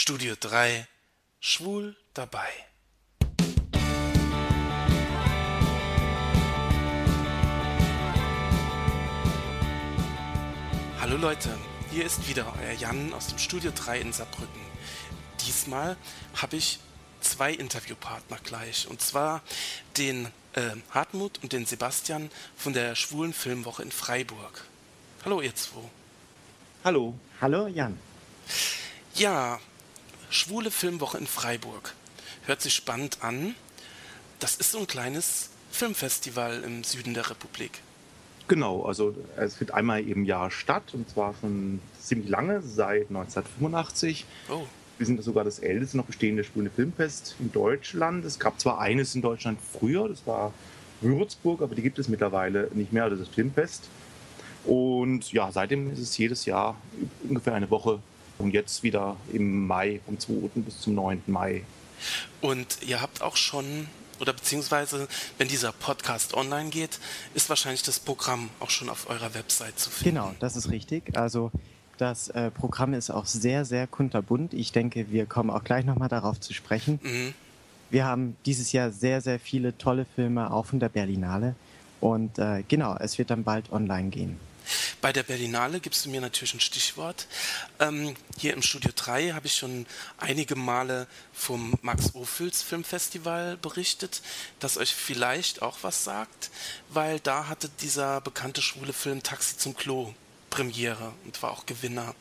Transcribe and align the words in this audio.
Studio 0.00 0.36
3 0.38 0.86
Schwul 1.40 1.96
dabei. 2.14 2.48
Hallo 11.00 11.16
Leute, 11.16 11.50
hier 11.90 12.06
ist 12.06 12.28
wieder 12.28 12.46
euer 12.62 12.74
Jan 12.74 13.12
aus 13.12 13.26
dem 13.26 13.38
Studio 13.38 13.72
3 13.74 13.98
in 13.98 14.12
Saarbrücken. 14.12 14.60
Diesmal 15.44 15.96
habe 16.36 16.54
ich 16.54 16.78
zwei 17.20 17.52
Interviewpartner 17.52 18.38
gleich. 18.44 18.86
Und 18.88 19.02
zwar 19.02 19.42
den 19.96 20.26
äh, 20.52 20.76
Hartmut 20.92 21.42
und 21.42 21.52
den 21.52 21.66
Sebastian 21.66 22.30
von 22.56 22.72
der 22.72 22.94
Schwulen 22.94 23.32
Filmwoche 23.32 23.82
in 23.82 23.90
Freiburg. 23.90 24.64
Hallo 25.24 25.40
ihr 25.40 25.56
zwei. 25.56 25.90
Hallo. 26.84 27.18
Hallo 27.40 27.66
Jan. 27.66 27.98
Ja, 29.16 29.58
Schwule 30.30 30.70
Filmwoche 30.70 31.18
in 31.18 31.26
Freiburg. 31.26 31.94
Hört 32.44 32.60
sich 32.60 32.74
spannend 32.74 33.18
an. 33.22 33.54
Das 34.40 34.56
ist 34.56 34.72
so 34.72 34.78
ein 34.78 34.86
kleines 34.86 35.50
Filmfestival 35.70 36.62
im 36.64 36.84
Süden 36.84 37.14
der 37.14 37.30
Republik. 37.30 37.80
Genau, 38.46 38.84
also 38.84 39.14
es 39.36 39.56
findet 39.56 39.74
einmal 39.74 40.06
im 40.06 40.24
Jahr 40.24 40.50
statt 40.50 40.94
und 40.94 41.08
zwar 41.10 41.34
schon 41.40 41.80
ziemlich 42.00 42.28
lange, 42.28 42.62
seit 42.62 43.08
1985. 43.08 44.26
Oh. 44.48 44.62
Wir 44.96 45.06
sind 45.06 45.22
sogar 45.22 45.44
das 45.44 45.58
älteste 45.58 45.96
noch 45.96 46.06
bestehende 46.06 46.44
schwule 46.44 46.70
Filmfest 46.70 47.36
in 47.38 47.52
Deutschland. 47.52 48.24
Es 48.24 48.38
gab 48.38 48.58
zwar 48.60 48.80
eines 48.80 49.14
in 49.14 49.22
Deutschland 49.22 49.58
früher, 49.60 50.08
das 50.08 50.26
war 50.26 50.52
Würzburg, 51.00 51.62
aber 51.62 51.74
die 51.74 51.82
gibt 51.82 51.98
es 51.98 52.08
mittlerweile 52.08 52.68
nicht 52.74 52.92
mehr, 52.92 53.04
also 53.04 53.16
das 53.16 53.28
Filmfest. 53.28 53.88
Und 54.64 55.32
ja, 55.32 55.52
seitdem 55.52 55.92
ist 55.92 56.00
es 56.00 56.18
jedes 56.18 56.44
Jahr 56.46 56.76
ungefähr 57.28 57.54
eine 57.54 57.70
Woche 57.70 58.00
und 58.38 58.52
jetzt 58.52 58.82
wieder 58.82 59.16
im 59.32 59.66
Mai, 59.66 60.00
vom 60.06 60.18
2. 60.18 60.32
bis 60.56 60.80
zum 60.80 60.94
9. 60.94 61.22
Mai. 61.26 61.64
Und 62.40 62.78
ihr 62.86 63.00
habt 63.00 63.22
auch 63.22 63.36
schon, 63.36 63.88
oder 64.20 64.32
beziehungsweise, 64.32 65.08
wenn 65.36 65.48
dieser 65.48 65.72
Podcast 65.72 66.34
online 66.34 66.70
geht, 66.70 66.98
ist 67.34 67.48
wahrscheinlich 67.48 67.82
das 67.82 67.98
Programm 67.98 68.50
auch 68.60 68.70
schon 68.70 68.88
auf 68.88 69.08
eurer 69.10 69.34
Website 69.34 69.78
zu 69.78 69.90
finden. 69.90 70.16
Genau, 70.16 70.34
das 70.40 70.56
ist 70.56 70.70
richtig. 70.70 71.16
Also 71.16 71.50
das 71.98 72.28
äh, 72.28 72.50
Programm 72.50 72.94
ist 72.94 73.10
auch 73.10 73.26
sehr, 73.26 73.64
sehr 73.64 73.86
kunterbunt. 73.86 74.54
Ich 74.54 74.72
denke, 74.72 75.10
wir 75.10 75.26
kommen 75.26 75.50
auch 75.50 75.64
gleich 75.64 75.84
nochmal 75.84 76.08
darauf 76.08 76.38
zu 76.38 76.54
sprechen. 76.54 77.00
Mhm. 77.02 77.34
Wir 77.90 78.04
haben 78.04 78.36
dieses 78.46 78.72
Jahr 78.72 78.90
sehr, 78.90 79.20
sehr 79.20 79.40
viele 79.40 79.76
tolle 79.78 80.06
Filme 80.14 80.52
auch 80.52 80.66
von 80.66 80.78
der 80.78 80.90
Berlinale. 80.90 81.54
Und 82.00 82.38
äh, 82.38 82.62
genau, 82.68 82.96
es 82.96 83.18
wird 83.18 83.30
dann 83.30 83.44
bald 83.44 83.72
online 83.72 84.10
gehen. 84.10 84.38
Bei 85.00 85.12
der 85.12 85.22
Berlinale 85.22 85.80
gibst 85.80 86.04
du 86.04 86.10
mir 86.10 86.20
natürlich 86.20 86.54
ein 86.54 86.60
Stichwort. 86.60 87.26
Ähm, 87.80 88.16
hier 88.38 88.54
im 88.54 88.62
Studio 88.62 88.90
3 88.94 89.30
habe 89.30 89.46
ich 89.46 89.54
schon 89.54 89.86
einige 90.18 90.56
Male 90.56 91.06
vom 91.32 91.74
Max 91.82 92.14
Ophüls 92.14 92.62
Filmfestival 92.62 93.56
berichtet, 93.56 94.22
das 94.60 94.76
euch 94.76 94.94
vielleicht 94.94 95.62
auch 95.62 95.78
was 95.82 96.04
sagt, 96.04 96.50
weil 96.88 97.20
da 97.20 97.48
hatte 97.48 97.68
dieser 97.80 98.20
bekannte 98.20 98.62
schwule 98.62 98.92
Film 98.92 99.22
Taxi 99.22 99.56
zum 99.56 99.76
Klo 99.76 100.14
Premiere 100.50 101.12
und 101.24 101.42
war 101.42 101.50
auch 101.50 101.66
Gewinner. 101.66 102.14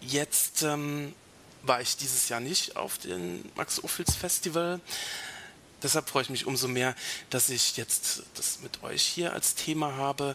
Jetzt 0.00 0.62
ähm, 0.62 1.14
war 1.62 1.80
ich 1.80 1.96
dieses 1.96 2.28
Jahr 2.28 2.40
nicht 2.40 2.76
auf 2.76 2.98
dem 2.98 3.44
Max 3.56 3.82
Ophüls 3.82 4.14
Festival. 4.14 4.80
Deshalb 5.82 6.08
freue 6.08 6.22
ich 6.22 6.30
mich 6.30 6.46
umso 6.46 6.66
mehr, 6.66 6.94
dass 7.30 7.50
ich 7.50 7.76
jetzt 7.76 8.22
das 8.34 8.60
mit 8.60 8.82
euch 8.82 9.02
hier 9.02 9.32
als 9.32 9.54
Thema 9.54 9.96
habe 9.96 10.34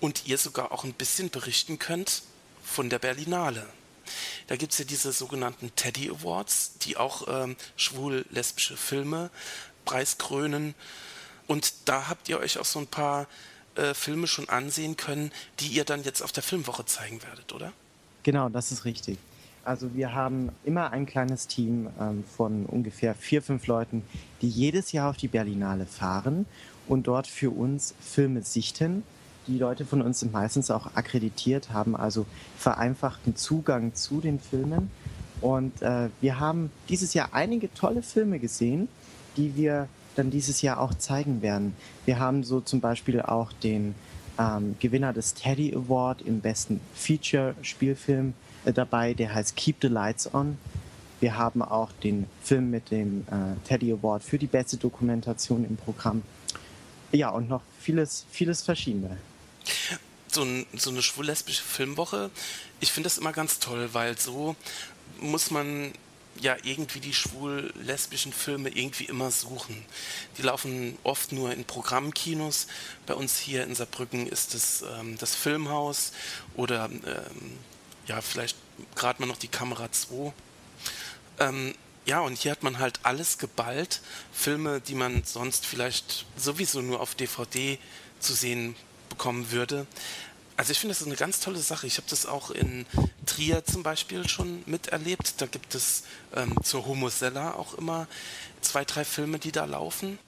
und 0.00 0.26
ihr 0.26 0.38
sogar 0.38 0.72
auch 0.72 0.84
ein 0.84 0.92
bisschen 0.92 1.30
berichten 1.30 1.78
könnt 1.78 2.22
von 2.62 2.90
der 2.90 2.98
Berlinale. 2.98 3.66
Da 4.46 4.56
gibt 4.56 4.72
es 4.72 4.78
ja 4.78 4.84
diese 4.84 5.12
sogenannten 5.12 5.74
Teddy 5.74 6.10
Awards, 6.10 6.78
die 6.82 6.96
auch 6.96 7.26
ähm, 7.28 7.56
schwul-lesbische 7.76 8.76
Filme 8.76 9.30
preiskrönen. 9.84 10.74
Und 11.46 11.88
da 11.88 12.08
habt 12.08 12.28
ihr 12.28 12.38
euch 12.38 12.58
auch 12.58 12.64
so 12.64 12.78
ein 12.78 12.86
paar 12.86 13.26
äh, 13.74 13.94
Filme 13.94 14.26
schon 14.26 14.48
ansehen 14.48 14.96
können, 14.96 15.32
die 15.60 15.68
ihr 15.68 15.84
dann 15.84 16.04
jetzt 16.04 16.22
auf 16.22 16.32
der 16.32 16.42
Filmwoche 16.42 16.84
zeigen 16.86 17.22
werdet, 17.22 17.52
oder? 17.52 17.72
Genau, 18.22 18.48
das 18.48 18.72
ist 18.72 18.84
richtig. 18.84 19.18
Also 19.64 19.94
wir 19.94 20.14
haben 20.14 20.50
immer 20.64 20.92
ein 20.92 21.06
kleines 21.06 21.48
Team 21.48 21.88
ähm, 21.98 22.24
von 22.36 22.66
ungefähr 22.66 23.16
vier, 23.16 23.42
fünf 23.42 23.66
Leuten, 23.66 24.04
die 24.40 24.48
jedes 24.48 24.92
Jahr 24.92 25.10
auf 25.10 25.16
die 25.16 25.26
Berlinale 25.26 25.86
fahren 25.86 26.46
und 26.86 27.08
dort 27.08 27.26
für 27.26 27.50
uns 27.50 27.94
Filme 28.00 28.42
sichten 28.42 29.02
die 29.46 29.58
Leute 29.58 29.84
von 29.84 30.02
uns 30.02 30.20
sind 30.20 30.32
meistens 30.32 30.70
auch 30.70 30.94
akkreditiert, 30.94 31.70
haben 31.72 31.96
also 31.96 32.26
vereinfachten 32.58 33.36
Zugang 33.36 33.94
zu 33.94 34.20
den 34.20 34.40
Filmen. 34.40 34.90
Und 35.40 35.82
äh, 35.82 36.08
wir 36.20 36.40
haben 36.40 36.70
dieses 36.88 37.14
Jahr 37.14 37.28
einige 37.32 37.72
tolle 37.74 38.02
Filme 38.02 38.38
gesehen, 38.38 38.88
die 39.36 39.54
wir 39.54 39.88
dann 40.16 40.30
dieses 40.30 40.62
Jahr 40.62 40.80
auch 40.80 40.94
zeigen 40.94 41.42
werden. 41.42 41.74
Wir 42.06 42.18
haben 42.18 42.42
so 42.42 42.60
zum 42.60 42.80
Beispiel 42.80 43.20
auch 43.20 43.52
den 43.52 43.94
ähm, 44.38 44.76
Gewinner 44.80 45.12
des 45.12 45.34
Teddy 45.34 45.74
Award 45.74 46.22
im 46.22 46.40
besten 46.40 46.80
Feature-Spielfilm 46.94 48.32
äh, 48.64 48.72
dabei, 48.72 49.14
der 49.14 49.34
heißt 49.34 49.56
Keep 49.56 49.76
the 49.82 49.88
Lights 49.88 50.32
On. 50.34 50.56
Wir 51.20 51.36
haben 51.38 51.62
auch 51.62 51.92
den 52.02 52.26
Film 52.42 52.70
mit 52.70 52.90
dem 52.90 53.26
äh, 53.30 53.68
Teddy 53.68 53.92
Award 53.92 54.22
für 54.22 54.38
die 54.38 54.46
beste 54.46 54.76
Dokumentation 54.78 55.64
im 55.64 55.76
Programm. 55.76 56.22
Ja, 57.12 57.30
und 57.30 57.48
noch 57.48 57.62
vieles, 57.78 58.26
vieles 58.30 58.62
verschiedene 58.62 59.16
so, 60.28 60.42
ein, 60.42 60.66
so 60.74 60.90
eine 60.90 61.02
schwul-lesbische 61.02 61.62
Filmwoche, 61.62 62.30
ich 62.80 62.92
finde 62.92 63.06
das 63.08 63.18
immer 63.18 63.32
ganz 63.32 63.58
toll, 63.58 63.90
weil 63.92 64.18
so 64.18 64.56
muss 65.20 65.50
man 65.50 65.92
ja 66.40 66.56
irgendwie 66.62 67.00
die 67.00 67.14
schwul-lesbischen 67.14 68.32
Filme 68.32 68.68
irgendwie 68.68 69.04
immer 69.04 69.30
suchen. 69.30 69.84
Die 70.36 70.42
laufen 70.42 70.98
oft 71.02 71.32
nur 71.32 71.52
in 71.52 71.64
Programmkinos. 71.64 72.66
Bei 73.06 73.14
uns 73.14 73.38
hier 73.38 73.64
in 73.64 73.74
Saarbrücken 73.74 74.26
ist 74.26 74.54
es 74.54 74.82
ähm, 74.82 75.16
das 75.18 75.34
Filmhaus 75.34 76.12
oder 76.54 76.90
ähm, 76.90 77.58
ja, 78.06 78.20
vielleicht 78.20 78.56
gerade 78.94 79.20
mal 79.20 79.26
noch 79.26 79.38
die 79.38 79.48
Kamera 79.48 79.90
2. 79.90 80.32
Ähm, 81.38 81.74
ja, 82.04 82.20
und 82.20 82.38
hier 82.38 82.52
hat 82.52 82.62
man 82.62 82.78
halt 82.78 83.00
alles 83.02 83.38
geballt. 83.38 84.00
Filme, 84.32 84.80
die 84.80 84.94
man 84.94 85.24
sonst 85.24 85.66
vielleicht 85.66 86.26
sowieso 86.36 86.82
nur 86.82 87.00
auf 87.00 87.14
DVD 87.14 87.78
zu 88.20 88.34
sehen 88.34 88.76
bekommen 89.16 89.50
würde. 89.50 89.86
Also 90.56 90.72
ich 90.72 90.78
finde, 90.78 90.92
das 90.92 91.02
ist 91.02 91.06
eine 91.06 91.16
ganz 91.16 91.40
tolle 91.40 91.58
Sache. 91.58 91.86
Ich 91.86 91.98
habe 91.98 92.06
das 92.08 92.24
auch 92.24 92.50
in 92.50 92.86
Trier 93.26 93.64
zum 93.64 93.82
Beispiel 93.82 94.26
schon 94.28 94.62
miterlebt. 94.66 95.40
Da 95.40 95.46
gibt 95.46 95.74
es 95.74 96.04
ähm, 96.34 96.54
zur 96.62 96.86
Homo 96.86 97.08
Sella 97.08 97.54
auch 97.54 97.74
immer 97.74 98.06
zwei, 98.62 98.84
drei 98.84 99.04
Filme, 99.04 99.38
die 99.38 99.52
da 99.52 99.64
laufen. 99.66 100.18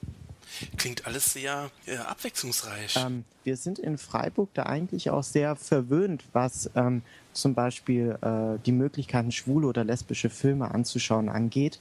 Klingt 0.77 1.05
alles 1.05 1.33
sehr 1.33 1.71
äh, 1.85 1.97
abwechslungsreich. 1.97 2.95
Ähm, 2.97 3.23
wir 3.43 3.57
sind 3.57 3.79
in 3.79 3.97
Freiburg 3.97 4.49
da 4.53 4.63
eigentlich 4.63 5.09
auch 5.09 5.23
sehr 5.23 5.55
verwöhnt, 5.55 6.23
was 6.33 6.69
ähm, 6.75 7.01
zum 7.33 7.53
Beispiel 7.53 8.17
äh, 8.21 8.59
die 8.65 8.71
Möglichkeiten, 8.71 9.31
schwule 9.31 9.67
oder 9.67 9.83
lesbische 9.83 10.29
Filme 10.29 10.71
anzuschauen 10.71 11.29
angeht. 11.29 11.79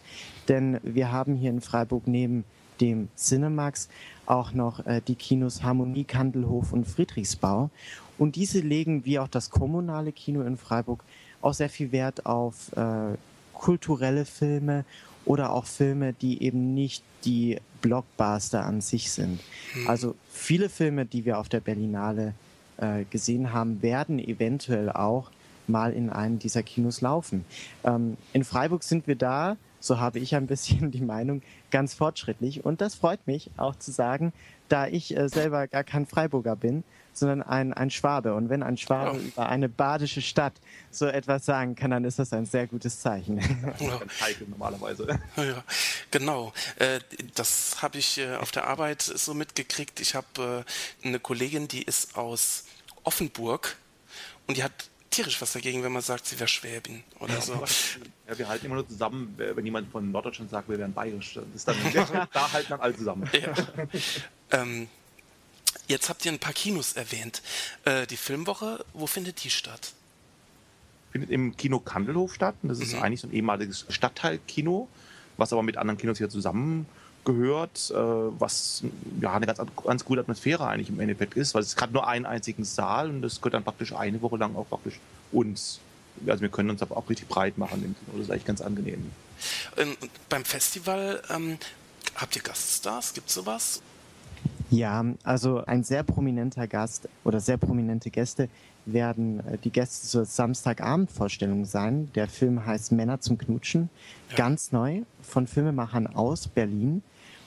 Denn 0.48 0.80
wir 0.82 1.12
haben 1.12 1.34
hier 1.34 1.50
in 1.50 1.60
Freiburg 1.60 2.06
neben 2.06 2.44
dem 2.80 3.08
Cinemax 3.16 3.88
auch 4.26 4.52
noch 4.52 4.84
äh, 4.86 5.00
die 5.06 5.14
Kinos 5.14 5.62
Harmonie, 5.62 6.04
Kandelhof 6.04 6.72
und 6.72 6.86
Friedrichsbau. 6.86 7.70
Und 8.18 8.36
diese 8.36 8.60
legen, 8.60 9.04
wie 9.04 9.18
auch 9.18 9.28
das 9.28 9.50
kommunale 9.50 10.12
Kino 10.12 10.42
in 10.42 10.56
Freiburg, 10.56 11.04
auch 11.40 11.54
sehr 11.54 11.68
viel 11.68 11.92
Wert 11.92 12.26
auf 12.26 12.72
äh, 12.76 13.16
kulturelle 13.54 14.24
Filme 14.24 14.84
oder 15.24 15.52
auch 15.52 15.66
Filme, 15.66 16.12
die 16.12 16.42
eben 16.42 16.74
nicht 16.74 17.02
die 17.24 17.58
Blockbuster 17.80 18.64
an 18.64 18.80
sich 18.80 19.10
sind. 19.10 19.40
Mhm. 19.74 19.88
Also 19.88 20.14
viele 20.30 20.68
Filme, 20.68 21.06
die 21.06 21.24
wir 21.24 21.38
auf 21.38 21.48
der 21.48 21.60
Berlinale 21.60 22.34
äh, 22.78 23.04
gesehen 23.10 23.52
haben, 23.52 23.82
werden 23.82 24.18
eventuell 24.18 24.90
auch 24.90 25.30
mal 25.68 25.92
in 25.92 26.10
einem 26.10 26.38
dieser 26.38 26.62
Kinos 26.62 27.00
laufen. 27.00 27.44
Ähm, 27.84 28.16
in 28.32 28.44
Freiburg 28.44 28.82
sind 28.82 29.06
wir 29.06 29.16
da 29.16 29.56
so 29.80 30.00
habe 30.00 30.18
ich 30.18 30.34
ein 30.34 30.46
bisschen 30.46 30.90
die 30.90 31.00
Meinung, 31.00 31.42
ganz 31.70 31.94
fortschrittlich. 31.94 32.64
Und 32.64 32.80
das 32.80 32.94
freut 32.94 33.26
mich 33.26 33.50
auch 33.56 33.76
zu 33.76 33.90
sagen, 33.90 34.32
da 34.68 34.86
ich 34.86 35.16
äh, 35.16 35.28
selber 35.28 35.66
gar 35.66 35.84
kein 35.84 36.06
Freiburger 36.06 36.56
bin, 36.56 36.84
sondern 37.12 37.42
ein, 37.42 37.72
ein 37.72 37.90
Schwabe. 37.90 38.34
Und 38.34 38.48
wenn 38.48 38.62
ein 38.62 38.76
Schwabe 38.76 39.18
oh. 39.18 39.20
über 39.20 39.48
eine 39.48 39.68
badische 39.68 40.20
Stadt 40.20 40.54
so 40.90 41.06
etwas 41.06 41.44
sagen 41.44 41.74
kann, 41.74 41.90
dann 41.90 42.04
ist 42.04 42.18
das 42.18 42.32
ein 42.32 42.46
sehr 42.46 42.66
gutes 42.66 43.00
Zeichen. 43.00 43.38
Ja. 43.80 44.00
Heikel 44.20 44.46
normalerweise. 44.48 45.18
Ja, 45.36 45.64
genau. 46.10 46.52
Äh, 46.76 47.00
das 47.34 47.82
habe 47.82 47.98
ich 47.98 48.18
äh, 48.18 48.36
auf 48.36 48.50
der 48.50 48.66
Arbeit 48.66 49.02
so 49.02 49.34
mitgekriegt. 49.34 50.00
Ich 50.00 50.14
habe 50.14 50.64
äh, 51.02 51.06
eine 51.06 51.18
Kollegin, 51.18 51.68
die 51.68 51.82
ist 51.82 52.16
aus 52.16 52.64
Offenburg 53.04 53.76
und 54.46 54.56
die 54.56 54.64
hat 54.64 54.90
tierisch 55.18 55.40
was 55.42 55.52
dagegen, 55.52 55.82
wenn 55.82 55.92
man 55.92 56.02
sagt, 56.02 56.26
sie 56.26 56.38
wäre 56.38 56.46
Schwäbin 56.46 57.02
oder 57.18 57.34
ja, 57.34 57.40
so. 57.40 57.64
Ja, 58.28 58.38
wir 58.38 58.48
halten 58.48 58.66
immer 58.66 58.76
nur 58.76 58.88
zusammen, 58.88 59.34
wenn 59.36 59.64
jemand 59.64 59.90
von 59.90 60.12
Norddeutschland 60.12 60.50
sagt, 60.50 60.68
wir 60.68 60.78
wären 60.78 60.92
bayerisch. 60.92 61.34
Das 61.34 61.44
ist 61.54 61.68
dann, 61.68 61.76
da 62.32 62.52
halten 62.52 62.68
dann 62.70 62.80
alle 62.80 62.96
zusammen. 62.96 63.28
Ja. 63.32 63.52
ähm, 64.52 64.88
jetzt 65.88 66.08
habt 66.08 66.24
ihr 66.24 66.30
ein 66.30 66.38
paar 66.38 66.52
Kinos 66.52 66.92
erwähnt. 66.92 67.42
Äh, 67.84 68.06
die 68.06 68.16
Filmwoche, 68.16 68.84
wo 68.92 69.06
findet 69.06 69.42
die 69.42 69.50
statt? 69.50 69.92
findet 71.10 71.30
im 71.30 71.56
Kino 71.56 71.80
Kandelhof 71.80 72.34
statt. 72.34 72.54
Das 72.62 72.80
ist 72.80 72.94
mhm. 72.94 73.02
eigentlich 73.02 73.20
so 73.20 73.28
ein 73.28 73.32
ehemaliges 73.32 73.86
Stadtteilkino, 73.88 74.88
was 75.36 75.52
aber 75.52 75.62
mit 75.62 75.76
anderen 75.76 75.98
Kinos 75.98 76.18
hier 76.18 76.28
zusammengehört, 77.24 77.90
äh, 77.90 78.40
was 78.40 78.82
ja 79.20 79.34
eine 79.34 79.46
ganz, 79.46 79.60
ganz 79.84 80.04
gute 80.04 80.20
Atmosphäre 80.20 80.66
eigentlich 80.66 80.88
im 80.88 81.00
Endeffekt 81.00 81.34
ist, 81.34 81.54
weil 81.54 81.62
es 81.62 81.76
hat 81.76 81.92
nur 81.92 82.06
einen 82.06 82.26
einzigen 82.26 82.64
Saal 82.64 83.10
und 83.10 83.22
das 83.22 83.40
gehört 83.40 83.54
dann 83.54 83.64
praktisch 83.64 83.92
eine 83.92 84.20
Woche 84.22 84.36
lang 84.36 84.56
auch 84.56 84.68
praktisch 84.68 84.98
uns. 85.32 85.80
Also 86.26 86.42
wir 86.42 86.48
können 86.48 86.70
uns 86.70 86.82
aber 86.82 86.96
auch 86.96 87.08
richtig 87.08 87.28
breit 87.28 87.58
machen. 87.58 87.94
Das 88.12 88.22
ist 88.22 88.30
eigentlich 88.30 88.44
ganz 88.44 88.60
angenehm. 88.60 89.10
Ähm, 89.76 89.96
beim 90.28 90.44
Festival 90.44 91.22
ähm, 91.30 91.58
habt 92.16 92.34
ihr 92.34 92.42
Gaststars? 92.42 93.14
Gibt 93.14 93.28
es 93.28 93.34
sowas? 93.34 93.82
Ja, 94.70 95.04
also 95.22 95.64
ein 95.64 95.84
sehr 95.84 96.02
prominenter 96.02 96.66
Gast 96.66 97.08
oder 97.24 97.40
sehr 97.40 97.56
prominente 97.56 98.10
Gäste 98.10 98.48
werden 98.92 99.40
äh, 99.46 99.58
die 99.58 99.70
Gäste 99.70 100.06
zur 100.06 100.24
Samstagabendvorstellung 100.24 101.64
sein. 101.64 102.10
Der 102.14 102.28
Film 102.28 102.64
heißt 102.64 102.92
Männer 102.92 103.20
zum 103.20 103.38
Knutschen, 103.38 103.90
ja. 104.30 104.36
ganz 104.36 104.72
neu 104.72 105.02
von 105.22 105.46
Filmemachern 105.46 106.06
aus 106.06 106.48
Berlin. 106.48 107.02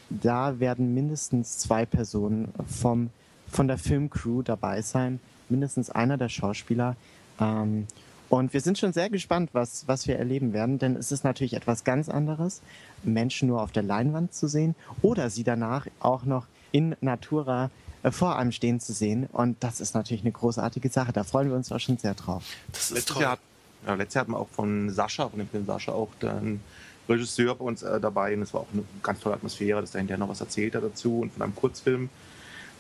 Da 0.10 0.60
werden 0.60 0.94
mindestens 0.94 1.58
zwei 1.58 1.86
Personen 1.86 2.50
vom, 2.68 3.10
von 3.50 3.68
der 3.68 3.78
Filmcrew 3.78 4.42
dabei 4.42 4.82
sein, 4.82 5.20
mindestens 5.50 5.90
einer 5.90 6.18
der 6.18 6.30
Schauspieler. 6.30 6.96
Ähm, 7.40 7.88
und 8.30 8.54
wir 8.54 8.62
sind 8.62 8.78
schon 8.78 8.94
sehr 8.94 9.10
gespannt, 9.10 9.50
was, 9.52 9.88
was 9.90 10.08
wir 10.08 10.18
erleben 10.18 10.54
werden, 10.54 10.80
denn 10.80 10.96
es 10.96 11.12
ist 11.12 11.26
natürlich 11.26 11.54
etwas 11.54 11.84
ganz 11.84 12.08
anderes, 12.08 12.62
Menschen 13.04 13.50
nur 13.50 13.62
auf 13.62 13.74
der 13.74 13.84
Leinwand 13.84 14.34
zu 14.34 14.48
sehen 14.48 14.76
oder 15.02 15.30
sie 15.30 15.44
danach 15.44 15.88
auch 16.00 16.24
noch 16.24 16.48
in 16.72 16.96
Natura 17.02 17.70
vor 18.10 18.36
einem 18.36 18.52
stehen 18.52 18.80
zu 18.80 18.94
sehen. 18.94 19.28
Und 19.32 19.64
das 19.64 19.80
ist 19.80 19.94
natürlich 19.94 20.24
eine 20.24 20.32
großartige 20.32 20.90
Sache. 20.90 21.14
Da 21.14 21.24
freuen 21.24 21.50
wir 21.50 21.56
uns 21.56 21.72
auch 21.72 21.80
schon 21.80 21.98
sehr 21.98 22.16
drauf. 22.16 22.44
Das 22.72 22.86
ist 22.86 22.92
letztes, 22.92 23.14
toll. 23.14 23.24
Jahr, 23.24 23.38
ja, 23.86 23.94
letztes 23.94 24.16
Jahr 24.16 24.22
hatten 24.22 24.32
wir 24.32 24.40
auch 24.40 24.50
von 24.50 24.90
Sascha, 24.90 25.30
von 25.30 25.38
dem 25.38 25.48
Film 25.48 25.66
Sascha, 25.66 25.92
auch 25.92 26.10
den 26.22 26.62
Regisseur 27.08 27.56
bei 27.56 27.66
uns 27.66 27.84
äh, 27.84 28.00
dabei. 28.00 28.34
Und 28.34 28.42
es 28.42 28.54
war 28.54 28.62
auch 28.62 28.68
eine 28.74 28.84
ganz 29.04 29.20
tolle 29.20 29.36
Atmosphäre, 29.36 29.82
dass 29.82 29.94
er 29.94 30.00
hinterher 30.00 30.20
noch 30.20 30.30
was 30.30 30.42
erzählt 30.42 30.74
hat 30.76 30.84
dazu 30.84 31.20
und 31.20 31.34
von 31.34 31.44
einem 31.44 31.56
Kurzfilm. 31.56 32.10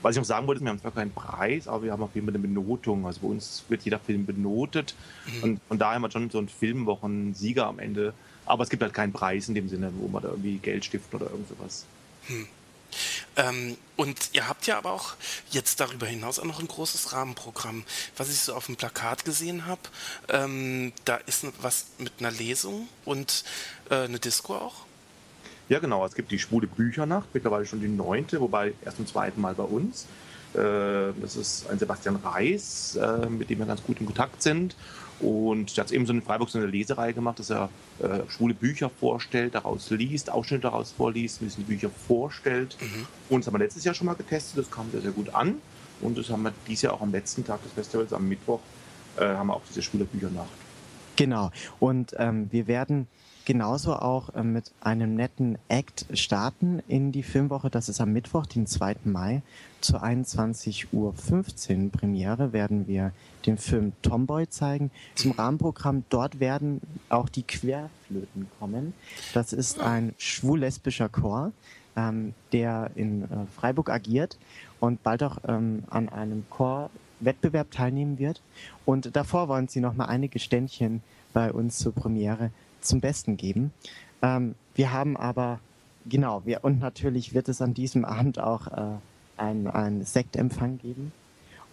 Was 0.01 0.15
ich 0.15 0.17
noch 0.17 0.25
sagen 0.25 0.47
wollte, 0.47 0.61
wir 0.61 0.69
haben 0.69 0.81
zwar 0.81 0.91
keinen 0.91 1.11
Preis, 1.11 1.67
aber 1.67 1.83
wir 1.83 1.91
haben 1.91 2.01
auf 2.01 2.15
jeden 2.15 2.25
Fall 2.25 2.33
eine 2.33 2.41
Benotung. 2.41 3.05
Also 3.05 3.19
bei 3.21 3.27
uns 3.27 3.63
wird 3.69 3.83
jeder 3.83 3.99
Film 3.99 4.25
benotet. 4.25 4.95
Mhm. 5.27 5.43
Und 5.43 5.61
von 5.67 5.77
daher 5.77 5.95
haben 5.95 6.01
wir 6.01 6.09
schon 6.09 6.29
so 6.31 6.39
einen 6.39 6.49
Filmwochen-Sieger 6.49 7.67
am 7.67 7.77
Ende. 7.77 8.13
Aber 8.45 8.63
es 8.63 8.69
gibt 8.69 8.81
halt 8.81 8.93
keinen 8.93 9.13
Preis 9.13 9.47
in 9.47 9.53
dem 9.53 9.69
Sinne, 9.69 9.91
wo 9.99 10.07
man 10.07 10.23
da 10.23 10.29
irgendwie 10.29 10.57
Geld 10.57 10.83
stiften 10.83 11.19
oder 11.19 11.29
irgend 11.29 11.47
sowas. 11.47 11.85
Hm. 12.25 12.47
Ähm, 13.35 13.77
und 13.95 14.29
ihr 14.33 14.47
habt 14.47 14.67
ja 14.67 14.77
aber 14.77 14.91
auch 14.91 15.13
jetzt 15.51 15.79
darüber 15.79 16.07
hinaus 16.07 16.39
auch 16.39 16.45
noch 16.45 16.59
ein 16.59 16.67
großes 16.67 17.13
Rahmenprogramm. 17.13 17.83
Was 18.17 18.29
ich 18.29 18.39
so 18.39 18.53
auf 18.53 18.65
dem 18.65 18.75
Plakat 18.75 19.25
gesehen 19.25 19.65
habe, 19.65 19.81
ähm, 20.29 20.93
da 21.05 21.15
ist 21.17 21.45
was 21.61 21.85
mit 21.97 22.13
einer 22.19 22.31
Lesung 22.31 22.87
und 23.05 23.43
äh, 23.89 23.95
eine 23.95 24.19
Disco 24.19 24.55
auch. 24.55 24.85
Ja, 25.69 25.79
genau. 25.79 26.05
Es 26.05 26.15
gibt 26.15 26.31
die 26.31 26.39
Schwule 26.39 26.67
Büchernacht, 26.67 27.29
mittlerweile 27.33 27.65
schon 27.65 27.79
die 27.79 27.87
neunte, 27.87 28.41
wobei 28.41 28.73
erst 28.83 28.97
zum 28.97 29.07
zweiten 29.07 29.39
Mal 29.39 29.53
bei 29.53 29.63
uns. 29.63 30.05
Äh, 30.53 31.13
das 31.21 31.35
ist 31.35 31.69
ein 31.69 31.79
Sebastian 31.79 32.17
Reis, 32.17 32.97
äh, 32.97 33.27
mit 33.27 33.49
dem 33.49 33.59
wir 33.59 33.65
ganz 33.65 33.81
gut 33.83 33.99
in 33.99 34.05
Kontakt 34.05 34.43
sind. 34.43 34.75
Und 35.21 35.77
der 35.77 35.83
hat 35.83 35.91
eben 35.91 36.05
so 36.05 36.13
in 36.13 36.21
Freiburg 36.21 36.49
so 36.49 36.57
eine 36.57 36.67
Lesereihe 36.67 37.13
gemacht, 37.13 37.39
dass 37.39 37.51
er 37.51 37.69
äh, 37.99 38.21
schwule 38.27 38.53
Bücher 38.53 38.89
vorstellt, 38.89 39.53
daraus 39.55 39.89
liest, 39.91 40.31
Ausschnitte 40.31 40.63
daraus 40.63 40.91
vorliest, 40.91 41.41
ein 41.41 41.45
bisschen 41.45 41.63
Bücher 41.63 41.89
vorstellt. 41.89 42.75
Mhm. 42.81 43.07
Und 43.29 43.41
das 43.41 43.47
haben 43.47 43.53
wir 43.53 43.59
letztes 43.59 43.83
Jahr 43.83 43.93
schon 43.93 44.07
mal 44.07 44.15
getestet, 44.15 44.57
das 44.57 44.71
kam 44.71 44.89
sehr, 44.91 45.01
sehr 45.01 45.11
gut 45.11 45.33
an. 45.33 45.55
Und 46.01 46.17
das 46.17 46.29
haben 46.29 46.41
wir 46.43 46.53
dieses 46.67 46.81
Jahr 46.83 46.93
auch 46.93 47.01
am 47.01 47.11
letzten 47.11 47.45
Tag 47.45 47.61
des 47.63 47.71
Festivals, 47.71 48.11
am 48.13 48.27
Mittwoch, 48.27 48.59
äh, 49.17 49.25
haben 49.25 49.47
wir 49.47 49.55
auch 49.55 49.61
diese 49.69 49.83
schwule 49.83 50.05
Büchernacht. 50.05 50.49
Genau. 51.15 51.51
Und 51.79 52.15
ähm, 52.17 52.47
wir 52.51 52.65
werden 52.65 53.07
genauso 53.51 53.97
auch 53.97 54.33
äh, 54.33 54.43
mit 54.43 54.71
einem 54.79 55.15
netten 55.15 55.57
Act 55.67 56.05
starten 56.13 56.81
in 56.87 57.11
die 57.11 57.21
Filmwoche. 57.21 57.69
Das 57.69 57.89
ist 57.89 57.99
am 57.99 58.13
Mittwoch, 58.13 58.45
den 58.45 58.65
2. 58.65 58.95
Mai. 59.03 59.41
Zu 59.81 59.97
21.15 59.97 60.93
Uhr 60.93 61.91
Premiere 61.91 62.53
werden 62.53 62.87
wir 62.87 63.11
den 63.45 63.57
Film 63.57 63.91
Tomboy 64.03 64.47
zeigen. 64.47 64.89
Zum 65.15 65.31
Rahmenprogramm 65.31 66.05
dort 66.07 66.39
werden 66.39 66.79
auch 67.09 67.27
die 67.27 67.43
Querflöten 67.43 68.47
kommen. 68.57 68.93
Das 69.33 69.51
ist 69.51 69.81
ein 69.81 70.15
schwul-lesbischer 70.17 71.09
Chor, 71.09 71.51
ähm, 71.97 72.33
der 72.53 72.91
in 72.95 73.23
äh, 73.23 73.27
Freiburg 73.53 73.89
agiert 73.89 74.37
und 74.79 75.03
bald 75.03 75.23
auch 75.23 75.39
ähm, 75.45 75.83
an 75.89 76.07
einem 76.07 76.45
Chorwettbewerb 76.49 77.69
teilnehmen 77.69 78.17
wird. 78.17 78.41
Und 78.85 79.13
davor 79.13 79.49
wollen 79.49 79.67
sie 79.67 79.81
noch 79.81 79.93
mal 79.93 80.05
einige 80.05 80.39
Ständchen 80.39 81.03
bei 81.33 81.51
uns 81.51 81.79
zur 81.79 81.93
Premiere 81.93 82.51
zum 82.81 83.01
Besten 83.01 83.37
geben. 83.37 83.71
Ähm, 84.21 84.55
wir 84.75 84.91
haben 84.91 85.17
aber, 85.17 85.59
genau, 86.07 86.41
wir, 86.45 86.63
und 86.63 86.79
natürlich 86.79 87.33
wird 87.33 87.49
es 87.49 87.61
an 87.61 87.73
diesem 87.73 88.05
Abend 88.05 88.39
auch 88.39 88.67
äh, 88.67 88.97
einen 89.37 90.05
Sektempfang 90.05 90.77
geben. 90.77 91.11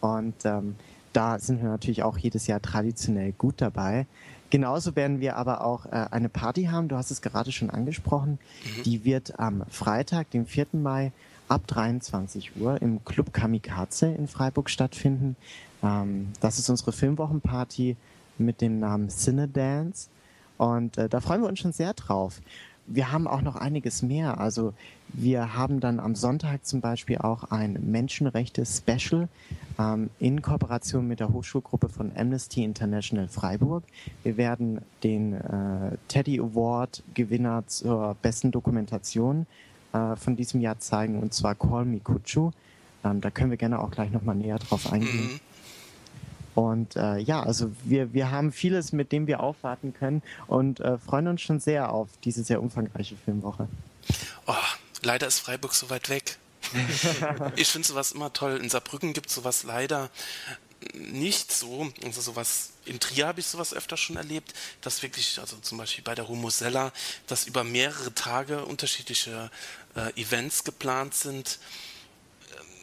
Und 0.01 0.45
ähm, 0.45 0.77
da 1.13 1.39
sind 1.39 1.63
wir 1.63 1.69
natürlich 1.69 2.03
auch 2.03 2.19
jedes 2.19 2.47
Jahr 2.47 2.63
traditionell 2.63 3.33
gut 3.33 3.57
dabei. 3.59 4.07
Genauso 4.51 4.97
werden 4.97 5.21
wir 5.21 5.37
aber 5.37 5.65
auch 5.65 5.87
äh, 5.87 6.07
eine 6.11 6.29
Party 6.29 6.65
haben, 6.65 6.89
du 6.89 6.97
hast 6.97 7.11
es 7.11 7.21
gerade 7.21 7.53
schon 7.53 7.71
angesprochen. 7.71 8.39
Mhm. 8.79 8.83
Die 8.85 9.05
wird 9.05 9.39
am 9.39 9.65
Freitag, 9.69 10.31
dem 10.31 10.47
4. 10.47 10.69
Mai, 10.73 11.13
ab 11.49 11.67
23 11.67 12.57
Uhr 12.57 12.81
im 12.81 13.05
Club 13.05 13.33
Kamikaze 13.33 14.07
in 14.07 14.29
Freiburg 14.29 14.71
stattfinden. 14.71 15.37
Ähm, 15.83 16.29
das 16.41 16.59
ist 16.59 16.71
unsere 16.71 16.93
Filmwochenparty 16.93 17.97
mit 18.39 18.61
dem 18.61 18.79
Namen 18.79 19.11
Cine 19.11 19.49
Dance. 19.49 20.09
Und 20.59 20.99
äh, 20.99 21.09
da 21.09 21.21
freuen 21.21 21.41
wir 21.41 21.49
uns 21.49 21.61
schon 21.61 21.73
sehr 21.73 21.95
drauf. 21.95 22.41
Wir 22.91 23.13
haben 23.13 23.27
auch 23.27 23.43
noch 23.43 23.57
einiges 23.57 24.03
mehr. 24.03 24.41
Also 24.41 24.73
wir 25.09 25.55
haben 25.55 25.81
dann 25.81 26.01
am 26.01 26.15
Sonntag 26.15 26.65
zum 26.67 26.81
Beispiel 26.81 27.19
auch 27.19 27.45
ein 27.45 27.79
Menschenrechte-Special 27.83 29.29
ähm, 29.79 30.11
in 30.19 30.41
Kooperation 30.41 31.07
mit 31.07 31.21
der 31.21 31.33
Hochschulgruppe 31.33 31.91
von 31.91 32.13
Amnesty 32.17 32.65
International 32.65 33.29
Freiburg. 33.29 33.85
Wir 34.23 34.39
werden 34.39 34.81
den 35.03 35.35
äh, 35.35 35.97
Teddy 36.09 36.41
Award-Gewinner 36.41 37.65
zur 37.67 38.17
besten 38.23 38.51
Dokumentation 38.51 39.47
äh, 39.93 40.17
von 40.17 40.37
diesem 40.37 40.63
Jahr 40.63 40.79
zeigen, 40.79 41.19
und 41.21 41.35
zwar 41.35 41.55
Call 41.55 41.85
Me 41.85 42.01
Kuchu. 42.01 42.53
Ähm, 43.05 43.21
da 43.21 43.31
können 43.31 43.51
wir 43.51 43.59
gerne 43.59 43.81
auch 43.81 43.91
gleich 43.91 44.11
nochmal 44.11 44.35
näher 44.35 44.59
drauf 44.59 44.91
eingehen. 44.91 45.33
Mhm. 45.35 45.41
Und 46.59 46.97
äh, 46.97 47.19
ja, 47.19 47.41
also 47.41 47.71
wir, 47.85 48.13
wir 48.13 48.33
haben 48.33 48.51
vieles, 48.51 48.91
mit 48.91 49.13
dem 49.13 49.29
wir 49.29 49.39
aufwarten 49.39 49.95
können 49.95 50.25
und 50.49 50.81
äh, 50.81 50.99
freuen 50.99 51.29
uns 51.29 51.41
schon 51.41 51.61
sehr 51.61 51.93
auf 51.93 52.09
diese 52.25 52.43
sehr 52.43 52.61
umfangreiche 52.61 53.15
Filmwoche. 53.25 53.69
Oh, 54.45 54.55
leider 55.03 55.29
ist 55.29 55.39
Freiburg 55.39 55.73
so 55.73 55.89
weit 55.89 56.09
weg. 56.09 56.37
ich 57.55 57.69
finde 57.69 57.87
sowas 57.87 58.11
immer 58.11 58.33
toll. 58.33 58.57
In 58.61 58.69
Saarbrücken 58.71 59.13
gibt 59.13 59.29
es 59.29 59.37
sowas 59.37 59.63
leider 59.63 60.11
nicht 60.95 61.53
so. 61.53 61.93
Also 62.05 62.23
sowas, 62.23 62.71
in 62.87 62.99
Trier 62.99 63.29
habe 63.29 63.39
ich 63.39 63.47
sowas 63.47 63.73
öfter 63.73 63.97
schon 63.97 64.17
erlebt, 64.17 64.53
dass 64.81 65.01
wirklich, 65.05 65.39
also 65.39 65.59
zum 65.59 65.79
Beispiel 65.79 66.03
bei 66.03 66.17
der 66.17 66.25
Rumosella, 66.25 66.91
dass 67.29 67.47
über 67.47 67.63
mehrere 67.63 68.13
Tage 68.15 68.65
unterschiedliche 68.65 69.53
äh, 69.95 70.21
Events 70.21 70.65
geplant 70.65 71.15
sind 71.15 71.61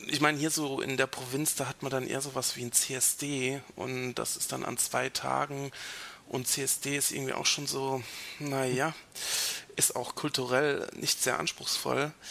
ich 0.07 0.21
meine, 0.21 0.37
hier 0.37 0.51
so 0.51 0.81
in 0.81 0.97
der 0.97 1.07
Provinz, 1.07 1.55
da 1.55 1.67
hat 1.67 1.81
man 1.81 1.91
dann 1.91 2.07
eher 2.07 2.21
sowas 2.21 2.55
wie 2.55 2.63
ein 2.63 2.71
CSD 2.71 3.61
und 3.75 4.15
das 4.15 4.37
ist 4.37 4.51
dann 4.51 4.65
an 4.65 4.77
zwei 4.77 5.09
Tagen 5.09 5.71
und 6.27 6.47
CSD 6.47 6.97
ist 6.97 7.11
irgendwie 7.11 7.33
auch 7.33 7.45
schon 7.45 7.67
so, 7.67 8.03
naja, 8.39 8.93
ist 9.75 9.95
auch 9.95 10.15
kulturell 10.15 10.87
nicht 10.95 11.21
sehr 11.21 11.39
anspruchsvoll. 11.39 12.13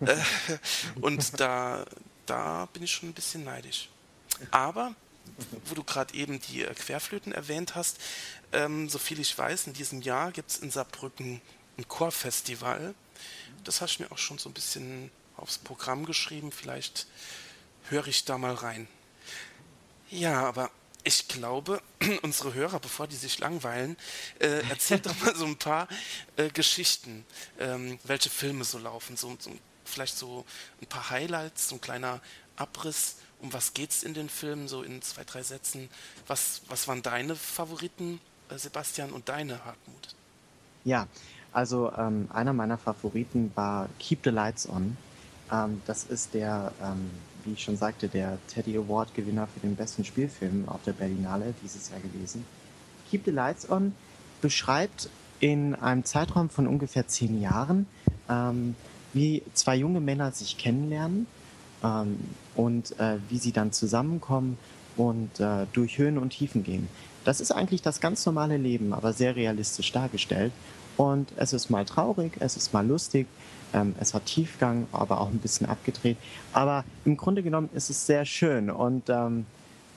Äh, 0.00 0.16
und 1.00 1.40
da, 1.40 1.84
da 2.26 2.66
bin 2.72 2.82
ich 2.82 2.92
schon 2.92 3.10
ein 3.10 3.14
bisschen 3.14 3.44
neidisch. 3.44 3.88
Aber, 4.50 4.94
wo 5.66 5.74
du 5.74 5.84
gerade 5.84 6.14
eben 6.14 6.40
die 6.40 6.62
äh, 6.62 6.74
Querflöten 6.74 7.32
erwähnt 7.32 7.74
hast, 7.74 7.98
ähm, 8.52 8.88
so 8.88 8.98
viel 8.98 9.20
ich 9.20 9.36
weiß, 9.36 9.66
in 9.66 9.72
diesem 9.72 10.02
Jahr 10.02 10.32
gibt 10.32 10.50
es 10.50 10.58
in 10.58 10.70
Saarbrücken 10.70 11.40
ein 11.78 11.88
Chorfestival. 11.88 12.94
Das 13.62 13.80
hast 13.80 13.96
du 13.96 14.02
mir 14.02 14.12
auch 14.12 14.18
schon 14.18 14.38
so 14.38 14.50
ein 14.50 14.54
bisschen 14.54 15.10
aufs 15.44 15.58
Programm 15.58 16.06
geschrieben. 16.06 16.50
Vielleicht 16.50 17.06
höre 17.90 18.08
ich 18.08 18.24
da 18.24 18.38
mal 18.38 18.54
rein. 18.54 18.88
Ja, 20.10 20.42
aber 20.46 20.70
ich 21.04 21.28
glaube, 21.28 21.82
unsere 22.22 22.54
Hörer, 22.54 22.80
bevor 22.80 23.06
die 23.06 23.16
sich 23.16 23.38
langweilen, 23.38 23.96
äh, 24.40 24.66
erzählt 24.68 25.06
doch 25.06 25.16
mal 25.20 25.36
so 25.36 25.44
ein 25.44 25.56
paar 25.56 25.86
äh, 26.36 26.48
Geschichten, 26.48 27.24
ähm, 27.60 27.98
welche 28.04 28.30
Filme 28.30 28.64
so 28.64 28.78
laufen. 28.78 29.16
So, 29.16 29.36
so, 29.38 29.50
vielleicht 29.84 30.16
so 30.16 30.44
ein 30.80 30.86
paar 30.86 31.10
Highlights, 31.10 31.68
so 31.68 31.76
ein 31.76 31.80
kleiner 31.80 32.20
Abriss. 32.56 33.16
Um 33.40 33.52
was 33.52 33.74
geht 33.74 33.90
es 33.90 34.02
in 34.02 34.14
den 34.14 34.30
Filmen, 34.30 34.66
so 34.66 34.82
in 34.82 35.02
zwei, 35.02 35.24
drei 35.24 35.42
Sätzen? 35.42 35.90
Was, 36.26 36.62
was 36.68 36.88
waren 36.88 37.02
deine 37.02 37.36
Favoriten, 37.36 38.18
äh, 38.48 38.56
Sebastian, 38.56 39.10
und 39.10 39.28
deine, 39.28 39.62
Hartmut? 39.62 40.14
Ja, 40.84 41.06
also 41.52 41.92
ähm, 41.96 42.28
einer 42.32 42.52
meiner 42.54 42.78
Favoriten 42.78 43.52
war 43.54 43.88
Keep 43.98 44.20
the 44.24 44.30
Lights 44.30 44.68
On. 44.68 44.96
Ähm, 45.52 45.82
das 45.86 46.04
ist 46.04 46.34
der, 46.34 46.72
ähm, 46.82 47.10
wie 47.44 47.52
ich 47.52 47.62
schon 47.62 47.76
sagte, 47.76 48.08
der 48.08 48.38
Teddy 48.48 48.76
Award 48.76 49.14
Gewinner 49.14 49.46
für 49.46 49.60
den 49.60 49.76
besten 49.76 50.04
Spielfilm 50.04 50.68
auf 50.68 50.82
der 50.84 50.92
Berlinale 50.92 51.54
dieses 51.62 51.90
Jahr 51.90 52.00
gewesen. 52.00 52.44
Keep 53.10 53.24
the 53.26 53.30
Lights 53.30 53.70
On 53.70 53.92
beschreibt 54.40 55.08
in 55.40 55.74
einem 55.74 56.04
Zeitraum 56.04 56.48
von 56.48 56.66
ungefähr 56.66 57.06
zehn 57.06 57.40
Jahren, 57.40 57.86
ähm, 58.28 58.74
wie 59.12 59.42
zwei 59.52 59.76
junge 59.76 60.00
Männer 60.00 60.32
sich 60.32 60.58
kennenlernen 60.58 61.26
ähm, 61.82 62.18
und 62.54 62.98
äh, 62.98 63.18
wie 63.28 63.38
sie 63.38 63.52
dann 63.52 63.72
zusammenkommen 63.72 64.58
und 64.96 65.40
äh, 65.40 65.66
durch 65.72 65.98
Höhen 65.98 66.18
und 66.18 66.30
Tiefen 66.30 66.64
gehen. 66.64 66.88
Das 67.24 67.40
ist 67.40 67.52
eigentlich 67.52 67.82
das 67.82 68.00
ganz 68.00 68.24
normale 68.26 68.56
Leben, 68.56 68.92
aber 68.92 69.12
sehr 69.12 69.34
realistisch 69.36 69.92
dargestellt. 69.92 70.52
Und 70.96 71.32
es 71.36 71.52
ist 71.52 71.70
mal 71.70 71.84
traurig, 71.84 72.32
es 72.40 72.56
ist 72.56 72.72
mal 72.72 72.86
lustig, 72.86 73.26
ähm, 73.72 73.94
es 74.00 74.14
hat 74.14 74.26
Tiefgang, 74.26 74.86
aber 74.92 75.20
auch 75.20 75.28
ein 75.28 75.38
bisschen 75.38 75.68
abgedreht. 75.68 76.16
Aber 76.52 76.84
im 77.04 77.16
Grunde 77.16 77.42
genommen 77.42 77.68
ist 77.74 77.90
es 77.90 78.06
sehr 78.06 78.24
schön. 78.24 78.70
Und 78.70 79.08
ähm, 79.08 79.46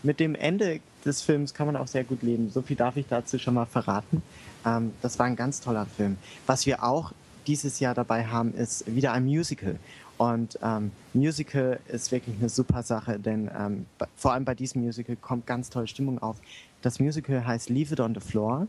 mit 0.04 0.20
dem 0.20 0.36
Ende 0.36 0.80
des 1.06 1.22
Films 1.22 1.54
kann 1.54 1.68
man 1.68 1.76
auch 1.76 1.88
sehr 1.88 2.04
gut 2.04 2.24
leben. 2.24 2.50
So 2.50 2.62
viel 2.62 2.76
darf 2.76 2.98
ich 2.98 3.06
dazu 3.08 3.38
schon 3.38 3.54
mal 3.54 3.66
verraten. 3.66 4.22
Ähm, 4.66 4.94
das 5.02 5.20
war 5.20 5.26
ein 5.26 5.36
ganz 5.36 5.62
toller 5.62 5.86
Film. 5.86 6.18
Was 6.46 6.66
wir 6.66 6.84
auch 6.84 7.14
dieses 7.46 7.80
Jahr 7.80 7.94
dabei 7.94 8.26
haben, 8.26 8.54
ist 8.54 8.84
wieder 8.94 9.14
ein 9.14 9.26
Musical. 9.26 9.78
Und 10.18 10.58
ähm, 10.64 10.92
Musical 11.14 11.80
ist 11.88 12.12
wirklich 12.12 12.36
eine 12.40 12.50
super 12.50 12.82
Sache, 12.82 13.20
denn 13.20 13.52
ähm, 13.58 13.86
vor 14.16 14.34
allem 14.34 14.46
bei 14.46 14.56
diesem 14.56 14.82
Musical 14.82 15.16
kommt 15.16 15.46
ganz 15.46 15.70
tolle 15.70 15.88
Stimmung 15.88 16.20
auf. 16.20 16.38
Das 16.82 17.00
Musical 17.00 17.46
heißt 17.46 17.70
Leave 17.70 17.94
It 17.94 18.00
on 18.00 18.16
the 18.16 18.20
Floor 18.20 18.68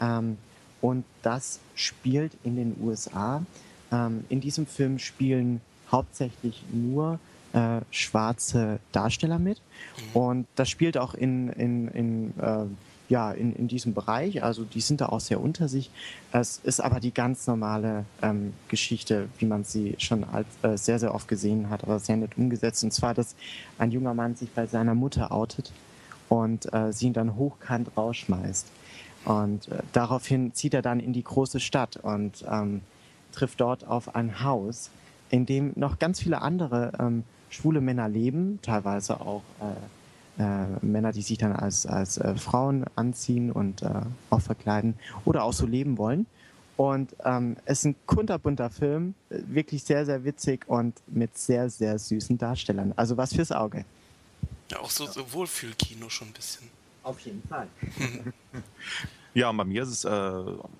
ähm, 0.00 0.38
und 0.80 1.04
das 1.22 1.60
spielt 1.74 2.32
in 2.44 2.56
den 2.56 2.76
USA. 2.80 3.42
Ähm, 3.90 4.24
in 4.28 4.40
diesem 4.40 4.66
Film 4.66 4.98
spielen 4.98 5.60
hauptsächlich 5.90 6.62
nur 6.72 7.18
äh, 7.52 7.80
schwarze 7.90 8.78
Darsteller 8.92 9.38
mit 9.38 9.60
mhm. 9.60 10.20
und 10.20 10.46
das 10.56 10.68
spielt 10.68 10.98
auch 10.98 11.14
in, 11.14 11.48
in, 11.50 11.88
in 11.88 12.34
äh, 12.38 12.66
ja, 13.08 13.32
in, 13.32 13.54
in 13.54 13.68
diesem 13.68 13.94
Bereich. 13.94 14.42
Also 14.42 14.64
die 14.64 14.80
sind 14.80 15.00
da 15.00 15.06
auch 15.06 15.20
sehr 15.20 15.40
unter 15.40 15.68
sich. 15.68 15.90
Es 16.32 16.60
ist 16.62 16.80
aber 16.80 17.00
die 17.00 17.12
ganz 17.12 17.46
normale 17.46 18.04
ähm, 18.22 18.52
Geschichte, 18.68 19.28
wie 19.38 19.46
man 19.46 19.64
sie 19.64 19.94
schon 19.98 20.24
als, 20.24 20.46
äh, 20.62 20.76
sehr, 20.76 20.98
sehr 20.98 21.14
oft 21.14 21.26
gesehen 21.26 21.70
hat, 21.70 21.84
aber 21.84 21.98
sehr 21.98 22.16
nett 22.16 22.36
umgesetzt. 22.36 22.84
Und 22.84 22.92
zwar, 22.92 23.14
dass 23.14 23.34
ein 23.78 23.90
junger 23.90 24.14
Mann 24.14 24.36
sich 24.36 24.50
bei 24.50 24.66
seiner 24.66 24.94
Mutter 24.94 25.32
outet 25.32 25.72
und 26.28 26.72
äh, 26.72 26.92
sie 26.92 27.06
ihn 27.06 27.12
dann 27.14 27.36
hochkant 27.36 27.90
rausschmeißt. 27.96 28.66
Und 29.24 29.68
äh, 29.68 29.78
daraufhin 29.92 30.54
zieht 30.54 30.74
er 30.74 30.82
dann 30.82 31.00
in 31.00 31.12
die 31.12 31.24
große 31.24 31.60
Stadt 31.60 31.96
und 31.96 32.44
ähm, 32.50 32.82
trifft 33.32 33.60
dort 33.60 33.86
auf 33.86 34.14
ein 34.14 34.42
Haus, 34.42 34.90
in 35.30 35.46
dem 35.46 35.72
noch 35.76 35.98
ganz 35.98 36.20
viele 36.20 36.40
andere 36.40 36.92
ähm, 36.98 37.24
schwule 37.50 37.80
Männer 37.80 38.08
leben, 38.08 38.58
teilweise 38.62 39.20
auch 39.20 39.42
äh, 39.60 40.42
äh, 40.42 40.66
Männer, 40.82 41.12
die 41.12 41.22
sich 41.22 41.38
dann 41.38 41.52
als, 41.52 41.86
als 41.86 42.18
äh, 42.18 42.34
Frauen 42.36 42.84
anziehen 42.94 43.50
und 43.50 43.82
äh, 43.82 43.88
auch 44.30 44.40
verkleiden 44.40 44.94
oder 45.24 45.44
auch 45.44 45.52
so 45.52 45.66
leben 45.66 45.98
wollen. 45.98 46.26
Und 46.76 47.16
ähm, 47.24 47.56
es 47.64 47.80
ist 47.80 47.86
ein 47.86 47.96
kunterbunter 48.06 48.70
Film, 48.70 49.14
äh, 49.30 49.40
wirklich 49.48 49.82
sehr, 49.82 50.06
sehr 50.06 50.24
witzig 50.24 50.68
und 50.68 50.94
mit 51.08 51.36
sehr, 51.36 51.68
sehr 51.70 51.98
süßen 51.98 52.38
Darstellern. 52.38 52.92
Also 52.94 53.16
was 53.16 53.34
fürs 53.34 53.50
Auge. 53.50 53.84
Ja, 54.70 54.78
auch 54.78 54.90
so, 54.90 55.06
so 55.06 55.32
Wohlfühlkino 55.32 56.08
schon 56.08 56.28
ein 56.28 56.34
bisschen. 56.34 56.68
Auf 57.08 57.20
jeden 57.20 57.42
Fall. 57.48 57.66
Ja, 59.34 59.50
und 59.50 59.56
bei 59.56 59.64
mir 59.64 59.82
ist 59.82 59.90
es, 59.90 60.04
äh, 60.04 60.08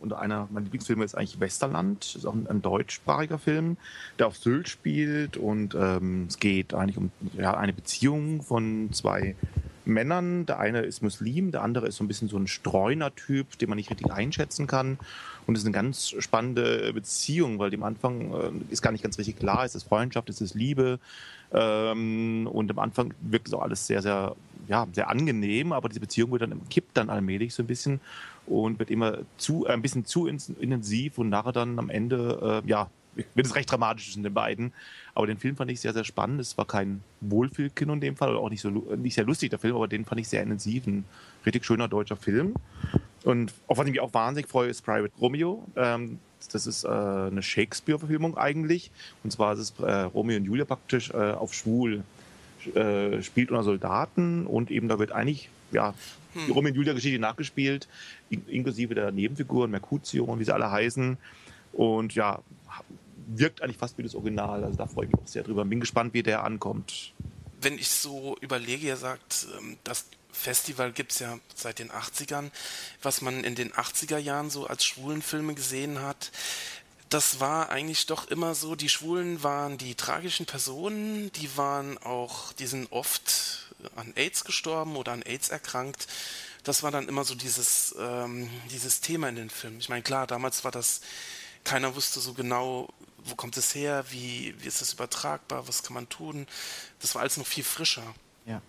und 0.01 0.13
einer 0.15 0.49
meiner 0.51 0.65
Lieblingsfilme 0.65 1.05
ist 1.05 1.15
eigentlich 1.15 1.39
Westerland. 1.39 2.17
Ist 2.17 2.27
auch 2.27 2.35
ein, 2.35 2.47
ein 2.49 2.61
deutschsprachiger 2.61 3.39
Film, 3.39 3.77
der 4.19 4.27
auf 4.27 4.37
Sylt 4.37 4.69
spielt. 4.69 5.37
Und 5.37 5.77
ähm, 5.79 6.27
es 6.29 6.39
geht 6.39 6.75
eigentlich 6.75 6.97
um 6.97 7.13
ja, 7.35 7.57
eine 7.57 7.73
Beziehung 7.73 8.43
von 8.43 8.89
zwei 8.93 9.37
Männern. 9.85 10.45
Der 10.47 10.59
eine 10.59 10.81
ist 10.81 11.03
Muslim, 11.03 11.53
der 11.53 11.63
andere 11.63 11.87
ist 11.87 11.97
so 11.97 12.05
ein 12.05 12.09
bisschen 12.09 12.29
so 12.29 12.37
ein 12.37 12.47
Streuner-Typ, 12.47 13.59
den 13.59 13.69
man 13.69 13.77
nicht 13.77 13.91
richtig 13.91 14.11
einschätzen 14.11 14.67
kann. 14.67 14.99
Und 15.47 15.55
es 15.55 15.63
ist 15.63 15.67
eine 15.67 15.75
ganz 15.75 16.15
spannende 16.19 16.93
Beziehung, 16.93 17.59
weil 17.59 17.71
dem 17.71 17.83
Anfang 17.83 18.33
äh, 18.33 18.51
ist 18.73 18.83
gar 18.83 18.93
nicht 18.93 19.03
ganz 19.03 19.19
richtig 19.19 19.39
klar, 19.39 19.65
ist 19.65 19.77
es 19.77 19.85
Freundschaft, 19.85 20.29
ist 20.29 20.41
es 20.41 20.55
Liebe. 20.55 20.99
Ähm, 21.53 22.49
und 22.53 22.71
am 22.71 22.79
Anfang 22.79 23.15
wirkt 23.21 23.49
es 23.49 23.55
auch 23.55 23.63
alles 23.63 23.87
sehr, 23.87 24.03
sehr, 24.03 24.37
ja, 24.67 24.87
sehr 24.93 25.09
angenehm, 25.09 25.73
aber 25.73 25.89
diese 25.89 26.01
Beziehung 26.01 26.33
wird 26.33 26.43
dann, 26.43 26.69
kippt 26.69 26.97
dann 26.97 27.11
allmählich 27.11 27.55
so 27.55 27.63
ein 27.63 27.67
bisschen 27.67 28.01
und 28.47 28.79
wird 28.79 28.91
immer 28.91 29.19
zu, 29.37 29.67
äh, 29.67 29.71
ein 29.71 29.83
bisschen 29.83 30.05
zu 30.05 30.27
intensiv 30.27 31.19
und 31.19 31.29
nachher 31.29 31.53
dann 31.53 31.79
am 31.79 31.91
Ende, 31.91 32.63
äh, 32.65 32.69
ja, 32.69 32.91
wird 33.35 33.47
es 33.47 33.55
recht 33.55 33.71
dramatisch 33.71 34.07
zwischen 34.07 34.23
den 34.23 34.35
beiden. 34.35 34.73
Aber 35.15 35.27
den 35.27 35.39
Film 35.39 35.57
fand 35.57 35.71
ich 35.71 35.81
sehr, 35.81 35.93
sehr 35.93 36.05
spannend. 36.05 36.41
Es 36.41 36.57
war 36.57 36.67
kein 36.67 37.03
Wohlfühlkino 37.21 37.93
in 37.93 38.01
dem 38.01 38.17
Fall, 38.17 38.31
oder 38.31 38.41
auch 38.41 38.51
nicht 38.51 38.61
so 38.61 38.71
nicht 38.71 39.15
sehr 39.15 39.25
lustig, 39.25 39.51
der 39.51 39.59
Film, 39.59 39.75
aber 39.75 39.89
den 39.89 40.05
fand 40.05 40.21
ich 40.21 40.29
sehr 40.29 40.43
intensiv. 40.43 40.87
Ein 40.87 41.05
richtig 41.45 41.65
schöner 41.65 41.89
deutscher 41.89 42.17
Film. 42.17 42.55
Und 43.25 43.53
auf 43.67 43.79
was 43.79 43.87
ich 43.87 43.93
mich 43.93 44.01
auch 44.01 44.15
wahnsinnig 44.15 44.49
freue, 44.49 44.69
ist 44.69 44.83
Private 44.83 45.13
Romeo. 45.21 45.67
Ähm, 45.77 46.21
das 46.53 46.67
ist 46.67 46.85
äh, 46.85 46.89
eine 46.89 47.43
Shakespeare-Verfilmung 47.43 48.37
eigentlich. 48.37 48.91
Und 49.25 49.33
zwar 49.33 49.55
ist 49.55 49.59
es 49.59 49.75
äh, 49.81 49.91
Romeo 50.03 50.37
und 50.37 50.45
Julia 50.45 50.65
praktisch 50.65 51.11
äh, 51.11 51.33
auf 51.33 51.53
Schwul 51.53 52.05
äh, 52.75 53.23
spielt 53.23 53.51
unter 53.51 53.63
Soldaten 53.63 54.47
und 54.47 54.71
eben 54.71 54.89
da 54.89 54.99
wird 54.99 55.13
eigentlich 55.13 55.49
ja, 55.73 55.95
hm. 56.35 56.47
die 56.47 56.53
Romeo 56.53 56.71
und 56.71 56.77
Julia-Geschichte 56.77 57.19
nachgespielt, 57.19 57.89
in 58.31 58.47
inklusive 58.47 58.95
der 58.95 59.11
Nebenfiguren, 59.13 59.71
Mercutio 59.71 60.25
und 60.25 60.39
wie 60.41 60.45
sie 60.45 60.55
alle 60.55 60.71
heißen. 60.71 61.19
Und 61.73 62.15
ja, 62.15 62.43
wirkt 63.29 63.63
eigentlich 63.63 63.77
fast 63.77 63.99
wie 63.99 64.03
das 64.03 64.15
Original. 64.15 64.65
Also 64.65 64.77
da 64.77 64.87
freue 64.87 65.07
ich 65.07 65.13
mich 65.13 65.21
auch 65.21 65.27
sehr 65.27 65.43
drüber. 65.43 65.65
Bin 65.65 65.81
gespannt, 65.81 66.15
wie 66.15 66.23
der 66.23 66.45
ankommt. 66.45 67.13
Wenn 67.61 67.75
ich 67.75 67.91
so 67.91 68.37
überlege, 68.41 68.87
ihr 68.87 68.97
sagt, 68.97 69.49
ähm, 69.59 69.77
das 69.85 70.07
Festival 70.33 70.93
gibt 70.93 71.13
es 71.13 71.19
ja 71.19 71.39
seit 71.55 71.81
den 71.81 71.91
80ern, 71.91 72.51
was 73.03 73.23
man 73.23 73.43
in 73.43 73.55
den 73.55 73.73
80er 73.73 74.19
Jahren 74.19 74.51
so 74.51 74.67
als 74.67 74.85
Schwulenfilme 74.85 75.55
gesehen 75.55 76.01
hat 76.01 76.31
das 77.09 77.41
war 77.41 77.71
eigentlich 77.71 78.07
doch 78.07 78.29
immer 78.29 78.55
so, 78.55 78.75
die 78.75 78.89
Schwulen 78.89 79.43
waren 79.43 79.79
die 79.79 79.95
tragischen 79.95 80.47
Personen, 80.47 81.33
die 81.33 81.57
waren 81.57 81.99
auch, 81.99 82.53
die 82.55 82.67
sind 82.67 82.93
oft 82.93 83.69
an 83.97 84.13
AIDS 84.17 84.45
gestorben 84.45 84.97
oder 84.97 85.13
an 85.13 85.23
AIDS 85.23 85.49
erkrankt. 85.49 86.07
Das 86.65 86.83
war 86.83 86.91
dann 86.91 87.09
immer 87.09 87.25
so 87.25 87.35
dieses, 87.35 87.95
ähm, 87.99 88.51
dieses 88.71 89.01
Thema 89.01 89.29
in 89.29 89.37
den 89.37 89.51
Filmen. 89.51 89.79
Ich 89.79 89.89
meine, 89.89 90.03
klar, 90.03 90.27
damals 90.27 90.65
war 90.65 90.71
das, 90.71 91.01
keiner 91.65 91.95
wusste 91.95 92.21
so 92.21 92.35
genau, 92.35 92.89
wo 93.19 93.35
kommt 93.35 93.57
es 93.57 93.75
her, 93.75 94.05
wie, 94.11 94.55
wie 94.59 94.67
ist 94.67 94.81
das 94.81 94.93
übertragbar, 94.93 95.67
was 95.67 95.83
kann 95.83 95.95
man 95.95 96.09
tun. 96.09 96.47
Das 97.01 97.15
war 97.15 97.23
alles 97.23 97.37
noch 97.37 97.47
viel 97.47 97.65
frischer. 97.65 98.15
Ja. 98.45 98.61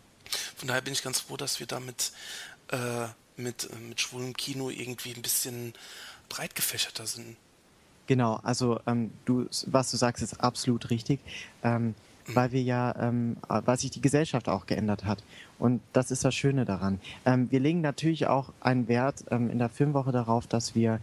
Von 0.55 0.67
daher 0.67 0.81
bin 0.81 0.93
ich 0.93 1.03
ganz 1.03 1.21
froh, 1.21 1.37
dass 1.37 1.59
wir 1.59 1.67
damit 1.67 2.11
äh, 2.69 3.07
mit, 3.35 3.69
mit 3.79 3.99
schwulem 3.99 4.35
Kino 4.35 4.69
irgendwie 4.69 5.13
ein 5.13 5.21
bisschen 5.21 5.73
breit 6.29 6.55
gefächerter 6.55 7.07
sind. 7.07 7.35
Genau, 8.09 8.39
also 8.41 8.79
ähm, 8.87 9.11
du, 9.25 9.45
was 9.67 9.91
du 9.91 9.97
sagst, 9.97 10.23
ist 10.23 10.41
absolut 10.43 10.89
richtig, 10.89 11.19
ähm, 11.63 11.93
weil 12.33 12.51
wir 12.51 12.63
ja, 12.63 12.95
ähm, 12.99 13.37
weil 13.47 13.77
sich 13.77 13.91
die 13.91 14.01
Gesellschaft 14.01 14.49
auch 14.49 14.65
geändert 14.65 15.05
hat. 15.05 15.23
Und 15.59 15.79
das 15.93 16.09
ist 16.09 16.25
das 16.25 16.33
Schöne 16.33 16.65
daran. 16.65 16.99
Ähm, 17.23 17.51
wir 17.51 17.59
legen 17.59 17.81
natürlich 17.81 18.25
auch 18.25 18.51
einen 18.61 18.87
Wert 18.87 19.25
ähm, 19.29 19.51
in 19.51 19.59
der 19.59 19.69
Filmwoche 19.69 20.11
darauf, 20.11 20.47
dass 20.47 20.73
wir 20.73 20.99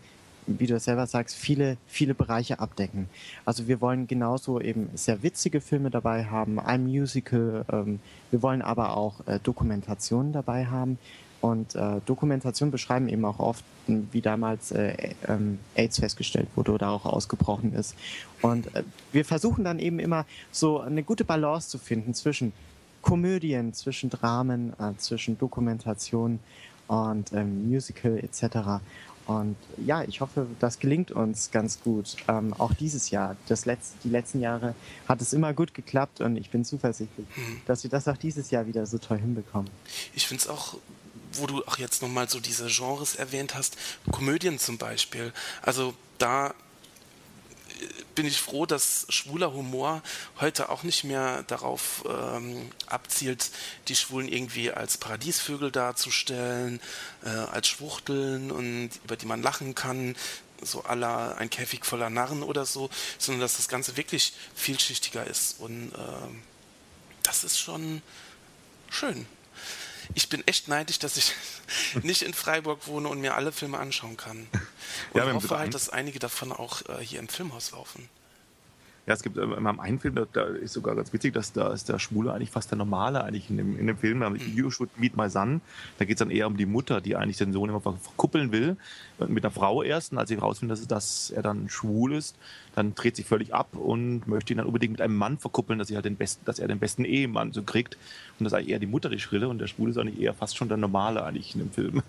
wie 0.48 0.66
du 0.66 0.78
selber 0.78 1.06
sagst, 1.06 1.34
viele, 1.36 1.76
viele 1.86 2.14
Bereiche 2.14 2.60
abdecken. 2.60 3.08
Also 3.44 3.66
wir 3.66 3.80
wollen 3.80 4.06
genauso 4.06 4.60
eben 4.60 4.90
sehr 4.94 5.22
witzige 5.22 5.60
Filme 5.60 5.90
dabei 5.90 6.26
haben, 6.26 6.60
ein 6.60 6.84
Musical, 6.84 7.64
ähm, 7.72 8.00
wir 8.30 8.42
wollen 8.42 8.62
aber 8.62 8.96
auch 8.96 9.26
äh, 9.26 9.40
Dokumentationen 9.42 10.32
dabei 10.32 10.66
haben. 10.66 10.98
Und 11.46 11.76
äh, 11.76 12.00
Dokumentation 12.06 12.72
beschreiben 12.72 13.08
eben 13.08 13.24
auch 13.24 13.38
oft, 13.38 13.64
wie 13.86 14.20
damals 14.20 14.72
äh, 14.72 15.14
ähm, 15.28 15.60
AIDS 15.76 16.00
festgestellt 16.00 16.48
wurde 16.56 16.72
oder 16.72 16.90
auch 16.90 17.04
ausgebrochen 17.04 17.72
ist. 17.72 17.94
Und 18.42 18.74
äh, 18.74 18.82
wir 19.12 19.24
versuchen 19.24 19.62
dann 19.62 19.78
eben 19.78 20.00
immer 20.00 20.26
so 20.50 20.80
eine 20.80 21.04
gute 21.04 21.24
Balance 21.24 21.68
zu 21.68 21.78
finden 21.78 22.14
zwischen 22.14 22.52
Komödien, 23.00 23.74
zwischen 23.74 24.10
Dramen, 24.10 24.72
äh, 24.80 24.96
zwischen 24.98 25.38
Dokumentation 25.38 26.40
und 26.88 27.32
ähm, 27.32 27.68
Musical 27.68 28.18
etc. 28.18 28.82
Und 29.26 29.56
ja, 29.84 30.02
ich 30.02 30.20
hoffe, 30.20 30.48
das 30.58 30.80
gelingt 30.80 31.12
uns 31.12 31.52
ganz 31.52 31.80
gut. 31.80 32.16
Ähm, 32.26 32.54
auch 32.58 32.74
dieses 32.74 33.10
Jahr. 33.10 33.36
Das 33.46 33.66
letzte, 33.66 33.98
die 34.02 34.08
letzten 34.08 34.40
Jahre 34.40 34.74
hat 35.08 35.20
es 35.20 35.32
immer 35.32 35.52
gut 35.52 35.74
geklappt 35.74 36.20
und 36.20 36.36
ich 36.36 36.50
bin 36.50 36.64
zuversichtlich, 36.64 37.26
hm. 37.34 37.60
dass 37.66 37.84
wir 37.84 37.90
das 37.90 38.08
auch 38.08 38.16
dieses 38.16 38.50
Jahr 38.50 38.66
wieder 38.66 38.86
so 38.86 38.98
toll 38.98 39.18
hinbekommen. 39.18 39.70
Ich 40.14 40.26
finde 40.26 40.42
es 40.42 40.48
auch 40.48 40.76
wo 41.38 41.46
du 41.46 41.64
auch 41.64 41.78
jetzt 41.78 42.02
nochmal 42.02 42.28
so 42.28 42.40
diese 42.40 42.66
Genres 42.66 43.14
erwähnt 43.14 43.54
hast, 43.54 43.76
Komödien 44.10 44.58
zum 44.58 44.78
Beispiel. 44.78 45.32
Also 45.62 45.94
da 46.18 46.48
äh, 46.48 46.52
bin 48.14 48.26
ich 48.26 48.40
froh, 48.40 48.66
dass 48.66 49.06
schwuler 49.08 49.52
Humor 49.52 50.02
heute 50.40 50.68
auch 50.68 50.82
nicht 50.82 51.04
mehr 51.04 51.42
darauf 51.44 52.04
ähm, 52.08 52.70
abzielt, 52.86 53.50
die 53.88 53.96
Schwulen 53.96 54.28
irgendwie 54.28 54.70
als 54.70 54.98
Paradiesvögel 54.98 55.70
darzustellen, 55.70 56.80
äh, 57.24 57.28
als 57.28 57.68
Schwuchteln 57.68 58.50
und 58.50 58.90
über 59.04 59.16
die 59.16 59.26
man 59.26 59.42
lachen 59.42 59.74
kann, 59.74 60.16
so 60.62 60.84
aller 60.84 61.36
ein 61.36 61.50
Käfig 61.50 61.84
voller 61.84 62.10
Narren 62.10 62.42
oder 62.42 62.64
so, 62.64 62.88
sondern 63.18 63.42
dass 63.42 63.56
das 63.56 63.68
Ganze 63.68 63.96
wirklich 63.96 64.32
vielschichtiger 64.54 65.26
ist 65.26 65.60
und 65.60 65.92
äh, 65.92 65.96
das 67.22 67.44
ist 67.44 67.58
schon 67.58 68.02
schön. 68.88 69.26
Ich 70.14 70.28
bin 70.28 70.46
echt 70.46 70.68
neidisch, 70.68 70.98
dass 70.98 71.16
ich 71.16 71.32
nicht 72.02 72.22
in 72.22 72.34
Freiburg 72.34 72.86
wohne 72.86 73.08
und 73.08 73.20
mir 73.20 73.34
alle 73.34 73.52
Filme 73.52 73.78
anschauen 73.78 74.16
kann. 74.16 74.48
Und 75.12 75.20
ja, 75.20 75.32
hoffe 75.32 75.58
halt, 75.58 75.74
dass 75.74 75.88
einige 75.88 76.18
davon 76.18 76.52
auch 76.52 76.82
äh, 76.88 77.02
hier 77.02 77.18
im 77.18 77.28
Filmhaus 77.28 77.72
laufen. 77.72 78.08
Ja, 79.06 79.14
es 79.14 79.22
gibt 79.22 79.36
äh, 79.36 79.42
in 79.42 79.62
meinem 79.62 79.78
einen 79.78 80.00
Film, 80.00 80.16
da, 80.32 80.42
ist 80.42 80.72
sogar 80.72 80.96
ganz 80.96 81.12
witzig, 81.12 81.32
dass 81.32 81.52
da 81.52 81.72
ist 81.72 81.88
der 81.88 82.00
Schwule 82.00 82.32
eigentlich 82.32 82.50
fast 82.50 82.72
der 82.72 82.78
Normale 82.78 83.22
eigentlich 83.22 83.48
in 83.50 83.56
dem, 83.56 83.78
in 83.78 83.86
dem 83.86 83.96
Film. 83.96 84.20
Da 84.20 84.30
mhm. 84.30 84.40
You 84.54 84.70
Should 84.70 84.98
Meet 84.98 85.16
My 85.16 85.30
Son. 85.30 85.60
Da 85.98 86.04
geht 86.04 86.16
es 86.16 86.18
dann 86.18 86.30
eher 86.30 86.48
um 86.48 86.56
die 86.56 86.66
Mutter, 86.66 87.00
die 87.00 87.14
eigentlich 87.14 87.36
den 87.36 87.52
Sohn 87.52 87.68
immer 87.68 87.80
verkuppeln 87.80 88.50
will. 88.50 88.76
Mit 89.28 89.44
einer 89.44 89.52
Frau 89.52 89.84
erst. 89.84 90.12
Und 90.12 90.18
als 90.18 90.28
sie 90.28 90.36
herausfindet, 90.36 90.78
dass, 90.78 90.88
dass 90.88 91.30
er 91.30 91.42
dann 91.42 91.68
schwul 91.68 92.14
ist, 92.14 92.36
dann 92.74 92.96
dreht 92.96 93.14
sich 93.14 93.26
völlig 93.26 93.54
ab 93.54 93.68
und 93.76 94.26
möchte 94.26 94.52
ihn 94.52 94.58
dann 94.58 94.66
unbedingt 94.66 94.92
mit 94.92 95.00
einem 95.00 95.16
Mann 95.16 95.38
verkuppeln, 95.38 95.78
dass, 95.78 95.88
sie 95.88 95.94
halt 95.94 96.04
den 96.04 96.16
besten, 96.16 96.44
dass 96.44 96.58
er 96.58 96.66
den 96.66 96.80
besten 96.80 97.04
Ehemann 97.04 97.52
so 97.52 97.62
kriegt. 97.62 97.96
Und 98.38 98.44
das 98.44 98.52
ist 98.52 98.58
eigentlich 98.58 98.70
eher 98.70 98.80
die 98.80 98.86
Mutter 98.86 99.08
die 99.08 99.20
Schrille 99.20 99.48
und 99.48 99.58
der 99.58 99.68
Schwule 99.68 99.92
ist 99.92 99.98
eigentlich 99.98 100.20
eher 100.20 100.34
fast 100.34 100.56
schon 100.56 100.68
der 100.68 100.78
Normale 100.78 101.24
eigentlich 101.24 101.54
in 101.54 101.60
dem 101.60 101.70
Film. 101.70 102.02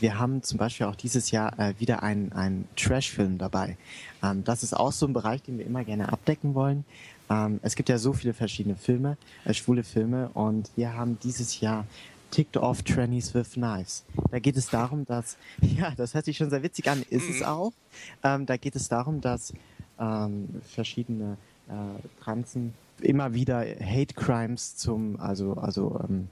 Wir 0.00 0.18
haben 0.18 0.42
zum 0.42 0.58
Beispiel 0.58 0.86
auch 0.86 0.96
dieses 0.96 1.30
Jahr 1.30 1.58
äh, 1.58 1.74
wieder 1.78 2.02
einen, 2.02 2.32
einen 2.32 2.66
Trash-Film 2.74 3.36
dabei. 3.36 3.76
Ähm, 4.22 4.44
das 4.44 4.62
ist 4.62 4.74
auch 4.74 4.92
so 4.92 5.06
ein 5.06 5.12
Bereich, 5.12 5.42
den 5.42 5.58
wir 5.58 5.66
immer 5.66 5.84
gerne 5.84 6.10
abdecken 6.10 6.54
wollen. 6.54 6.84
Ähm, 7.28 7.60
es 7.62 7.76
gibt 7.76 7.90
ja 7.90 7.98
so 7.98 8.14
viele 8.14 8.32
verschiedene 8.32 8.76
Filme, 8.76 9.18
äh, 9.44 9.52
schwule 9.52 9.84
Filme, 9.84 10.30
und 10.34 10.70
wir 10.74 10.94
haben 10.94 11.18
dieses 11.22 11.60
Jahr 11.60 11.86
Ticked 12.30 12.56
Off 12.56 12.82
Trannies 12.82 13.34
with 13.34 13.52
Knives. 13.52 14.04
Da 14.30 14.38
geht 14.38 14.56
es 14.56 14.68
darum, 14.68 15.04
dass, 15.04 15.36
ja, 15.60 15.92
das 15.96 16.14
hört 16.14 16.24
sich 16.24 16.38
schon 16.38 16.48
sehr 16.48 16.62
witzig 16.62 16.88
an, 16.88 17.02
ist 17.10 17.28
es 17.28 17.40
mhm. 17.40 17.46
auch. 17.46 17.72
Ähm, 18.24 18.46
da 18.46 18.56
geht 18.56 18.76
es 18.76 18.88
darum, 18.88 19.20
dass 19.20 19.52
ähm, 19.98 20.48
verschiedene 20.66 21.36
äh, 21.68 22.22
Transen 22.22 22.72
immer 23.00 23.34
wieder 23.34 23.58
Hate 23.60 24.14
Crimes 24.14 24.76
zum, 24.76 25.20
also, 25.20 25.54
also 25.54 26.00
ähm, 26.08 26.28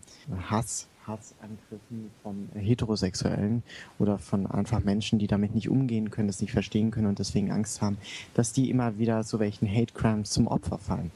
Hass 0.48 0.86
Hassangriffen 1.08 2.10
von 2.22 2.48
Heterosexuellen 2.54 3.62
oder 3.98 4.18
von 4.18 4.46
einfach 4.46 4.84
Menschen, 4.84 5.18
die 5.18 5.26
damit 5.26 5.54
nicht 5.54 5.68
umgehen 5.68 6.10
können, 6.10 6.28
das 6.28 6.40
nicht 6.40 6.52
verstehen 6.52 6.90
können 6.90 7.06
und 7.06 7.18
deswegen 7.18 7.50
Angst 7.50 7.82
haben, 7.82 7.98
dass 8.34 8.52
die 8.52 8.70
immer 8.70 8.98
wieder 8.98 9.24
so 9.24 9.38
welchen 9.40 9.68
Hate 9.68 9.94
Crimes 9.94 10.30
zum 10.30 10.46
Opfer 10.46 10.78
fallen. 10.78 11.10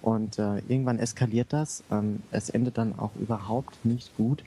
Und 0.00 0.38
äh, 0.38 0.58
irgendwann 0.68 0.98
eskaliert 0.98 1.52
das. 1.52 1.82
Ähm, 1.90 2.22
es 2.30 2.50
endet 2.50 2.78
dann 2.78 2.98
auch 2.98 3.10
überhaupt 3.16 3.84
nicht 3.84 4.16
gut. 4.16 4.44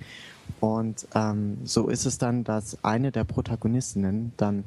Und 0.60 1.08
ähm, 1.14 1.58
so 1.66 1.90
ist 1.90 2.06
es 2.06 2.18
dann, 2.18 2.44
dass 2.44 2.84
eine 2.84 3.12
der 3.12 3.26
Protagonistinnen 3.26 4.32
dann 4.38 4.64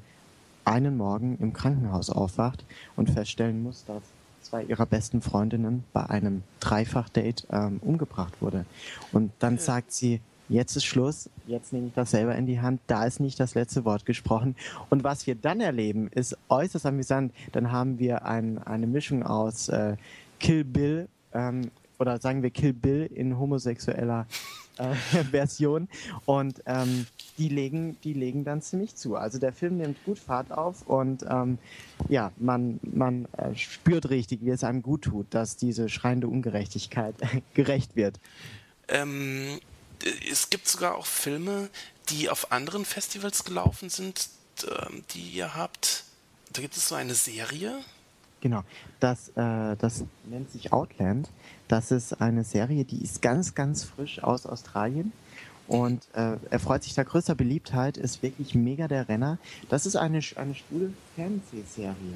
einen 0.64 0.96
Morgen 0.96 1.38
im 1.40 1.52
Krankenhaus 1.52 2.10
aufwacht 2.10 2.64
und 2.96 3.10
feststellen 3.10 3.62
muss, 3.62 3.84
dass 3.84 4.02
zwei 4.44 4.62
ihrer 4.64 4.86
besten 4.86 5.20
Freundinnen 5.20 5.84
bei 5.92 6.04
einem 6.06 6.42
Dreifach-Date 6.60 7.46
ähm, 7.50 7.80
umgebracht 7.82 8.40
wurde. 8.40 8.64
Und 9.12 9.32
dann 9.38 9.58
sagt 9.58 9.92
sie, 9.92 10.20
jetzt 10.48 10.76
ist 10.76 10.84
Schluss, 10.84 11.30
jetzt 11.46 11.72
nehme 11.72 11.88
ich 11.88 11.94
das 11.94 12.10
selber 12.10 12.34
in 12.34 12.46
die 12.46 12.60
Hand, 12.60 12.80
da 12.86 13.04
ist 13.04 13.20
nicht 13.20 13.40
das 13.40 13.54
letzte 13.54 13.84
Wort 13.84 14.06
gesprochen. 14.06 14.56
Und 14.90 15.04
was 15.04 15.26
wir 15.26 15.34
dann 15.34 15.60
erleben, 15.60 16.08
ist 16.08 16.36
äußerst 16.48 16.86
amüsant. 16.86 17.32
Dann 17.52 17.72
haben 17.72 17.98
wir 17.98 18.24
ein, 18.26 18.58
eine 18.58 18.86
Mischung 18.86 19.22
aus 19.22 19.68
äh, 19.68 19.96
Kill 20.40 20.64
Bill 20.64 21.08
ähm, 21.32 21.70
oder 21.98 22.20
sagen 22.20 22.42
wir 22.42 22.50
Kill 22.50 22.72
Bill 22.72 23.08
in 23.12 23.38
homosexueller 23.38 24.26
äh, 24.78 24.94
Version 25.30 25.88
und 26.24 26.62
ähm, 26.66 27.06
die 27.38 27.48
legen, 27.48 27.96
die 28.04 28.12
legen 28.12 28.44
dann 28.44 28.62
ziemlich 28.62 28.96
zu. 28.96 29.16
Also 29.16 29.38
der 29.38 29.52
Film 29.52 29.76
nimmt 29.76 30.02
gut 30.04 30.18
Fahrt 30.18 30.52
auf 30.52 30.86
und 30.86 31.24
ähm, 31.28 31.58
ja, 32.08 32.32
man, 32.36 32.80
man 32.82 33.26
äh, 33.36 33.54
spürt 33.54 34.10
richtig, 34.10 34.40
wie 34.42 34.50
es 34.50 34.64
einem 34.64 34.82
gut 34.82 35.02
tut, 35.02 35.26
dass 35.30 35.56
diese 35.56 35.88
schreiende 35.88 36.28
Ungerechtigkeit 36.28 37.14
gerecht 37.54 37.96
wird. 37.96 38.18
Ähm, 38.88 39.60
es 40.30 40.50
gibt 40.50 40.68
sogar 40.68 40.96
auch 40.96 41.06
Filme, 41.06 41.70
die 42.10 42.28
auf 42.28 42.52
anderen 42.52 42.84
Festivals 42.84 43.44
gelaufen 43.44 43.88
sind, 43.88 44.28
ähm, 44.64 45.04
die 45.10 45.20
ihr 45.20 45.54
habt. 45.54 46.04
Da 46.52 46.60
gibt 46.62 46.76
es 46.76 46.88
so 46.88 46.94
eine 46.94 47.14
Serie. 47.14 47.78
Genau, 48.40 48.62
das, 49.00 49.30
äh, 49.30 49.76
das 49.76 50.04
nennt 50.28 50.50
sich 50.50 50.72
Outland. 50.72 51.30
Das 51.74 51.90
ist 51.90 52.20
eine 52.20 52.44
Serie, 52.44 52.84
die 52.84 53.02
ist 53.02 53.20
ganz, 53.20 53.56
ganz 53.56 53.82
frisch 53.82 54.22
aus 54.22 54.46
Australien 54.46 55.12
und 55.66 56.06
äh, 56.14 56.36
er 56.48 56.60
freut 56.60 56.84
sich 56.84 56.94
da 56.94 57.02
größter 57.02 57.34
Beliebtheit, 57.34 57.96
ist 57.96 58.22
wirklich 58.22 58.54
mega 58.54 58.86
der 58.86 59.08
Renner. 59.08 59.38
Das 59.70 59.84
ist 59.84 59.96
eine, 59.96 60.20
eine 60.36 60.54
schwule 60.54 60.92
Fernsehserie. 61.16 62.14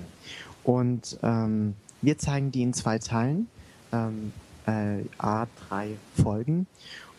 Und 0.62 1.18
ähm, 1.24 1.74
wir 2.02 2.18
zeigen 2.18 2.52
die 2.52 2.62
in 2.62 2.72
zwei 2.72 3.00
Teilen, 3.00 3.48
ähm, 3.90 4.32
äh, 4.66 5.02
A3 5.18 5.96
Folgen. 6.22 6.68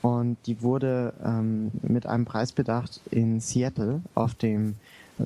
Und 0.02 0.38
die 0.46 0.62
wurde 0.62 1.14
ähm, 1.22 1.72
mit 1.82 2.06
einem 2.06 2.24
Preis 2.24 2.54
bedacht 2.54 3.02
in 3.12 3.42
Seattle 3.42 4.02
auf 4.16 4.34
dem 4.34 4.76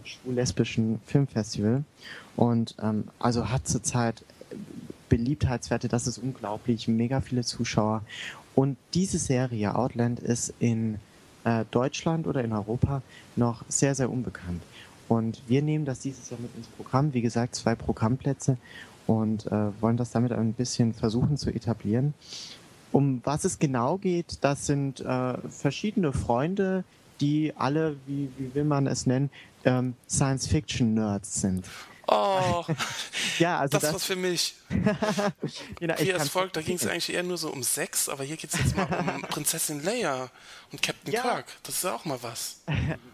schwul-lesbischen 0.03 0.99
Filmfestival. 1.05 1.83
Und 2.35 2.73
ähm, 2.81 3.03
also 3.19 3.51
hat 3.51 3.67
zurzeit 3.67 4.25
Beliebtheitswerte, 5.13 5.89
das 5.89 6.07
ist 6.07 6.17
unglaublich, 6.17 6.87
mega 6.87 7.21
viele 7.21 7.43
Zuschauer. 7.43 8.01
Und 8.55 8.77
diese 8.95 9.19
Serie 9.19 9.75
Outland 9.75 10.19
ist 10.19 10.55
in 10.57 10.95
äh, 11.43 11.65
Deutschland 11.69 12.25
oder 12.25 12.43
in 12.43 12.51
Europa 12.51 13.03
noch 13.35 13.63
sehr, 13.67 13.93
sehr 13.93 14.09
unbekannt. 14.09 14.63
Und 15.07 15.43
wir 15.47 15.61
nehmen 15.61 15.85
das 15.85 15.99
dieses 15.99 16.31
Jahr 16.31 16.39
mit 16.39 16.49
ins 16.55 16.65
Programm. 16.65 17.13
Wie 17.13 17.21
gesagt, 17.21 17.53
zwei 17.53 17.75
Programmplätze 17.75 18.57
und 19.05 19.45
äh, 19.45 19.81
wollen 19.81 19.97
das 19.97 20.09
damit 20.09 20.31
ein 20.31 20.53
bisschen 20.53 20.95
versuchen 20.95 21.37
zu 21.37 21.51
etablieren. 21.51 22.15
Um 22.91 23.21
was 23.23 23.45
es 23.45 23.59
genau 23.59 23.99
geht, 23.99 24.39
das 24.41 24.65
sind 24.65 24.99
äh, 25.01 25.37
verschiedene 25.47 26.11
Freunde, 26.11 26.85
die 27.21 27.53
alle, 27.55 27.97
wie, 28.07 28.29
wie 28.39 28.55
will 28.55 28.63
man 28.63 28.87
es 28.87 29.05
nennen, 29.05 29.29
ähm, 29.63 29.93
Science-Fiction-Nerds 30.09 31.39
sind. 31.41 31.65
Oh, 32.07 32.65
ja, 33.39 33.59
also 33.59 33.71
das, 33.71 33.81
das 33.83 33.93
was 33.95 34.05
für 34.05 34.15
mich. 34.15 34.55
genau, 35.79 35.95
Wie 35.97 36.13
als 36.13 36.29
folgt, 36.29 36.57
da 36.57 36.61
ging 36.61 36.75
es 36.75 36.85
eigentlich 36.85 37.13
eher 37.13 37.23
nur 37.23 37.37
so 37.37 37.49
um 37.49 37.63
Sex, 37.63 38.09
aber 38.09 38.23
hier 38.23 38.35
geht 38.35 38.53
es 38.53 38.59
jetzt 38.59 38.75
mal 38.75 38.87
um 39.15 39.21
Prinzessin 39.29 39.83
Leia 39.83 40.29
und 40.71 40.81
Captain 40.81 41.13
ja. 41.13 41.21
Kirk. 41.21 41.45
Das 41.63 41.75
ist 41.75 41.83
ja 41.83 41.95
auch 41.95 42.05
mal 42.05 42.19
was. 42.21 42.61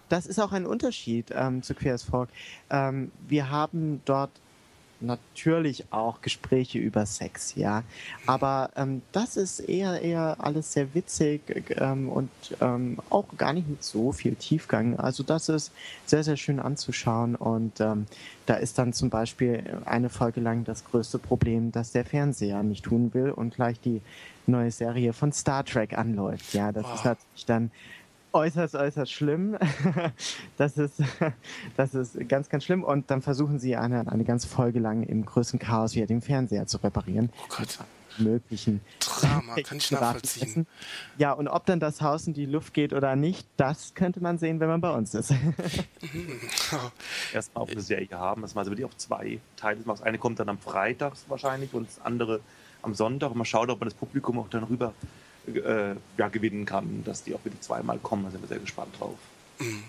Das 0.10 0.26
ist 0.26 0.40
auch 0.40 0.52
ein 0.52 0.66
Unterschied 0.66 1.32
ähm, 1.36 1.62
zu 1.62 1.76
Queer 1.76 1.94
as 1.94 2.04
Folk. 2.04 2.30
Ähm, 2.70 3.12
wir 3.28 3.52
haben 3.52 4.02
dort 4.06 4.32
natürlich 5.02 5.86
auch 5.92 6.22
Gespräche 6.22 6.80
über 6.80 7.06
Sex, 7.06 7.56
ja. 7.56 7.84
Aber 8.26 8.72
ähm, 8.76 9.02
das 9.12 9.38
ist 9.38 9.60
eher 9.60 10.02
eher 10.02 10.38
alles 10.40 10.74
sehr 10.74 10.94
witzig 10.94 11.42
ähm, 11.78 12.10
und 12.10 12.30
ähm, 12.62 13.00
auch 13.10 13.26
gar 13.38 13.54
nicht 13.54 13.68
mit 13.68 13.84
so 13.84 14.12
viel 14.12 14.36
Tiefgang. 14.36 15.00
Also 15.00 15.24
das 15.24 15.50
ist 15.50 15.72
sehr, 16.06 16.24
sehr 16.24 16.38
schön 16.38 16.60
anzuschauen 16.60 17.36
und 17.36 17.80
ähm, 17.80 18.06
da 18.46 18.56
ist 18.56 18.78
dann 18.80 18.94
zum 18.94 19.10
Beispiel 19.10 19.64
eine 19.86 20.10
Folge 20.10 20.42
lang 20.42 20.64
das 20.64 20.84
größte 20.86 21.20
Problem, 21.20 21.72
dass 21.72 21.92
der 21.92 22.06
Fernseher 22.06 22.64
nicht 22.64 22.86
tun 22.86 23.14
will 23.14 23.30
und 23.32 23.56
gleich 23.56 23.80
die 23.80 24.02
neue 24.48 24.72
Serie 24.72 25.14
von 25.14 25.32
Star 25.32 25.64
Trek 25.64 25.98
anläuft. 25.98 26.54
Ja, 26.54 26.72
das 26.72 26.86
oh. 26.90 26.96
ist 26.96 27.06
natürlich 27.06 27.46
dann 27.46 27.72
äußerst, 28.34 28.76
äußerst 28.76 29.12
schlimm. 29.12 29.58
das 30.58 30.78
ist, 30.78 31.02
das 31.78 31.94
ist 31.94 32.18
ganz, 32.28 32.50
ganz 32.50 32.64
schlimm. 32.64 32.84
Und 32.84 33.10
dann 33.12 33.22
versuchen 33.22 33.60
sie 33.60 33.76
eine, 33.76 34.12
eine 34.12 34.24
ganze 34.24 34.48
Folge 34.48 34.80
lang 34.80 35.04
im 35.04 35.26
größten 35.26 35.60
Chaos 35.60 35.96
wieder 35.96 36.08
den 36.08 36.22
Fernseher 36.22 36.68
zu 36.68 36.78
reparieren. 36.78 37.32
Oh 37.44 37.56
Gott. 37.58 37.80
Möglichen. 38.18 38.82
Drama, 39.00 39.56
kann 39.64 39.78
ich 39.78 39.92
nachvollziehen. 39.92 40.68
Ja, 41.18 41.32
und 41.32 41.48
ob 41.48 41.66
dann 41.66 41.80
das 41.80 42.02
Haus 42.02 42.28
in 42.28 42.34
die 42.34 42.46
Luft 42.46 42.74
geht 42.74 42.92
oder 42.92 43.16
nicht, 43.16 43.48
das 43.56 43.94
könnte 43.94 44.20
man 44.20 44.38
sehen, 44.38 44.60
wenn 44.60 44.68
man 44.68 44.82
bei 44.82 44.92
uns 44.92 45.14
ist. 45.14 45.34
Erstmal 47.34 47.64
auch 47.64 47.70
eine 47.70 47.82
Serie 47.82 48.10
haben, 48.12 48.42
das 48.42 48.58
also 48.58 48.72
wirklich 48.72 48.86
auf 48.86 48.98
zwei 48.98 49.40
Teile. 49.56 49.80
Das 49.86 50.02
eine 50.02 50.18
kommt 50.18 50.40
dann 50.40 50.50
am 50.50 50.58
Freitag 50.58 51.14
wahrscheinlich 51.28 51.74
und 51.74 51.88
das 51.88 52.02
andere 52.02 52.42
am 52.82 52.94
Sonntag. 52.94 53.32
Und 53.32 53.38
man 53.38 53.46
schaut, 53.46 53.70
ob 53.70 53.80
man 53.80 53.88
das 53.88 53.98
Publikum 53.98 54.40
auch 54.40 54.50
dann 54.50 54.64
rüber 54.64 54.94
äh, 55.58 55.96
ja, 56.18 56.28
gewinnen 56.30 56.66
kann, 56.66 57.04
dass 57.04 57.24
die 57.24 57.34
auch 57.34 57.44
wirklich 57.44 57.62
zweimal 57.62 58.00
kommen. 58.00 58.26
Da 58.26 58.32
sind 58.32 58.42
wir 58.42 58.48
sehr 58.48 58.60
gespannt 58.60 59.00
drauf. 59.00 59.18
Mhm. 59.60 59.84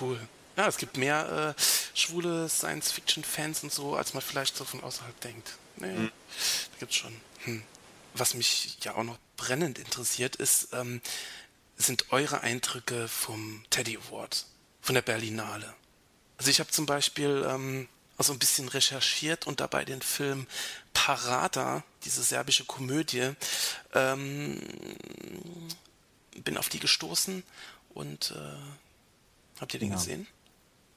Cool. 0.00 0.18
Ja, 0.56 0.66
es 0.68 0.76
gibt 0.76 0.96
mehr 0.96 1.54
äh, 1.56 1.62
schwule 1.94 2.48
Science-Fiction-Fans 2.48 3.62
und 3.62 3.72
so, 3.72 3.96
als 3.96 4.14
man 4.14 4.22
vielleicht 4.22 4.56
so 4.56 4.64
von 4.64 4.82
außerhalb 4.82 5.18
denkt. 5.20 5.56
Nee, 5.76 5.86
mhm. 5.86 6.10
da 6.72 6.78
gibt's 6.78 6.96
schon. 6.96 7.14
Hm. 7.44 7.62
Was 8.14 8.34
mich 8.34 8.78
ja 8.82 8.94
auch 8.94 9.04
noch 9.04 9.18
brennend 9.36 9.78
interessiert, 9.78 10.36
ist, 10.36 10.68
ähm, 10.74 11.00
sind 11.76 12.12
eure 12.12 12.42
Eindrücke 12.42 13.08
vom 13.08 13.64
Teddy 13.70 13.98
Award, 14.08 14.46
von 14.82 14.94
der 14.94 15.02
Berlinale. 15.02 15.74
Also 16.36 16.50
ich 16.50 16.60
habe 16.60 16.70
zum 16.70 16.86
Beispiel 16.86 17.46
ähm, 17.48 17.88
also 18.18 18.32
ein 18.32 18.38
bisschen 18.38 18.68
recherchiert 18.68 19.46
und 19.46 19.60
dabei 19.60 19.84
den 19.84 20.02
Film 20.02 20.46
Parada, 20.92 21.82
diese 22.04 22.22
serbische 22.22 22.64
Komödie, 22.64 23.30
ähm, 23.94 24.58
bin 26.44 26.56
auf 26.56 26.68
die 26.68 26.78
gestoßen 26.78 27.42
und 27.94 28.34
äh, 28.36 29.60
habt 29.60 29.74
ihr 29.74 29.80
den 29.80 29.90
genau. 29.90 30.00
gesehen? 30.00 30.26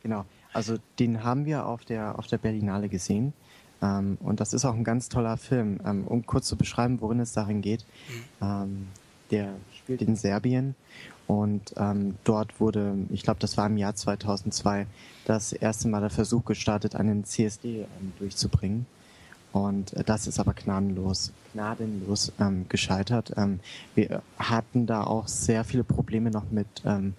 Genau, 0.03 0.25
also 0.53 0.77
den 0.99 1.23
haben 1.23 1.45
wir 1.45 1.65
auf 1.65 1.83
der, 1.85 2.17
auf 2.19 2.27
der 2.27 2.37
Berlinale 2.37 2.89
gesehen. 2.89 3.33
Ähm, 3.81 4.17
und 4.21 4.39
das 4.39 4.53
ist 4.53 4.65
auch 4.65 4.73
ein 4.73 4.83
ganz 4.83 5.09
toller 5.09 5.37
Film. 5.37 5.79
Ähm, 5.85 6.07
um 6.07 6.25
kurz 6.25 6.47
zu 6.47 6.55
beschreiben, 6.55 7.01
worin 7.01 7.19
es 7.19 7.33
darin 7.33 7.61
geht. 7.61 7.85
Mhm. 8.07 8.23
Ähm, 8.41 8.87
der 9.31 9.55
spielt 9.77 10.01
in 10.01 10.15
Serbien 10.15 10.75
und 11.27 11.73
ähm, 11.77 12.15
dort 12.23 12.59
wurde, 12.59 12.95
ich 13.09 13.23
glaube, 13.23 13.39
das 13.39 13.57
war 13.57 13.65
im 13.67 13.77
Jahr 13.77 13.95
2002, 13.95 14.85
das 15.25 15.53
erste 15.53 15.87
Mal 15.87 16.01
der 16.01 16.11
Versuch 16.11 16.45
gestartet, 16.45 16.95
einen 16.95 17.25
CSD 17.25 17.81
ähm, 17.81 18.13
durchzubringen. 18.19 18.85
Und 19.51 19.93
äh, 19.93 20.03
das 20.03 20.27
ist 20.27 20.39
aber 20.39 20.53
gnadenlos, 20.53 21.31
gnadenlos 21.53 22.31
ähm, 22.39 22.65
gescheitert. 22.69 23.31
Ähm, 23.37 23.59
wir 23.95 24.21
hatten 24.37 24.85
da 24.85 25.03
auch 25.03 25.27
sehr 25.27 25.63
viele 25.63 25.83
Probleme 25.83 26.29
noch 26.29 26.51
mit 26.51 26.67
ähm, 26.85 27.13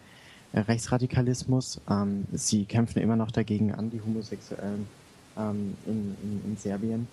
Rechtsradikalismus. 0.55 1.81
Ähm, 1.90 2.27
sie 2.33 2.64
kämpfen 2.64 3.03
immer 3.03 3.16
noch 3.16 3.33
dagegen 3.33 3.73
an, 3.73 3.90
die 3.90 4.01
Homosexuellen 4.01 4.87
ähm, 5.37 5.77
in, 5.87 6.16
in, 6.23 6.42
in 6.45 6.57
Serbien. 6.57 7.09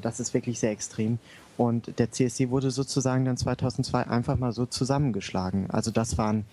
Das 0.00 0.20
ist 0.20 0.32
wirklich 0.32 0.60
sehr 0.60 0.70
extrem. 0.70 1.18
Und 1.56 1.98
der 1.98 2.10
CSC 2.10 2.50
wurde 2.50 2.70
sozusagen 2.70 3.24
dann 3.24 3.36
2002 3.36 4.08
einfach 4.08 4.38
mal 4.38 4.52
so 4.52 4.66
zusammengeschlagen. 4.66 5.70
Also 5.70 5.90
das 5.90 6.18
waren, 6.18 6.44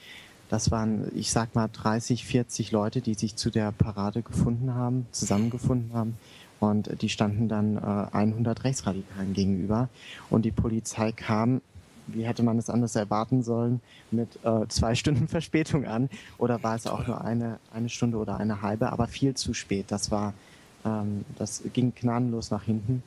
das 0.49 0.71
waren, 0.71 1.11
ich 1.15 1.31
sag 1.31 1.55
mal, 1.55 1.69
30, 1.71 2.25
40 2.25 2.71
Leute, 2.71 3.01
die 3.01 3.13
sich 3.13 3.35
zu 3.35 3.49
der 3.49 3.71
Parade 3.71 4.21
gefunden 4.21 4.73
haben, 4.73 5.07
zusammengefunden 5.11 5.93
haben. 5.93 6.17
Und 6.59 7.01
die 7.01 7.09
standen 7.09 7.47
dann 7.47 7.77
äh, 7.77 8.15
100 8.15 8.63
Rechtsradikalen 8.63 9.33
gegenüber. 9.33 9.87
Und 10.29 10.43
die 10.43 10.51
Polizei 10.51 11.11
kam, 11.13 11.61
wie 12.07 12.23
hätte 12.23 12.43
man 12.43 12.57
es 12.57 12.69
anders 12.69 12.95
erwarten 12.95 13.43
sollen, 13.43 13.79
mit 14.11 14.39
äh, 14.43 14.67
zwei 14.67 14.95
Stunden 14.95 15.27
Verspätung 15.29 15.85
an. 15.85 16.09
Oder 16.37 16.61
war 16.63 16.75
es 16.75 16.87
auch 16.87 17.07
nur 17.07 17.21
eine, 17.21 17.59
eine 17.71 17.89
Stunde 17.89 18.17
oder 18.17 18.37
eine 18.37 18.61
halbe, 18.61 18.91
aber 18.91 19.07
viel 19.07 19.35
zu 19.35 19.53
spät. 19.53 19.85
Das 19.89 20.11
war, 20.11 20.33
ähm, 20.85 21.23
das 21.37 21.63
ging 21.73 21.93
gnadenlos 21.95 22.51
nach 22.51 22.63
hinten. 22.63 23.03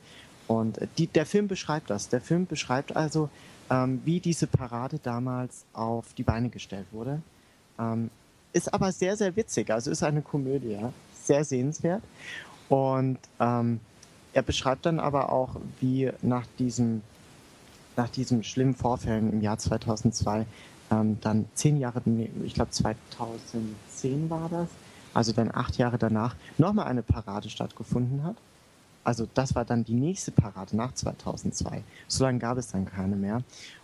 Und 0.47 0.79
die, 0.97 1.07
der 1.07 1.25
Film 1.25 1.47
beschreibt 1.47 1.89
das. 1.89 2.09
Der 2.09 2.21
Film 2.21 2.45
beschreibt 2.45 2.95
also, 2.95 3.29
ähm, 3.69 4.01
wie 4.05 4.19
diese 4.19 4.47
Parade 4.47 4.99
damals 5.01 5.65
auf 5.73 6.13
die 6.13 6.23
Beine 6.23 6.49
gestellt 6.49 6.87
wurde. 6.91 7.21
Ähm, 7.79 8.09
ist 8.51 8.73
aber 8.73 8.91
sehr, 8.91 9.17
sehr 9.17 9.35
witzig. 9.35 9.71
Also 9.71 9.89
ist 9.89 10.03
eine 10.03 10.21
Komödie, 10.21 10.77
sehr 11.13 11.43
sehenswert. 11.43 12.03
Und 12.69 13.17
ähm, 13.39 13.79
er 14.33 14.41
beschreibt 14.41 14.85
dann 14.85 14.99
aber 14.99 15.31
auch, 15.31 15.57
wie 15.79 16.11
nach 16.21 16.45
diesem, 16.59 17.01
nach 17.95 18.09
diesen 18.09 18.43
schlimmen 18.43 18.75
Vorfällen 18.75 19.31
im 19.31 19.41
Jahr 19.41 19.57
2002 19.57 20.45
ähm, 20.91 21.17
dann 21.21 21.45
zehn 21.53 21.79
Jahre, 21.79 22.01
ich 22.43 22.53
glaube 22.53 22.71
2010 22.71 24.29
war 24.29 24.49
das, 24.49 24.69
also 25.13 25.31
dann 25.31 25.51
acht 25.53 25.77
Jahre 25.77 25.97
danach, 25.97 26.35
nochmal 26.57 26.87
eine 26.87 27.03
Parade 27.03 27.49
stattgefunden 27.49 28.23
hat. 28.23 28.35
Also 29.03 29.27
das 29.33 29.55
war 29.55 29.65
dann 29.65 29.83
die 29.83 29.93
nächste 29.93 30.31
Parade 30.31 30.75
nach 30.75 30.93
2002. 30.93 31.83
So 32.07 32.23
lange 32.23 32.39
gab 32.39 32.57
es 32.57 32.67
dann 32.67 32.85
keine 32.85 33.15
mehr. 33.15 33.43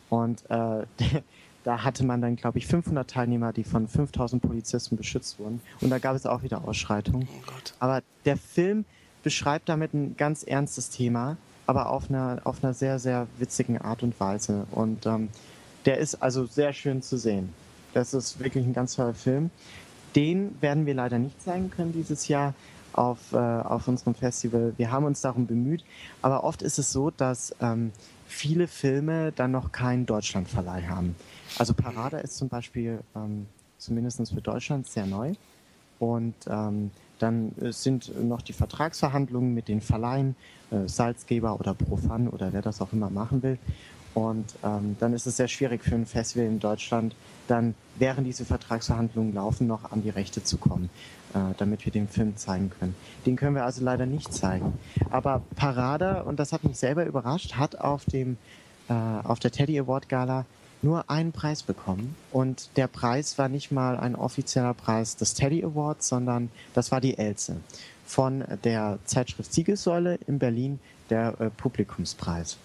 Und 0.09 0.49
äh, 0.49 0.85
da 1.63 1.83
hatte 1.83 2.05
man 2.05 2.21
dann, 2.21 2.35
glaube 2.35 2.57
ich, 2.57 2.67
500 2.67 3.09
Teilnehmer, 3.09 3.53
die 3.53 3.63
von 3.63 3.87
5000 3.87 4.41
Polizisten 4.41 4.97
beschützt 4.97 5.39
wurden. 5.39 5.61
Und 5.81 5.89
da 5.89 5.99
gab 5.99 6.15
es 6.15 6.25
auch 6.25 6.43
wieder 6.43 6.67
Ausschreitungen. 6.67 7.27
Oh 7.31 7.51
aber 7.79 8.01
der 8.25 8.37
Film 8.37 8.85
beschreibt 9.23 9.69
damit 9.69 9.93
ein 9.93 10.15
ganz 10.15 10.43
ernstes 10.43 10.89
Thema, 10.89 11.37
aber 11.67 11.89
auf 11.89 12.09
einer, 12.09 12.41
auf 12.45 12.63
einer 12.63 12.73
sehr, 12.73 12.99
sehr 12.99 13.27
witzigen 13.37 13.77
Art 13.77 14.01
und 14.03 14.19
Weise. 14.19 14.65
Und 14.71 15.05
ähm, 15.05 15.29
der 15.85 15.97
ist 15.97 16.15
also 16.15 16.45
sehr 16.45 16.73
schön 16.73 17.01
zu 17.01 17.17
sehen. 17.17 17.53
Das 17.93 18.13
ist 18.13 18.39
wirklich 18.39 18.65
ein 18.65 18.73
ganz 18.73 18.95
toller 18.95 19.13
Film. 19.13 19.49
Den 20.15 20.59
werden 20.61 20.85
wir 20.85 20.93
leider 20.93 21.19
nicht 21.19 21.41
zeigen 21.41 21.69
können 21.69 21.93
dieses 21.93 22.27
Jahr 22.27 22.53
auf, 22.93 23.33
äh, 23.33 23.37
auf 23.37 23.87
unserem 23.87 24.15
Festival. 24.15 24.73
Wir 24.77 24.91
haben 24.91 25.05
uns 25.05 25.21
darum 25.21 25.47
bemüht, 25.47 25.83
aber 26.21 26.43
oft 26.43 26.61
ist 26.61 26.79
es 26.79 26.91
so, 26.91 27.11
dass 27.11 27.55
ähm, 27.61 27.91
viele 28.27 28.67
Filme 28.67 29.31
dann 29.31 29.51
noch 29.51 29.71
keinen 29.71 30.05
Deutschlandverleih 30.05 30.87
haben. 30.87 31.15
Also 31.57 31.73
Parada 31.73 32.19
ist 32.19 32.37
zum 32.37 32.49
Beispiel 32.49 32.99
ähm, 33.15 33.47
zumindest 33.77 34.31
für 34.31 34.41
Deutschland 34.41 34.87
sehr 34.87 35.05
neu. 35.05 35.33
Und 35.99 36.35
ähm, 36.47 36.91
dann 37.19 37.51
äh, 37.59 37.71
sind 37.71 38.11
noch 38.23 38.41
die 38.41 38.53
Vertragsverhandlungen 38.53 39.53
mit 39.53 39.67
den 39.67 39.81
Verleihen, 39.81 40.35
äh, 40.71 40.87
Salzgeber 40.87 41.59
oder 41.59 41.73
Profan 41.73 42.27
oder 42.27 42.53
wer 42.53 42.61
das 42.61 42.81
auch 42.81 42.93
immer 42.93 43.09
machen 43.09 43.43
will. 43.43 43.57
Und 44.13 44.55
ähm, 44.63 44.95
dann 44.99 45.13
ist 45.13 45.27
es 45.27 45.37
sehr 45.37 45.47
schwierig 45.47 45.83
für 45.83 45.95
ein 45.95 46.05
Festival 46.05 46.47
in 46.47 46.59
Deutschland, 46.59 47.15
dann 47.47 47.75
während 47.97 48.27
diese 48.27 48.45
Vertragsverhandlungen 48.45 49.33
laufen, 49.33 49.67
noch 49.67 49.91
an 49.91 50.01
die 50.01 50.09
Rechte 50.09 50.43
zu 50.43 50.57
kommen, 50.57 50.89
äh, 51.33 51.39
damit 51.57 51.85
wir 51.85 51.91
den 51.91 52.07
Film 52.07 52.35
zeigen 52.37 52.71
können. 52.79 52.95
Den 53.25 53.35
können 53.35 53.55
wir 53.55 53.65
also 53.65 53.83
leider 53.83 54.05
nicht 54.05 54.33
zeigen. 54.33 54.73
Aber 55.09 55.41
Parada, 55.55 56.21
und 56.21 56.39
das 56.39 56.53
hat 56.53 56.63
mich 56.63 56.77
selber 56.77 57.05
überrascht, 57.05 57.55
hat 57.55 57.79
auf 57.79 58.05
dem 58.05 58.37
äh, 58.89 58.93
auf 58.93 59.39
der 59.39 59.51
Teddy 59.51 59.79
Award 59.79 60.09
Gala 60.09 60.45
nur 60.81 61.09
einen 61.09 61.31
Preis 61.31 61.63
bekommen. 61.63 62.15
Und 62.31 62.69
der 62.75 62.87
Preis 62.87 63.37
war 63.37 63.49
nicht 63.49 63.71
mal 63.71 63.97
ein 63.97 64.15
offizieller 64.15 64.73
Preis 64.73 65.15
des 65.15 65.33
Teddy 65.33 65.63
Awards, 65.63 66.07
sondern 66.07 66.49
das 66.73 66.91
war 66.91 67.01
die 67.01 67.17
Else 67.17 67.57
von 68.05 68.43
der 68.63 68.97
Zeitschrift 69.05 69.53
Siegessäule 69.53 70.17
in 70.25 70.39
Berlin, 70.39 70.79
der 71.09 71.39
äh, 71.39 71.49
Publikumspreis. 71.51 72.57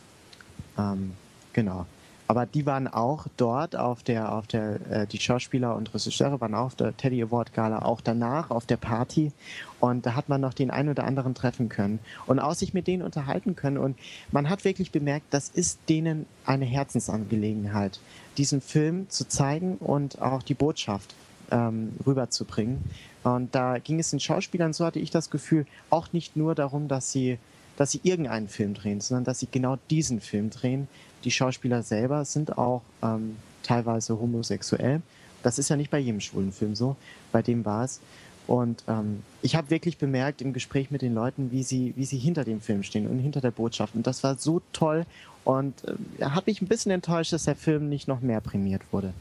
Ähm, 0.79 1.13
Genau. 1.55 1.87
Aber 2.27 2.47
die 2.47 2.65
waren 2.65 2.89
auch 2.89 3.27
dort 3.37 3.77
auf 3.77 4.03
der, 4.03 4.33
auf 4.33 4.47
der, 4.47 4.81
äh, 4.91 5.07
die 5.07 5.19
Schauspieler 5.19 5.77
und 5.77 5.93
Regisseure 5.93 6.41
waren 6.41 6.55
auch 6.55 6.67
auf 6.67 6.75
der 6.75 6.97
Teddy 6.97 7.23
Award 7.23 7.53
Gala, 7.53 7.83
auch 7.83 8.01
danach 8.01 8.51
auf 8.51 8.65
der 8.65 8.79
Party. 8.79 9.31
Und 9.79 10.07
da 10.07 10.15
hat 10.15 10.31
man 10.31 10.41
noch 10.41 10.55
den 10.55 10.71
einen 10.71 10.89
oder 10.89 11.05
anderen 11.05 11.35
treffen 11.35 11.69
können 11.69 11.99
und 12.27 12.39
auch 12.39 12.55
sich 12.55 12.73
mit 12.73 12.87
denen 12.87 13.03
unterhalten 13.03 13.57
können. 13.57 13.77
Und 13.77 13.99
man 14.33 14.49
hat 14.49 14.65
wirklich 14.65 14.91
bemerkt, 14.91 15.27
das 15.31 15.51
ist 15.51 15.81
denen 15.91 16.25
eine 16.47 16.65
Herzensangelegenheit, 16.65 18.01
diesen 18.39 18.63
Film 18.63 19.09
zu 19.11 19.29
zeigen 19.29 19.77
und 19.77 20.23
auch 20.23 20.43
die 20.43 20.55
Botschaft 20.55 21.15
ähm, 21.51 21.93
rüberzubringen. 22.07 22.83
Und 23.23 23.55
da 23.55 23.79
ging 23.79 23.99
es 24.01 24.11
den 24.11 24.21
Schauspielern, 24.21 24.73
so 24.73 24.87
hatte 24.87 24.99
ich 24.99 25.11
das 25.11 25.31
Gefühl, 25.31 25.67
auch 25.91 26.13
nicht 26.13 26.37
nur 26.37 26.55
darum, 26.55 26.89
dass 26.89 27.13
sie, 27.13 27.39
dass 27.77 27.91
sie 27.91 28.01
irgendeinen 28.03 28.49
Film 28.49 28.75
drehen, 28.75 29.01
sondern 29.01 29.25
dass 29.25 29.41
sie 29.41 29.49
genau 29.51 29.77
diesen 29.91 30.21
Film 30.21 30.51
drehen, 30.51 30.89
die 31.25 31.31
Schauspieler 31.31 31.83
selber 31.83 32.25
sind 32.25 32.57
auch 32.59 32.83
ähm, 33.03 33.37
teilweise 33.63 34.19
homosexuell. 34.19 35.01
Das 35.43 35.59
ist 35.59 35.69
ja 35.69 35.77
nicht 35.77 35.91
bei 35.91 35.99
jedem 35.99 36.21
schwulen 36.21 36.53
Film 36.53 36.75
so. 36.75 36.97
Bei 37.33 37.43
dem 37.43 37.65
war 37.65 37.85
es. 37.85 38.01
Und 38.47 38.85
ähm, 38.89 39.23
ich 39.41 39.57
habe 39.57 39.71
wirklich 39.71 39.97
bemerkt 39.97 40.43
im 40.43 40.53
Gespräch 40.53 40.91
mit 40.91 41.03
den 41.03 41.15
Leuten, 41.15 41.51
wie 41.51 41.63
sie, 41.63 41.95
wie 41.97 42.05
sie 42.05 42.19
hinter 42.19 42.45
dem 42.45 42.61
Film 42.61 42.83
stehen 42.83 43.07
und 43.07 43.19
hinter 43.19 43.41
der 43.41 43.51
Botschaft. 43.51 43.95
Und 43.95 44.07
das 44.07 44.23
war 44.23 44.37
so 44.37 44.61
toll. 44.73 45.07
Und 45.45 45.75
äh, 45.85 46.25
hat 46.25 46.47
mich 46.47 46.61
ein 46.61 46.67
bisschen 46.67 46.93
enttäuscht, 46.93 47.33
dass 47.33 47.45
der 47.45 47.57
Film 47.57 47.89
nicht 47.89 48.07
noch 48.07 48.21
mehr 48.21 48.41
prämiert 48.41 48.83
wurde. 48.93 49.13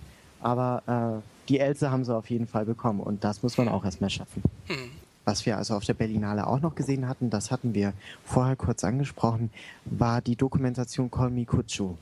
Aber 0.41 1.21
äh, 1.21 1.47
die 1.49 1.59
Else 1.59 1.89
haben 1.89 2.03
sie 2.03 2.15
auf 2.15 2.29
jeden 2.29 2.47
Fall 2.47 2.65
bekommen. 2.65 2.99
Und 2.99 3.23
das 3.23 3.43
muss 3.43 3.57
man 3.57 3.69
auch 3.69 3.85
erstmal 3.85 4.09
schaffen. 4.09 4.43
Hm. 4.67 4.91
Was 5.25 5.45
wir 5.45 5.57
also 5.57 5.75
auf 5.75 5.85
der 5.85 5.93
Berlinale 5.93 6.47
auch 6.47 6.59
noch 6.59 6.75
gesehen 6.75 7.07
hatten, 7.07 7.29
das 7.29 7.49
hatten 7.49 7.73
wir 7.73 7.93
vorher 8.25 8.55
kurz 8.55 8.83
angesprochen, 8.83 9.51
war 9.85 10.21
die 10.21 10.35
Dokumentation 10.35 11.09
Call 11.09 11.29
Me 11.29 11.45
Kuchu. 11.45 11.95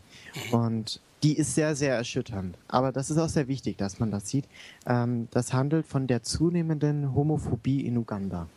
Und 0.51 0.99
die 1.23 1.37
ist 1.37 1.53
sehr, 1.53 1.75
sehr 1.75 1.95
erschütternd. 1.95 2.57
Aber 2.67 2.91
das 2.91 3.11
ist 3.11 3.17
auch 3.17 3.29
sehr 3.29 3.47
wichtig, 3.47 3.77
dass 3.77 3.99
man 3.99 4.09
das 4.09 4.27
sieht. 4.27 4.45
Ähm, 4.87 5.27
das 5.31 5.53
handelt 5.53 5.85
von 5.85 6.07
der 6.07 6.23
zunehmenden 6.23 7.13
Homophobie 7.13 7.85
in 7.85 7.97
Uganda. 7.97 8.47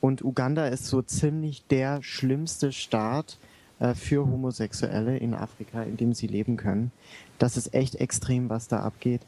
Und 0.00 0.22
Uganda 0.22 0.66
ist 0.66 0.86
so 0.86 1.02
ziemlich 1.02 1.66
der 1.66 2.02
schlimmste 2.02 2.72
Staat 2.72 3.38
äh, 3.80 3.94
für 3.94 4.24
Homosexuelle 4.26 5.16
in 5.16 5.34
Afrika, 5.34 5.82
in 5.82 5.96
dem 5.96 6.12
sie 6.12 6.26
leben 6.26 6.56
können. 6.56 6.92
Das 7.38 7.56
ist 7.56 7.74
echt 7.74 7.96
extrem, 7.96 8.50
was 8.50 8.68
da 8.68 8.80
abgeht. 8.80 9.22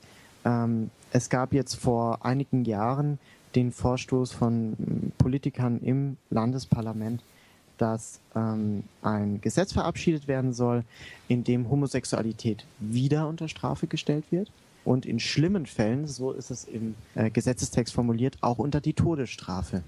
Ähm, 0.45 0.91
es 1.11 1.31
gab 1.31 1.53
jetzt 1.53 1.75
vor 1.75 2.25
einigen 2.25 2.65
Jahren 2.65 3.19
den 3.55 3.73
Vorstoß 3.73 4.33
von 4.33 5.13
Politikern 5.19 5.81
im 5.81 6.17
Landesparlament, 6.31 7.23
dass 7.79 8.21
ähm, 8.35 8.85
ein 9.03 9.41
Gesetz 9.41 9.73
verabschiedet 9.73 10.29
werden 10.29 10.53
soll, 10.53 10.85
in 11.29 11.45
dem 11.45 11.71
Homosexualität 11.71 12.65
wieder 12.79 13.29
unter 13.29 13.49
Strafe 13.49 13.87
gestellt 13.87 14.25
wird 14.31 14.51
und 14.85 15.05
in 15.05 15.21
schlimmen 15.21 15.67
Fällen, 15.67 16.07
so 16.07 16.33
ist 16.33 16.51
es 16.51 16.65
im 16.65 16.95
äh, 17.15 17.31
Gesetzestext 17.31 17.93
formuliert, 17.93 18.39
auch 18.41 18.59
unter 18.59 18.81
die 18.81 18.95
Todesstrafe. 18.95 19.83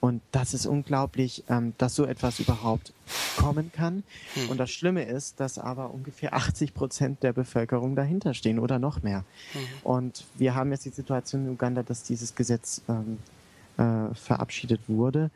Und 0.00 0.20
das 0.32 0.52
ist 0.52 0.66
unglaublich, 0.66 1.44
ähm, 1.48 1.74
dass 1.78 1.94
so 1.94 2.04
etwas 2.04 2.40
überhaupt 2.40 2.92
kommen 3.36 3.72
kann. 3.72 4.02
Hm. 4.34 4.50
Und 4.50 4.58
das 4.58 4.70
Schlimme 4.70 5.04
ist, 5.04 5.40
dass 5.40 5.58
aber 5.58 5.92
ungefähr 5.92 6.34
80 6.34 6.74
Prozent 6.74 7.22
der 7.22 7.32
Bevölkerung 7.32 7.96
dahinter 7.96 8.34
stehen 8.34 8.58
oder 8.58 8.78
noch 8.78 9.02
mehr. 9.02 9.24
Hm. 9.52 9.60
Und 9.84 10.24
wir 10.34 10.54
haben 10.54 10.70
jetzt 10.70 10.84
die 10.84 10.90
Situation 10.90 11.46
in 11.46 11.52
Uganda, 11.52 11.82
dass 11.82 12.02
dieses 12.02 12.34
Gesetz 12.34 12.82
ähm, 12.88 13.18
äh, 13.76 14.14
verabschiedet 14.14 14.80
wurde. 14.88 15.30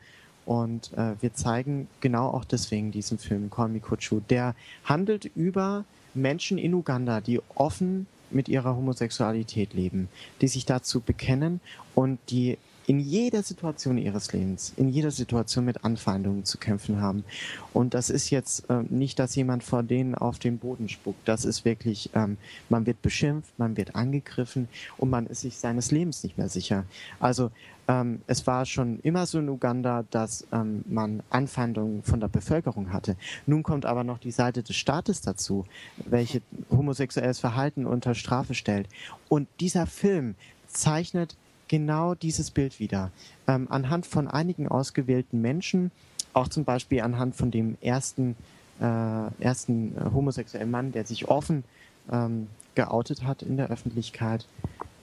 Und 0.45 0.93
äh, 0.93 1.13
wir 1.19 1.33
zeigen 1.33 1.87
genau 1.99 2.29
auch 2.29 2.45
deswegen 2.45 2.91
diesen 2.91 3.17
Film 3.17 3.49
Call 3.49 3.67
Me 3.67 3.79
Kuchu. 3.79 4.21
Der 4.29 4.55
handelt 4.85 5.25
über 5.35 5.83
Menschen 6.13 6.57
in 6.57 6.73
Uganda, 6.73 7.19
die 7.19 7.41
offen 7.55 8.07
mit 8.29 8.49
ihrer 8.49 8.75
Homosexualität 8.75 9.73
leben, 9.73 10.09
die 10.41 10.47
sich 10.47 10.65
dazu 10.65 11.01
bekennen 11.01 11.61
und 11.95 12.19
die 12.29 12.57
in 12.87 12.99
jeder 12.99 13.43
Situation 13.43 13.97
ihres 13.97 14.31
Lebens, 14.31 14.73
in 14.77 14.87
jeder 14.87 15.11
Situation 15.11 15.65
mit 15.65 15.83
Anfeindungen 15.83 16.45
zu 16.45 16.57
kämpfen 16.57 17.01
haben. 17.01 17.25
Und 17.73 17.93
das 17.93 18.09
ist 18.09 18.29
jetzt 18.29 18.69
äh, 18.69 18.81
nicht, 18.89 19.19
dass 19.19 19.35
jemand 19.35 19.63
vor 19.63 19.83
denen 19.83 20.15
auf 20.15 20.39
den 20.39 20.57
Boden 20.57 20.87
spuckt. 20.87 21.27
Das 21.27 21.43
ist 21.43 21.65
wirklich, 21.65 22.09
ähm, 22.15 22.37
man 22.69 22.85
wird 22.85 23.01
beschimpft, 23.01 23.51
man 23.59 23.75
wird 23.75 23.95
angegriffen 23.95 24.69
und 24.97 25.09
man 25.09 25.27
ist 25.27 25.41
sich 25.41 25.57
seines 25.57 25.91
Lebens 25.91 26.23
nicht 26.23 26.37
mehr 26.37 26.47
sicher. 26.47 26.85
Also 27.19 27.51
ähm, 27.89 28.21
es 28.25 28.47
war 28.47 28.65
schon 28.65 29.01
immer 29.01 29.25
so 29.25 29.39
in 29.39 29.49
Uganda, 29.49 30.05
dass 30.09 30.47
ähm, 30.53 30.85
man 30.87 31.23
Anfeindungen 31.29 32.03
von 32.03 32.21
der 32.21 32.29
Bevölkerung 32.29 32.93
hatte. 32.93 33.17
Nun 33.45 33.63
kommt 33.63 33.85
aber 33.85 34.05
noch 34.05 34.17
die 34.17 34.31
Seite 34.31 34.63
des 34.63 34.77
Staates 34.77 35.19
dazu, 35.19 35.65
welche 36.05 36.41
homosexuelles 36.71 37.39
Verhalten 37.39 37.85
unter 37.85 38.15
Strafe 38.15 38.53
stellt. 38.53 38.87
Und 39.27 39.49
dieser 39.59 39.87
Film 39.87 40.35
zeichnet 40.67 41.35
genau 41.67 42.15
dieses 42.15 42.51
Bild 42.51 42.79
wieder. 42.79 43.11
Ähm, 43.47 43.67
anhand 43.69 44.05
von 44.05 44.27
einigen 44.27 44.67
ausgewählten 44.67 45.41
Menschen, 45.41 45.91
auch 46.33 46.47
zum 46.47 46.65
Beispiel 46.65 47.01
anhand 47.01 47.35
von 47.35 47.51
dem 47.51 47.77
ersten, 47.81 48.35
äh, 48.79 49.43
ersten 49.43 49.95
äh, 49.97 50.11
homosexuellen 50.13 50.71
Mann, 50.71 50.91
der 50.91 51.05
sich 51.05 51.27
offen 51.27 51.63
ähm, 52.11 52.47
geoutet 52.75 53.23
hat 53.23 53.41
in 53.41 53.57
der 53.57 53.69
Öffentlichkeit. 53.69 54.45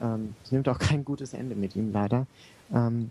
Ähm, 0.00 0.34
es 0.44 0.52
nimmt 0.52 0.68
auch 0.68 0.78
kein 0.78 1.04
gutes 1.04 1.34
Ende 1.34 1.54
mit 1.56 1.76
ihm 1.76 1.92
leider. 1.92 2.26
Ähm, 2.72 3.10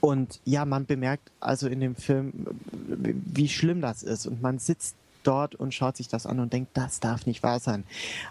und 0.00 0.40
ja, 0.44 0.64
man 0.64 0.86
bemerkt 0.86 1.30
also 1.40 1.68
in 1.68 1.80
dem 1.80 1.94
Film, 1.94 2.32
wie 2.72 3.48
schlimm 3.48 3.80
das 3.80 4.02
ist. 4.02 4.26
Und 4.26 4.42
man 4.42 4.58
sitzt 4.58 4.96
dort 5.22 5.54
und 5.54 5.74
schaut 5.74 5.96
sich 5.96 6.08
das 6.08 6.26
an 6.26 6.40
und 6.40 6.52
denkt, 6.52 6.70
das 6.74 7.00
darf 7.00 7.26
nicht 7.26 7.42
wahr 7.42 7.60
sein. 7.60 7.84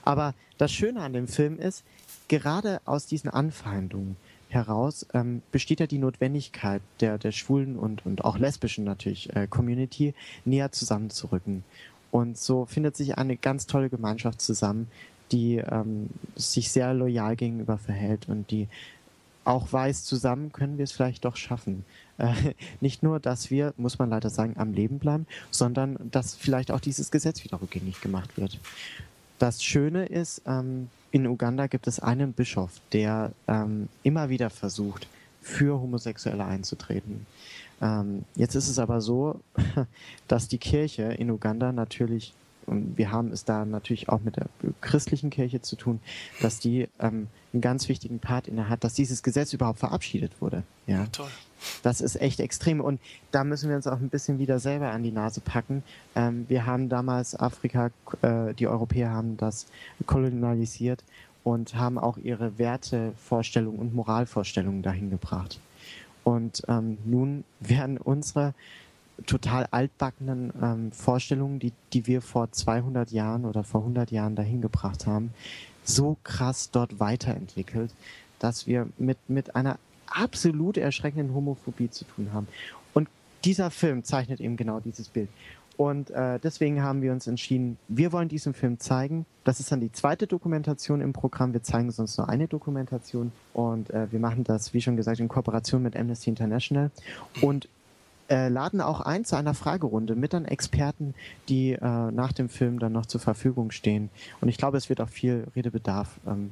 Aber 0.04 0.34
das 0.58 0.72
Schöne 0.72 1.02
an 1.02 1.14
dem 1.14 1.28
Film 1.28 1.60
ist, 1.60 1.84
gerade 2.28 2.82
aus 2.86 3.06
diesen 3.06 3.30
Anfeindungen 3.30 4.18
heraus 4.50 5.06
ähm, 5.14 5.42
besteht 5.52 5.80
ja 5.80 5.88
die 5.88 5.98
Notwendigkeit 5.98 6.82
der, 7.00 7.18
der 7.18 7.32
schwulen 7.32 7.78
und, 7.78 8.06
und 8.06 8.24
auch 8.24 8.38
lesbischen 8.38 8.86
natürlich 8.86 9.36
äh, 9.36 9.48
Community 9.48 10.14
näher 10.46 10.72
zusammenzurücken. 10.72 11.64
Und 12.12 12.38
so 12.38 12.66
findet 12.66 12.96
sich 12.96 13.18
eine 13.18 13.36
ganz 13.36 13.68
tolle 13.68 13.90
Gemeinschaft 13.90 14.42
zusammen, 14.42 14.90
die 15.32 15.58
ähm, 15.58 16.10
sich 16.36 16.72
sehr 16.72 16.94
loyal 16.94 17.36
gegenüber 17.36 17.78
verhält 17.78 18.30
und 18.30 18.52
die 18.52 18.68
auch 19.44 19.72
weiß, 19.72 20.06
zusammen 20.06 20.52
können 20.52 20.78
wir 20.78 20.84
es 20.84 20.92
vielleicht 20.92 21.26
doch 21.26 21.36
schaffen. 21.36 21.86
Äh, 22.18 22.34
nicht 22.82 23.04
nur, 23.04 23.20
dass 23.20 23.52
wir, 23.52 23.74
muss 23.78 24.00
man 24.00 24.10
leider 24.10 24.30
sagen, 24.30 24.56
am 24.58 24.74
Leben 24.74 25.00
bleiben, 25.00 25.28
sondern 25.52 25.98
dass 26.12 26.36
vielleicht 26.36 26.72
auch 26.72 26.80
dieses 26.80 27.12
Gesetz 27.12 27.44
wieder 27.44 27.62
rückgängig 27.62 28.02
gemacht 28.02 28.38
wird. 28.38 28.60
Das 29.38 29.64
Schöne 29.64 30.06
ist, 30.06 30.42
ähm, 30.46 30.90
in 31.16 31.28
Uganda 31.28 31.68
gibt 31.68 31.88
es 31.88 32.02
einen 32.02 32.34
Bischof, 32.34 32.82
der 32.92 33.32
ähm, 33.48 33.88
immer 34.04 34.28
wieder 34.28 34.50
versucht, 34.50 35.08
für 35.42 35.80
Homosexuelle 35.80 36.44
einzutreten. 36.44 37.26
Ähm, 37.82 38.26
jetzt 38.36 38.56
ist 38.56 38.68
es 38.68 38.80
aber 38.80 39.00
so, 39.00 39.40
dass 40.28 40.50
die 40.50 40.58
Kirche 40.58 41.04
in 41.04 41.32
Uganda 41.32 41.72
natürlich, 41.72 42.34
und 42.68 42.98
wir 42.98 43.12
haben 43.12 43.32
es 43.32 43.46
da 43.46 43.66
natürlich 43.66 44.10
auch 44.10 44.22
mit 44.22 44.38
der 44.38 44.48
christlichen 44.82 45.30
Kirche 45.30 45.62
zu 45.62 45.76
tun, 45.76 46.00
dass 46.42 46.60
die 46.60 46.88
ähm, 47.00 47.28
einen 47.54 47.62
ganz 47.62 47.88
wichtigen 47.90 48.20
Part 48.20 48.48
inne 48.48 48.70
hat, 48.70 48.84
dass 48.84 48.94
dieses 48.94 49.24
Gesetz 49.24 49.54
überhaupt 49.54 49.80
verabschiedet 49.80 50.42
wurde. 50.42 50.64
Ja, 50.88 51.06
toll. 51.12 51.30
Das 51.84 52.02
ist 52.02 52.22
echt 52.22 52.40
extrem. 52.40 52.82
Und 52.82 53.00
da 53.32 53.44
müssen 53.44 53.70
wir 53.70 53.76
uns 53.76 53.88
auch 53.88 54.00
ein 54.00 54.10
bisschen 54.10 54.40
wieder 54.40 54.60
selber 54.60 54.92
an 54.92 55.04
die 55.04 55.12
Nase 55.12 55.42
packen. 55.42 55.84
Ähm, 56.16 56.46
wir 56.48 56.66
haben 56.66 56.90
damals 56.90 57.40
Afrika, 57.40 57.92
äh, 58.22 58.54
die 58.54 58.68
Europäer 58.68 59.12
haben 59.12 59.38
das 59.38 59.68
kolonialisiert 60.06 61.04
und 61.44 61.76
haben 61.76 61.98
auch 61.98 62.18
ihre 62.18 62.58
Wertevorstellungen 62.58 63.80
und 63.80 63.96
Moralvorstellungen 63.96 64.82
dahin 64.82 65.10
gebracht. 65.10 65.60
Und 66.24 66.64
ähm, 66.68 66.98
nun 67.06 67.44
werden 67.60 67.98
unsere 67.98 68.56
total 69.26 69.68
altbackenen 69.72 70.54
ähm, 70.62 70.92
Vorstellungen, 70.92 71.60
die, 71.60 71.74
die 71.94 72.08
wir 72.08 72.22
vor 72.22 72.52
200 72.52 73.12
Jahren 73.12 73.46
oder 73.46 73.64
vor 73.64 73.82
100 73.82 74.12
Jahren 74.12 74.36
dahin 74.36 74.62
gebracht 74.62 75.08
haben, 75.08 75.34
so 75.84 76.18
krass 76.24 76.72
dort 76.72 77.00
weiterentwickelt, 77.00 77.92
dass 78.40 78.68
wir 78.68 78.88
mit, 78.98 79.18
mit 79.28 79.56
einer 79.56 79.78
absolut 80.08 80.78
erschreckenden 80.78 81.34
Homophobie 81.34 81.90
zu 81.90 82.06
tun 82.06 82.32
haben. 82.34 82.48
Und 82.94 83.10
dieser 83.44 83.72
Film 83.72 84.04
zeichnet 84.04 84.40
eben 84.40 84.58
genau 84.58 84.80
dieses 84.80 85.10
Bild. 85.10 85.30
Und 85.78 86.10
äh, 86.12 86.40
deswegen 86.40 86.82
haben 86.82 87.02
wir 87.02 87.12
uns 87.12 87.28
entschieden, 87.28 87.78
wir 87.90 88.14
wollen 88.14 88.30
diesen 88.30 88.54
Film 88.54 88.80
zeigen. 88.80 89.26
Das 89.44 89.60
ist 89.60 89.72
dann 89.72 89.82
die 89.82 89.92
zweite 89.92 90.26
Dokumentation 90.26 91.02
im 91.02 91.12
Programm. 91.12 91.52
Wir 91.52 91.64
zeigen 91.64 91.92
sonst 91.92 92.18
nur 92.18 92.30
eine 92.30 92.48
Dokumentation. 92.48 93.32
Und 93.54 93.90
äh, 93.90 94.10
wir 94.12 94.20
machen 94.20 94.46
das, 94.46 94.74
wie 94.74 94.82
schon 94.82 94.96
gesagt, 94.96 95.20
in 95.20 95.28
Kooperation 95.28 95.84
mit 95.84 95.98
Amnesty 95.98 96.30
International. 96.30 96.92
Und 97.42 97.68
äh, 98.30 98.50
laden 98.50 98.82
auch 98.82 99.02
ein 99.02 99.26
zu 99.26 99.36
einer 99.36 99.54
Fragerunde 99.54 100.16
mit 100.16 100.34
dann 100.34 100.46
Experten, 100.46 101.14
die 101.50 101.74
äh, 101.74 102.12
nach 102.12 102.34
dem 102.34 102.50
Film 102.50 102.80
dann 102.80 102.92
noch 102.92 103.06
zur 103.06 103.22
Verfügung 103.22 103.72
stehen. 103.72 104.10
Und 104.42 104.50
ich 104.50 104.58
glaube, 104.58 104.78
es 104.78 104.90
wird 104.90 105.02
auch 105.02 105.10
viel 105.10 105.48
Redebedarf 105.56 106.20
ähm, 106.28 106.52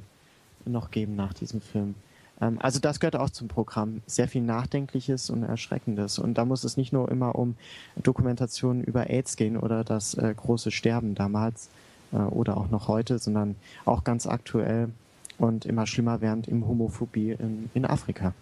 noch 0.65 0.91
geben 0.91 1.15
nach 1.15 1.33
diesem 1.33 1.61
Film. 1.61 1.95
Ähm, 2.41 2.57
also 2.61 2.79
das 2.79 2.99
gehört 2.99 3.15
auch 3.15 3.29
zum 3.29 3.47
Programm. 3.47 4.01
Sehr 4.05 4.27
viel 4.27 4.41
Nachdenkliches 4.41 5.29
und 5.29 5.43
Erschreckendes. 5.43 6.19
Und 6.19 6.35
da 6.37 6.45
muss 6.45 6.63
es 6.63 6.77
nicht 6.77 6.93
nur 6.93 7.09
immer 7.09 7.35
um 7.35 7.55
Dokumentationen 7.95 8.83
über 8.83 9.09
AIDS 9.09 9.35
gehen 9.35 9.57
oder 9.57 9.83
das 9.83 10.13
äh, 10.13 10.33
große 10.35 10.71
Sterben 10.71 11.15
damals 11.15 11.69
äh, 12.11 12.17
oder 12.17 12.57
auch 12.57 12.69
noch 12.69 12.87
heute, 12.87 13.19
sondern 13.19 13.55
auch 13.85 14.03
ganz 14.03 14.27
aktuell 14.27 14.89
und 15.37 15.65
immer 15.65 15.87
schlimmer 15.87 16.21
werdend 16.21 16.47
im 16.47 16.67
Homophobie 16.67 17.31
in, 17.31 17.69
in 17.73 17.85
Afrika. 17.85 18.33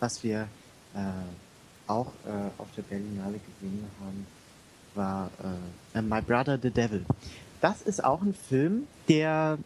Was 0.00 0.22
wir 0.22 0.42
äh, 0.94 0.98
auch 1.86 2.12
äh, 2.26 2.30
auf 2.58 2.68
der 2.76 2.82
Berlinale 2.82 3.38
gesehen 3.38 3.84
haben, 4.00 4.26
war 4.94 5.30
äh, 5.94 6.02
My 6.02 6.20
Brother 6.20 6.58
the 6.60 6.70
Devil. 6.70 7.04
Das 7.60 7.82
ist 7.82 8.02
auch 8.02 8.22
ein 8.22 8.34
Film, 8.34 8.86
der 9.08 9.58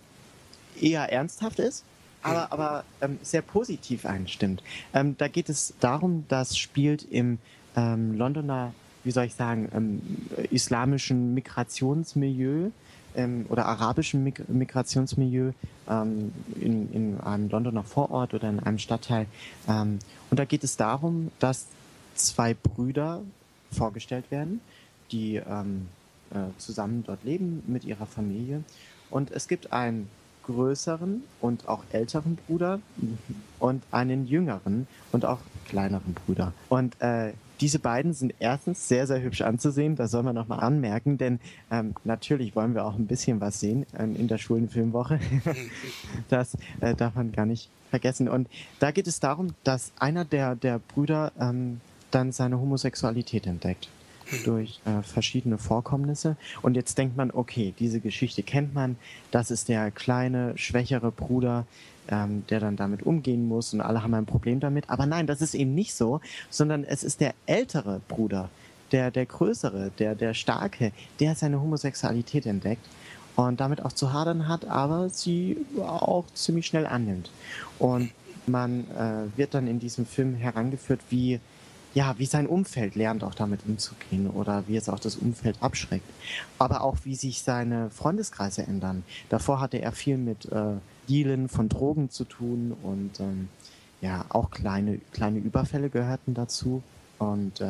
eher 0.80 1.12
ernsthaft 1.12 1.58
ist, 1.58 1.84
aber, 2.22 2.52
aber 2.52 2.84
ähm, 3.00 3.18
sehr 3.22 3.42
positiv 3.42 4.06
einstimmt. 4.06 4.62
Ähm, 4.92 5.16
da 5.18 5.28
geht 5.28 5.48
es 5.48 5.74
darum, 5.80 6.24
das 6.28 6.56
spielt 6.56 7.02
im 7.10 7.38
ähm, 7.76 8.16
Londoner, 8.16 8.74
wie 9.04 9.10
soll 9.10 9.24
ich 9.24 9.34
sagen, 9.34 9.70
ähm, 9.74 10.00
islamischen 10.50 11.34
Migrationsmilieu 11.34 12.70
ähm, 13.16 13.46
oder 13.48 13.66
arabischen 13.66 14.22
Mig 14.22 14.42
Migrationsmilieu 14.48 15.52
ähm, 15.88 16.32
in, 16.60 16.92
in 16.92 17.20
einem 17.20 17.48
Londoner 17.48 17.84
Vorort 17.84 18.34
oder 18.34 18.48
in 18.48 18.60
einem 18.60 18.78
Stadtteil. 18.78 19.26
und 19.66 20.00
da 20.30 20.44
geht 20.44 20.64
es 20.64 20.76
darum, 20.76 21.30
dass 21.38 21.66
zwei 22.14 22.54
Brüder 22.54 23.22
vorgestellt 23.72 24.30
werden, 24.30 24.60
die 25.12 25.36
äh, 25.36 25.42
zusammen 26.58 27.04
dort 27.06 27.24
leben 27.24 27.62
mit 27.66 27.84
ihrer 27.84 28.06
Familie. 28.06 28.62
Und 29.10 29.30
es 29.30 29.48
gibt 29.48 29.72
einen 29.72 30.08
größeren 30.44 31.22
und 31.40 31.68
auch 31.68 31.84
älteren 31.92 32.36
Bruder 32.36 32.80
und 33.58 33.82
einen 33.90 34.26
jüngeren 34.26 34.86
und 35.12 35.24
auch 35.24 35.38
kleineren 35.68 36.14
Bruder. 36.14 36.52
Und 36.68 37.00
äh, 37.00 37.32
diese 37.60 37.78
beiden 37.78 38.14
sind 38.14 38.34
erstens 38.38 38.88
sehr, 38.88 39.06
sehr 39.06 39.20
hübsch 39.22 39.42
anzusehen. 39.42 39.94
Das 39.94 40.10
soll 40.10 40.22
man 40.22 40.34
nochmal 40.34 40.60
anmerken, 40.60 41.18
denn 41.18 41.40
ähm, 41.70 41.94
natürlich 42.04 42.56
wollen 42.56 42.74
wir 42.74 42.86
auch 42.86 42.94
ein 42.94 43.06
bisschen 43.06 43.40
was 43.40 43.60
sehen 43.60 43.84
ähm, 43.98 44.16
in 44.16 44.28
der 44.28 44.38
Schulenfilmwoche. 44.38 45.20
das 46.30 46.56
äh, 46.80 46.94
darf 46.94 47.14
man 47.14 47.32
gar 47.32 47.46
nicht 47.46 47.68
vergessen. 47.90 48.28
Und 48.28 48.48
da 48.78 48.92
geht 48.92 49.06
es 49.06 49.20
darum, 49.20 49.48
dass 49.62 49.92
einer 49.98 50.24
der, 50.24 50.54
der 50.56 50.78
Brüder 50.78 51.32
ähm, 51.38 51.80
dann 52.10 52.32
seine 52.32 52.60
Homosexualität 52.60 53.46
entdeckt 53.46 53.88
durch 54.44 54.80
äh, 54.84 55.02
verschiedene 55.02 55.58
Vorkommnisse. 55.58 56.36
Und 56.62 56.74
jetzt 56.76 56.96
denkt 56.98 57.16
man, 57.16 57.30
okay, 57.30 57.74
diese 57.78 58.00
Geschichte 58.00 58.42
kennt 58.42 58.74
man, 58.74 58.96
das 59.30 59.50
ist 59.50 59.68
der 59.68 59.90
kleine, 59.90 60.56
schwächere 60.56 61.10
Bruder, 61.10 61.66
ähm, 62.08 62.44
der 62.48 62.60
dann 62.60 62.76
damit 62.76 63.02
umgehen 63.02 63.46
muss 63.46 63.72
und 63.74 63.80
alle 63.80 64.02
haben 64.02 64.14
ein 64.14 64.26
Problem 64.26 64.60
damit. 64.60 64.88
Aber 64.88 65.06
nein, 65.06 65.26
das 65.26 65.40
ist 65.40 65.54
eben 65.54 65.74
nicht 65.74 65.94
so, 65.94 66.20
sondern 66.48 66.84
es 66.84 67.02
ist 67.02 67.20
der 67.20 67.34
ältere 67.46 68.00
Bruder, 68.08 68.50
der, 68.92 69.10
der 69.10 69.26
größere, 69.26 69.90
der, 69.98 70.14
der 70.14 70.34
starke, 70.34 70.92
der 71.20 71.34
seine 71.34 71.60
Homosexualität 71.60 72.46
entdeckt 72.46 72.86
und 73.36 73.60
damit 73.60 73.84
auch 73.84 73.92
zu 73.92 74.12
hadern 74.12 74.48
hat, 74.48 74.64
aber 74.66 75.08
sie 75.08 75.58
auch 75.78 76.24
ziemlich 76.34 76.66
schnell 76.66 76.86
annimmt. 76.86 77.30
Und 77.78 78.10
man 78.46 78.80
äh, 78.90 79.38
wird 79.38 79.54
dann 79.54 79.66
in 79.66 79.78
diesem 79.78 80.06
Film 80.06 80.34
herangeführt, 80.34 81.00
wie 81.10 81.40
ja, 81.94 82.14
wie 82.18 82.26
sein 82.26 82.46
Umfeld 82.46 82.94
lernt, 82.94 83.24
auch 83.24 83.34
damit 83.34 83.60
umzugehen 83.66 84.28
oder 84.28 84.64
wie 84.68 84.76
es 84.76 84.88
auch 84.88 85.00
das 85.00 85.16
Umfeld 85.16 85.56
abschreckt. 85.60 86.08
Aber 86.58 86.82
auch, 86.82 86.98
wie 87.04 87.16
sich 87.16 87.42
seine 87.42 87.90
Freundeskreise 87.90 88.62
ändern. 88.62 89.02
Davor 89.28 89.60
hatte 89.60 89.80
er 89.80 89.92
viel 89.92 90.16
mit 90.16 90.46
äh, 90.46 90.74
Dealen 91.08 91.48
von 91.48 91.68
Drogen 91.68 92.10
zu 92.10 92.24
tun 92.24 92.76
und 92.82 93.18
ähm, 93.20 93.48
ja, 94.00 94.24
auch 94.28 94.50
kleine, 94.50 95.00
kleine 95.12 95.40
Überfälle 95.40 95.90
gehörten 95.90 96.34
dazu 96.34 96.82
und 97.18 97.60
äh, 97.60 97.66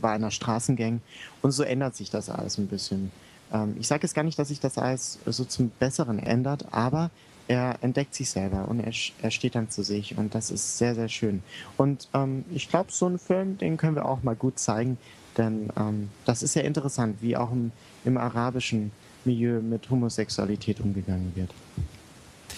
war 0.00 0.16
in 0.16 0.22
einer 0.22 0.30
Straßengang. 0.30 1.00
Und 1.42 1.52
so 1.52 1.62
ändert 1.62 1.94
sich 1.94 2.10
das 2.10 2.30
alles 2.30 2.58
ein 2.58 2.66
bisschen. 2.66 3.12
Ähm, 3.52 3.76
ich 3.78 3.86
sage 3.86 4.02
jetzt 4.02 4.14
gar 4.14 4.24
nicht, 4.24 4.38
dass 4.38 4.48
sich 4.48 4.60
das 4.60 4.78
alles 4.78 5.18
so 5.26 5.44
zum 5.44 5.70
Besseren 5.78 6.18
ändert, 6.18 6.72
aber 6.72 7.10
er 7.48 7.78
entdeckt 7.80 8.14
sich 8.14 8.30
selber 8.30 8.68
und 8.68 8.80
er, 8.80 8.92
er 9.22 9.30
steht 9.30 9.54
dann 9.54 9.70
zu 9.70 9.82
sich 9.82 10.16
und 10.16 10.34
das 10.34 10.50
ist 10.50 10.78
sehr, 10.78 10.94
sehr 10.94 11.08
schön. 11.08 11.42
Und 11.76 12.08
ähm, 12.14 12.44
ich 12.54 12.68
glaube, 12.68 12.92
so 12.92 13.06
einen 13.06 13.18
Film, 13.18 13.58
den 13.58 13.76
können 13.76 13.96
wir 13.96 14.06
auch 14.06 14.22
mal 14.22 14.36
gut 14.36 14.58
zeigen, 14.58 14.98
denn 15.36 15.70
ähm, 15.76 16.10
das 16.26 16.42
ist 16.42 16.54
ja 16.54 16.62
interessant, 16.62 17.16
wie 17.20 17.36
auch 17.36 17.50
im, 17.50 17.72
im 18.04 18.18
arabischen 18.18 18.92
Milieu 19.24 19.60
mit 19.60 19.88
Homosexualität 19.90 20.80
umgegangen 20.80 21.32
wird. 21.34 21.50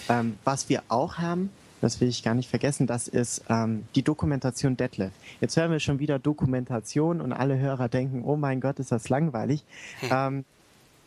Ähm, 0.09 0.37
was 0.43 0.67
wir 0.69 0.83
auch 0.89 1.17
haben, 1.17 1.49
das 1.79 1.99
will 1.99 2.09
ich 2.09 2.21
gar 2.21 2.35
nicht 2.35 2.49
vergessen, 2.49 2.85
das 2.85 3.07
ist 3.07 3.43
ähm, 3.49 3.85
die 3.95 4.03
Dokumentation 4.03 4.77
Detlef. 4.77 5.11
Jetzt 5.39 5.57
hören 5.57 5.71
wir 5.71 5.79
schon 5.79 5.99
wieder 5.99 6.19
Dokumentation 6.19 7.21
und 7.21 7.33
alle 7.33 7.57
Hörer 7.57 7.89
denken, 7.89 8.23
oh 8.23 8.35
mein 8.35 8.61
Gott, 8.61 8.79
ist 8.79 8.91
das 8.91 9.09
langweilig. 9.09 9.63
Hm. 10.01 10.09
Ähm, 10.11 10.45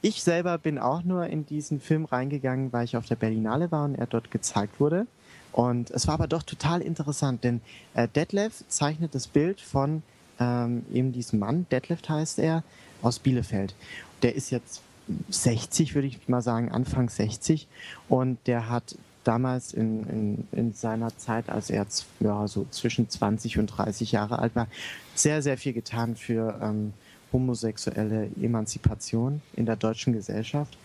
ich 0.04 0.22
selber 0.22 0.58
bin 0.58 0.78
auch 0.78 1.02
nur 1.02 1.26
in 1.28 1.46
diesen 1.46 1.80
Film 1.80 2.04
reingegangen, 2.04 2.74
weil 2.74 2.84
ich 2.84 2.98
auf 2.98 3.06
der 3.06 3.16
Berlinale 3.16 3.72
war 3.72 3.86
und 3.86 3.94
er 3.94 4.06
dort 4.06 4.30
gezeigt 4.30 4.78
wurde. 4.78 5.06
Und 5.50 5.90
es 5.90 6.06
war 6.06 6.14
aber 6.14 6.26
doch 6.26 6.42
total 6.42 6.82
interessant, 6.82 7.42
denn 7.42 7.62
äh, 7.94 8.06
Detlef 8.06 8.64
zeichnet 8.68 9.14
das 9.14 9.26
Bild 9.26 9.62
von 9.62 10.02
ähm, 10.38 10.84
eben 10.92 11.12
diesem 11.12 11.38
Mann, 11.38 11.64
Detlef 11.72 12.06
heißt 12.06 12.38
er, 12.38 12.64
aus 13.00 13.18
Bielefeld. 13.18 13.74
Der 14.22 14.34
ist 14.34 14.50
jetzt 14.50 14.82
60, 15.30 15.94
würde 15.94 16.08
ich 16.08 16.28
mal 16.28 16.42
sagen, 16.42 16.70
Anfang 16.70 17.08
60. 17.08 17.66
Und 18.10 18.38
der 18.46 18.68
hat 18.68 18.96
damals 19.22 19.72
in, 19.72 20.06
in, 20.10 20.48
in 20.52 20.74
seiner 20.74 21.16
Zeit, 21.16 21.48
als 21.48 21.70
er 21.70 21.86
ja, 22.20 22.46
so 22.46 22.66
zwischen 22.70 23.08
20 23.08 23.58
und 23.58 23.68
30 23.68 24.12
Jahre 24.12 24.38
alt 24.38 24.54
war, 24.54 24.68
sehr, 25.14 25.40
sehr 25.40 25.56
viel 25.56 25.72
getan 25.72 26.14
für 26.14 26.60
ähm, 26.62 26.92
homosexuelle 27.34 28.30
Emanzipation 28.40 29.42
in 29.54 29.66
der 29.66 29.76
deutschen 29.76 30.14
Gesellschaft. 30.14 30.78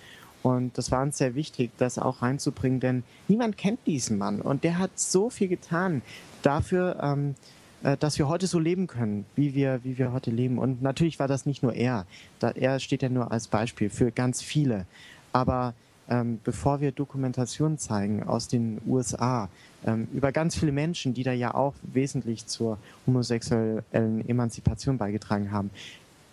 Und 0.44 0.78
das 0.78 0.92
war 0.92 1.02
uns 1.02 1.18
sehr 1.18 1.36
wichtig, 1.36 1.72
das 1.78 1.98
auch 1.98 2.22
reinzubringen, 2.22 2.80
denn 2.80 3.04
niemand 3.28 3.58
kennt 3.58 3.80
diesen 3.88 4.18
Mann 4.18 4.42
und 4.42 4.64
der 4.64 4.80
hat 4.80 4.98
so 5.00 5.30
viel 5.30 5.48
getan 5.48 6.02
dafür, 6.42 6.98
ähm, 7.02 7.36
äh, 7.84 7.98
dass 7.98 8.18
wir 8.18 8.28
heute 8.28 8.48
so 8.48 8.60
leben 8.60 8.88
können, 8.88 9.26
wie 9.36 9.54
wir, 9.54 9.82
wie 9.84 9.98
wir 9.98 10.12
heute 10.12 10.32
leben. 10.32 10.58
Und 10.58 10.82
natürlich 10.82 11.20
war 11.20 11.28
das 11.28 11.46
nicht 11.46 11.64
nur 11.64 11.74
er. 11.74 12.06
Da, 12.40 12.52
er 12.52 12.80
steht 12.80 13.02
ja 13.02 13.10
nur 13.10 13.32
als 13.32 13.48
Beispiel 13.48 13.90
für 13.90 14.12
ganz 14.12 14.42
viele. 14.42 14.86
Aber 15.34 15.74
ähm, 16.10 16.40
bevor 16.44 16.82
wir 16.82 16.92
Dokumentationen 16.92 17.78
zeigen 17.78 18.24
aus 18.24 18.48
den 18.48 18.82
USA 18.88 19.50
ähm, 19.86 20.08
über 20.14 20.32
ganz 20.32 20.56
viele 20.56 20.72
Menschen, 20.72 21.14
die 21.14 21.24
da 21.24 21.34
ja 21.34 21.54
auch 21.54 21.76
wesentlich 21.84 22.48
zur 22.48 22.78
homosexuellen 23.06 24.28
Emanzipation 24.28 24.98
beigetragen 24.98 25.52
haben, 25.52 25.70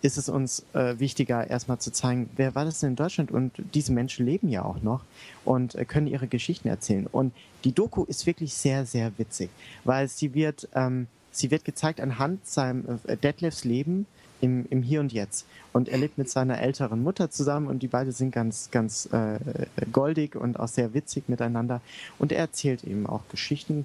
ist 0.07 0.17
es 0.17 0.29
uns 0.29 0.65
äh, 0.73 0.97
wichtiger, 0.99 1.49
erstmal 1.49 1.79
zu 1.79 1.91
zeigen, 1.91 2.29
wer 2.37 2.55
war 2.55 2.63
das 2.63 2.79
denn 2.79 2.91
in 2.91 2.95
Deutschland? 2.95 3.29
Und 3.29 3.51
diese 3.73 3.91
Menschen 3.91 4.25
leben 4.25 4.47
ja 4.47 4.63
auch 4.63 4.81
noch 4.81 5.01
und 5.43 5.75
äh, 5.75 5.83
können 5.83 6.07
ihre 6.07 6.27
Geschichten 6.27 6.69
erzählen. 6.69 7.07
Und 7.07 7.33
die 7.65 7.73
Doku 7.73 8.05
ist 8.05 8.25
wirklich 8.25 8.53
sehr, 8.53 8.85
sehr 8.85 9.11
witzig, 9.17 9.49
weil 9.83 10.07
sie 10.07 10.33
wird, 10.33 10.69
ähm, 10.73 11.07
sie 11.31 11.51
wird 11.51 11.65
gezeigt 11.65 11.99
anhand 11.99 12.47
seinem 12.47 12.99
äh, 13.05 13.17
Detlefs 13.17 13.65
Leben 13.65 14.05
im, 14.39 14.65
im 14.69 14.81
Hier 14.81 15.01
und 15.01 15.11
Jetzt. 15.11 15.45
Und 15.73 15.89
er 15.89 15.97
lebt 15.97 16.17
mit 16.17 16.29
seiner 16.29 16.61
älteren 16.61 17.03
Mutter 17.03 17.29
zusammen 17.29 17.67
und 17.67 17.83
die 17.83 17.87
beiden 17.87 18.13
sind 18.13 18.31
ganz, 18.31 18.71
ganz 18.71 19.09
äh, 19.11 19.39
goldig 19.91 20.37
und 20.37 20.57
auch 20.57 20.69
sehr 20.69 20.93
witzig 20.93 21.27
miteinander. 21.27 21.81
Und 22.17 22.31
er 22.31 22.39
erzählt 22.39 22.85
eben 22.85 23.05
auch 23.07 23.27
Geschichten 23.27 23.83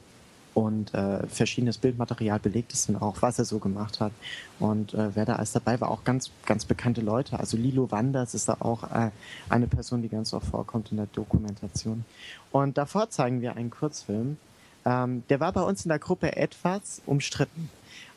und 0.55 0.93
äh, 0.93 1.27
verschiedenes 1.27 1.79
Bildmaterial 1.79 2.39
belegt 2.39 2.73
es 2.73 2.87
dann 2.87 2.97
auch, 2.97 3.23
was 3.23 3.39
er 3.39 3.45
so 3.45 3.59
gemacht 3.59 4.01
hat. 4.01 4.13
Und 4.59 4.93
äh, 4.95 5.15
wer 5.15 5.25
da 5.25 5.37
alles 5.37 5.53
dabei 5.53 5.81
war, 5.81 5.91
auch 5.91 6.05
ganz, 6.05 6.31
ganz 6.45 6.65
bekannte 6.65 7.01
Leute. 7.01 7.39
Also 7.39 7.57
Lilo 7.57 7.91
Wanders 7.91 8.35
ist 8.35 8.49
da 8.49 8.57
auch 8.61 8.85
äh, 8.91 9.11
eine 9.49 9.67
Person, 9.67 10.03
die 10.03 10.09
ganz 10.09 10.35
oft 10.35 10.47
vorkommt 10.47 10.91
in 10.91 10.99
der 10.99 11.07
Dokumentation. 11.07 12.05
Und 12.51 12.77
davor 12.77 13.09
zeigen 13.09 13.41
wir 13.41 13.57
einen 13.57 13.71
Kurzfilm. 13.71 14.37
Ähm, 14.85 15.23
der 15.31 15.41
war 15.41 15.53
bei 15.53 15.63
uns 15.63 15.85
in 15.85 15.89
der 15.89 15.99
Gruppe 15.99 16.37
etwas 16.37 17.01
umstritten. 17.07 17.71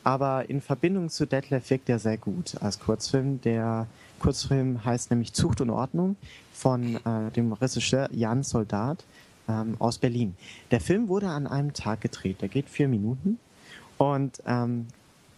Aber 0.04 0.48
in 0.48 0.60
Verbindung 0.60 1.08
zu 1.08 1.26
Detlef 1.26 1.70
wirkt 1.70 1.88
er 1.88 1.98
sehr 1.98 2.16
gut 2.16 2.56
als 2.60 2.78
Kurzfilm. 2.78 3.40
Der 3.40 3.86
Kurzfilm 4.20 4.84
heißt 4.84 5.10
nämlich 5.10 5.32
Zucht 5.32 5.60
und 5.60 5.70
Ordnung 5.70 6.16
von 6.52 6.96
äh, 6.96 7.30
dem 7.34 7.52
Regisseur 7.52 8.08
Jan 8.12 8.42
Soldat 8.42 9.04
ähm, 9.48 9.76
aus 9.78 9.98
Berlin. 9.98 10.36
Der 10.70 10.80
Film 10.80 11.08
wurde 11.08 11.28
an 11.28 11.46
einem 11.46 11.72
Tag 11.72 12.00
gedreht. 12.00 12.42
Der 12.42 12.48
geht 12.48 12.68
vier 12.68 12.88
Minuten. 12.88 13.38
Und 13.98 14.42
ähm, 14.46 14.86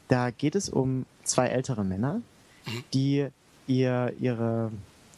da 0.09 0.31
geht 0.31 0.55
es 0.55 0.69
um 0.69 1.07
zwei 1.23 1.49
ältere 1.49 1.85
Männer, 1.85 2.15
mhm. 2.67 2.85
die 2.93 3.29
ihr, 3.67 4.13
ihre, 4.19 4.73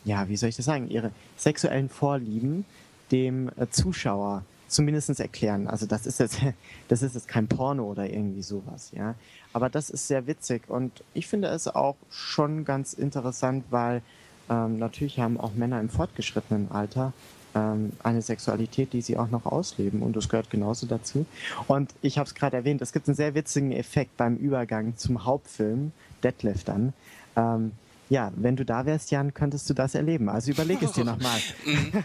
ja, 0.04 0.28
wie 0.28 0.36
soll 0.36 0.48
ich 0.48 0.56
das 0.56 0.66
sagen, 0.66 0.88
ihre 0.90 1.12
sexuellen 1.36 1.88
Vorlieben 1.88 2.64
dem 3.10 3.48
äh, 3.56 3.68
Zuschauer 3.70 4.44
zumindest 4.68 5.18
erklären. 5.18 5.66
Also 5.66 5.86
das 5.86 6.06
ist 6.06 6.20
jetzt, 6.20 6.38
das 6.88 7.02
ist 7.02 7.14
jetzt 7.14 7.28
kein 7.28 7.48
Porno 7.48 7.84
oder 7.84 8.08
irgendwie 8.08 8.42
sowas, 8.42 8.92
ja. 8.94 9.14
Aber 9.52 9.68
das 9.68 9.90
ist 9.90 10.06
sehr 10.06 10.26
witzig 10.26 10.68
und 10.68 11.02
ich 11.14 11.26
finde 11.26 11.48
es 11.48 11.66
auch 11.66 11.96
schon 12.10 12.64
ganz 12.64 12.92
interessant, 12.92 13.64
weil 13.70 14.02
ähm, 14.48 14.78
natürlich 14.78 15.18
haben 15.18 15.38
auch 15.38 15.54
Männer 15.54 15.80
im 15.80 15.88
fortgeschrittenen 15.88 16.70
Alter 16.70 17.12
ähm, 17.54 17.92
eine 18.02 18.22
Sexualität, 18.22 18.92
die 18.92 19.02
sie 19.02 19.16
auch 19.16 19.28
noch 19.30 19.46
ausleben 19.46 20.02
und 20.02 20.16
das 20.16 20.28
gehört 20.28 20.50
genauso 20.50 20.86
dazu. 20.86 21.26
Und 21.66 21.92
ich 22.02 22.18
habe 22.18 22.26
es 22.26 22.34
gerade 22.34 22.56
erwähnt, 22.56 22.82
es 22.82 22.92
gibt 22.92 23.08
einen 23.08 23.16
sehr 23.16 23.34
witzigen 23.34 23.72
Effekt 23.72 24.16
beim 24.16 24.36
Übergang 24.36 24.96
zum 24.96 25.24
Hauptfilm, 25.24 25.92
Deadlift 26.22 26.68
dann. 26.68 26.92
Ähm, 27.36 27.72
ja, 28.08 28.32
wenn 28.36 28.56
du 28.56 28.64
da 28.64 28.86
wärst, 28.86 29.10
Jan, 29.10 29.34
könntest 29.34 29.70
du 29.70 29.74
das 29.74 29.94
erleben. 29.94 30.28
Also 30.28 30.50
überleg 30.50 30.82
es 30.82 30.92
dir 30.92 31.04
nochmal. 31.04 31.40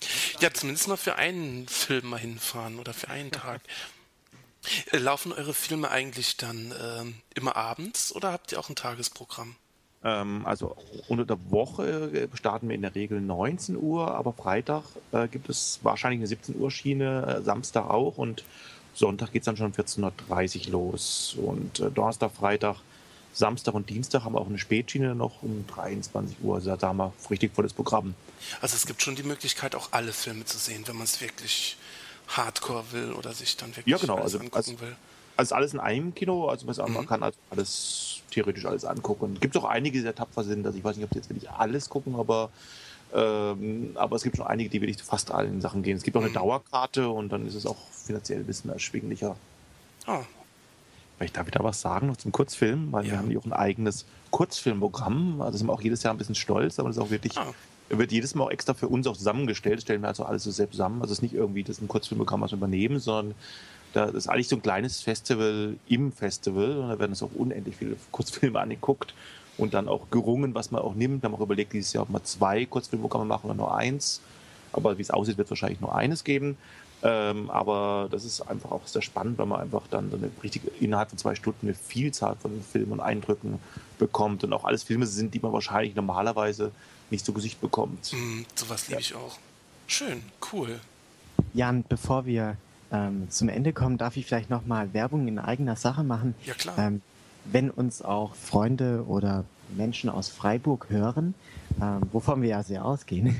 Ja, 0.40 0.52
zumindest 0.52 0.88
mal 0.88 0.96
für 0.96 1.16
einen 1.16 1.66
Film 1.66 2.10
mal 2.10 2.20
hinfahren 2.20 2.78
oder 2.78 2.94
für 2.94 3.08
einen 3.08 3.32
Tag. 3.32 3.60
Äh, 4.92 4.98
laufen 4.98 5.32
eure 5.32 5.54
Filme 5.54 5.90
eigentlich 5.90 6.36
dann 6.36 6.72
äh, 6.72 7.04
immer 7.34 7.56
abends 7.56 8.12
oder 8.14 8.32
habt 8.32 8.52
ihr 8.52 8.60
auch 8.60 8.68
ein 8.68 8.76
Tagesprogramm? 8.76 9.56
Ähm, 10.04 10.46
also 10.46 10.76
unter 11.08 11.24
der 11.24 11.38
Woche 11.50 12.28
äh, 12.32 12.36
starten 12.36 12.68
wir 12.68 12.74
in 12.74 12.82
der 12.82 12.94
Regel 12.94 13.20
19 13.20 13.76
Uhr, 13.76 14.14
aber 14.14 14.32
Freitag 14.32 14.84
äh, 15.12 15.26
gibt 15.28 15.48
es 15.48 15.80
wahrscheinlich 15.82 16.20
eine 16.20 16.26
17 16.28 16.58
Uhr 16.58 16.70
Schiene, 16.70 17.38
äh, 17.38 17.42
Samstag 17.42 17.90
auch 17.90 18.18
und 18.18 18.44
Sonntag 18.94 19.32
geht 19.32 19.42
es 19.42 19.46
dann 19.46 19.56
schon 19.56 19.66
um 19.66 19.72
14.30 19.72 20.66
Uhr 20.66 20.72
los. 20.72 21.36
Und 21.40 21.78
Donnerstag, 21.94 22.32
Freitag, 22.32 22.76
Samstag 23.32 23.74
und 23.74 23.88
Dienstag 23.88 24.24
haben 24.24 24.34
wir 24.34 24.40
auch 24.40 24.48
eine 24.48 24.58
Spätschiene 24.58 25.14
noch 25.14 25.42
um 25.42 25.64
23 25.68 26.38
Uhr. 26.42 26.56
Also 26.56 26.74
da 26.74 26.88
haben 26.88 26.96
wir 26.96 27.12
richtig 27.30 27.54
volles 27.54 27.72
Programm. 27.72 28.14
Also 28.60 28.74
es 28.74 28.86
gibt 28.86 29.00
schon 29.00 29.14
die 29.14 29.22
Möglichkeit, 29.22 29.76
auch 29.76 29.88
alle 29.92 30.12
Filme 30.12 30.44
zu 30.44 30.58
sehen, 30.58 30.82
wenn 30.86 30.96
man 30.96 31.04
es 31.04 31.20
wirklich 31.20 31.76
hardcore 32.28 32.84
will 32.90 33.12
oder 33.12 33.32
sich 33.32 33.56
dann 33.56 33.70
wirklich 33.70 33.86
ja, 33.86 33.98
genau. 33.98 34.14
alles 34.14 34.24
also, 34.34 34.38
angucken 34.38 34.56
also, 34.56 34.80
will. 34.80 34.96
Also 35.36 35.54
alles 35.54 35.72
in 35.72 35.80
einem 35.80 36.14
Kino, 36.14 36.48
also 36.48 36.66
man 36.66 36.92
mhm. 36.92 37.06
kann 37.06 37.22
also 37.22 37.38
alles 37.50 38.17
theoretisch 38.30 38.66
alles 38.66 38.84
angucken. 38.84 39.38
Gibt 39.40 39.56
es 39.56 39.62
auch 39.62 39.68
einige, 39.68 39.98
die 39.98 40.02
sehr 40.02 40.14
tapfer 40.14 40.44
sind. 40.44 40.66
Also 40.66 40.78
ich 40.78 40.84
weiß 40.84 40.96
nicht, 40.96 41.04
ob 41.04 41.10
die 41.10 41.18
jetzt 41.18 41.30
wirklich 41.30 41.50
alles 41.50 41.88
gucken, 41.88 42.16
aber, 42.16 42.50
ähm, 43.14 43.92
aber 43.94 44.16
es 44.16 44.22
gibt 44.22 44.36
schon 44.36 44.46
einige, 44.46 44.70
die 44.70 44.80
wirklich 44.80 45.02
fast 45.02 45.30
allen 45.30 45.60
Sachen 45.60 45.82
gehen. 45.82 45.96
Es 45.96 46.02
gibt 46.02 46.16
auch 46.16 46.20
eine 46.20 46.30
mhm. 46.30 46.34
Dauerkarte 46.34 47.08
und 47.08 47.30
dann 47.30 47.46
ist 47.46 47.54
es 47.54 47.66
auch 47.66 47.76
finanziell 47.90 48.40
ein 48.40 48.46
bisschen 48.46 48.70
erschwinglicher. 48.70 49.36
Ah. 50.06 50.20
Vielleicht 51.16 51.36
darf 51.36 51.46
ich 51.46 51.52
da 51.52 51.64
was 51.64 51.80
sagen 51.80 52.06
noch 52.06 52.16
zum 52.16 52.30
Kurzfilm, 52.30 52.92
weil 52.92 53.04
ja. 53.04 53.12
wir 53.12 53.18
haben 53.18 53.30
ja 53.30 53.38
auch 53.38 53.44
ein 53.44 53.52
eigenes 53.52 54.04
Kurzfilmprogramm. 54.30 55.40
Also 55.40 55.58
sind 55.58 55.66
wir 55.66 55.72
auch 55.72 55.82
jedes 55.82 56.02
Jahr 56.02 56.14
ein 56.14 56.18
bisschen 56.18 56.36
stolz, 56.36 56.78
aber 56.78 56.88
das 56.88 56.96
ist 56.96 57.02
auch 57.02 57.10
wirklich. 57.10 57.36
Ah 57.36 57.52
wird 57.90 58.12
jedes 58.12 58.34
Mal 58.34 58.44
auch 58.44 58.50
extra 58.50 58.74
für 58.74 58.88
uns 58.88 59.06
auch 59.06 59.16
zusammengestellt, 59.16 59.82
stellen 59.82 60.02
wir 60.02 60.08
also 60.08 60.24
alles 60.24 60.44
so 60.44 60.50
selbst 60.50 60.72
zusammen. 60.72 61.00
Also 61.00 61.12
es 61.12 61.18
ist 61.18 61.22
nicht 61.22 61.34
irgendwie 61.34 61.62
das 61.62 61.80
ein 61.80 61.88
Kurzfilmprogramm, 61.88 62.42
was 62.42 62.52
wir 62.52 62.58
übernehmen, 62.58 62.98
sondern 62.98 63.34
das 63.92 64.12
ist 64.14 64.28
eigentlich 64.28 64.48
so 64.48 64.56
ein 64.56 64.62
kleines 64.62 65.00
Festival 65.00 65.76
im 65.88 66.12
Festival 66.12 66.78
und 66.78 66.88
da 66.88 66.98
werden 66.98 67.12
es 67.12 67.22
auch 67.22 67.30
unendlich 67.34 67.76
viele 67.76 67.96
Kurzfilme 68.12 68.60
angeguckt 68.60 69.14
und 69.56 69.74
dann 69.74 69.88
auch 69.88 70.10
gerungen, 70.10 70.54
was 70.54 70.70
man 70.70 70.82
auch 70.82 70.94
nimmt. 70.94 71.22
Wir 71.22 71.28
haben 71.28 71.34
auch 71.34 71.40
überlegt, 71.40 71.72
dieses 71.72 71.92
Jahr, 71.92 72.02
ob 72.02 72.10
wir 72.10 72.22
zwei 72.24 72.64
Kurzfilmprogramme 72.64 73.24
machen 73.24 73.46
oder 73.46 73.54
nur 73.54 73.74
eins. 73.74 74.20
Aber 74.72 74.98
wie 74.98 75.02
es 75.02 75.10
aussieht, 75.10 75.38
wird 75.38 75.46
es 75.46 75.50
wahrscheinlich 75.50 75.80
nur 75.80 75.94
eines 75.94 76.24
geben. 76.24 76.56
Ähm, 77.02 77.48
aber 77.50 78.08
das 78.10 78.24
ist 78.24 78.40
einfach 78.42 78.72
auch 78.72 78.86
sehr 78.86 79.02
spannend, 79.02 79.38
weil 79.38 79.46
man 79.46 79.60
einfach 79.60 79.82
dann 79.88 80.12
eine 80.12 80.30
richtig 80.42 80.62
innerhalb 80.80 81.10
von 81.10 81.18
zwei 81.18 81.34
Stunden 81.34 81.66
eine 81.66 81.74
Vielzahl 81.74 82.36
von 82.36 82.62
Filmen 82.62 82.92
und 82.92 83.00
Eindrücken 83.00 83.60
bekommt 83.98 84.42
und 84.42 84.52
auch 84.52 84.64
alles 84.64 84.82
Filme 84.82 85.06
sind, 85.06 85.32
die 85.32 85.38
man 85.38 85.52
wahrscheinlich 85.52 85.94
normalerweise 85.94 86.72
nicht 87.10 87.24
zu 87.24 87.32
Gesicht 87.32 87.60
bekommt. 87.60 88.12
Mm, 88.12 88.42
sowas 88.54 88.88
liebe 88.88 89.00
ja. 89.00 89.00
ich 89.00 89.14
auch. 89.14 89.38
Schön, 89.86 90.22
cool. 90.52 90.80
Jan, 91.54 91.84
bevor 91.88 92.26
wir 92.26 92.56
ähm, 92.92 93.30
zum 93.30 93.48
Ende 93.48 93.72
kommen, 93.72 93.98
darf 93.98 94.16
ich 94.16 94.26
vielleicht 94.26 94.50
nochmal 94.50 94.92
Werbung 94.92 95.28
in 95.28 95.38
eigener 95.38 95.76
Sache 95.76 96.04
machen. 96.04 96.34
Ja, 96.44 96.54
klar. 96.54 96.78
Ähm, 96.78 97.02
wenn 97.44 97.70
uns 97.70 98.02
auch 98.02 98.34
Freunde 98.34 99.04
oder 99.06 99.44
Menschen 99.76 100.10
aus 100.10 100.28
Freiburg 100.28 100.86
hören, 100.90 101.34
ähm, 101.80 102.02
wovon 102.12 102.42
wir 102.42 102.48
ja 102.50 102.62
sehr 102.62 102.84
ausgehen, 102.84 103.36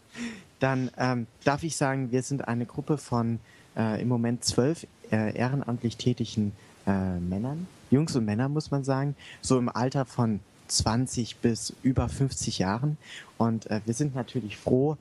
dann 0.58 0.90
ähm, 0.96 1.26
darf 1.44 1.62
ich 1.62 1.76
sagen, 1.76 2.12
wir 2.12 2.22
sind 2.22 2.46
eine 2.48 2.66
Gruppe 2.66 2.98
von 2.98 3.40
äh, 3.76 4.00
im 4.00 4.08
Moment 4.08 4.44
zwölf 4.44 4.86
äh, 5.10 5.36
ehrenamtlich 5.36 5.96
tätigen 5.96 6.52
äh, 6.86 7.18
Männern, 7.18 7.66
Jungs 7.90 8.16
und 8.16 8.24
Männer 8.24 8.48
muss 8.48 8.70
man 8.70 8.84
sagen, 8.84 9.14
so 9.42 9.58
im 9.58 9.68
Alter 9.68 10.06
von 10.06 10.40
20 10.68 11.36
bis 11.36 11.74
über 11.82 12.08
50 12.08 12.58
Jahren. 12.58 12.96
Und 13.36 13.70
äh, 13.70 13.80
wir 13.84 13.94
sind 13.94 14.14
natürlich 14.14 14.56
froh, 14.56 14.96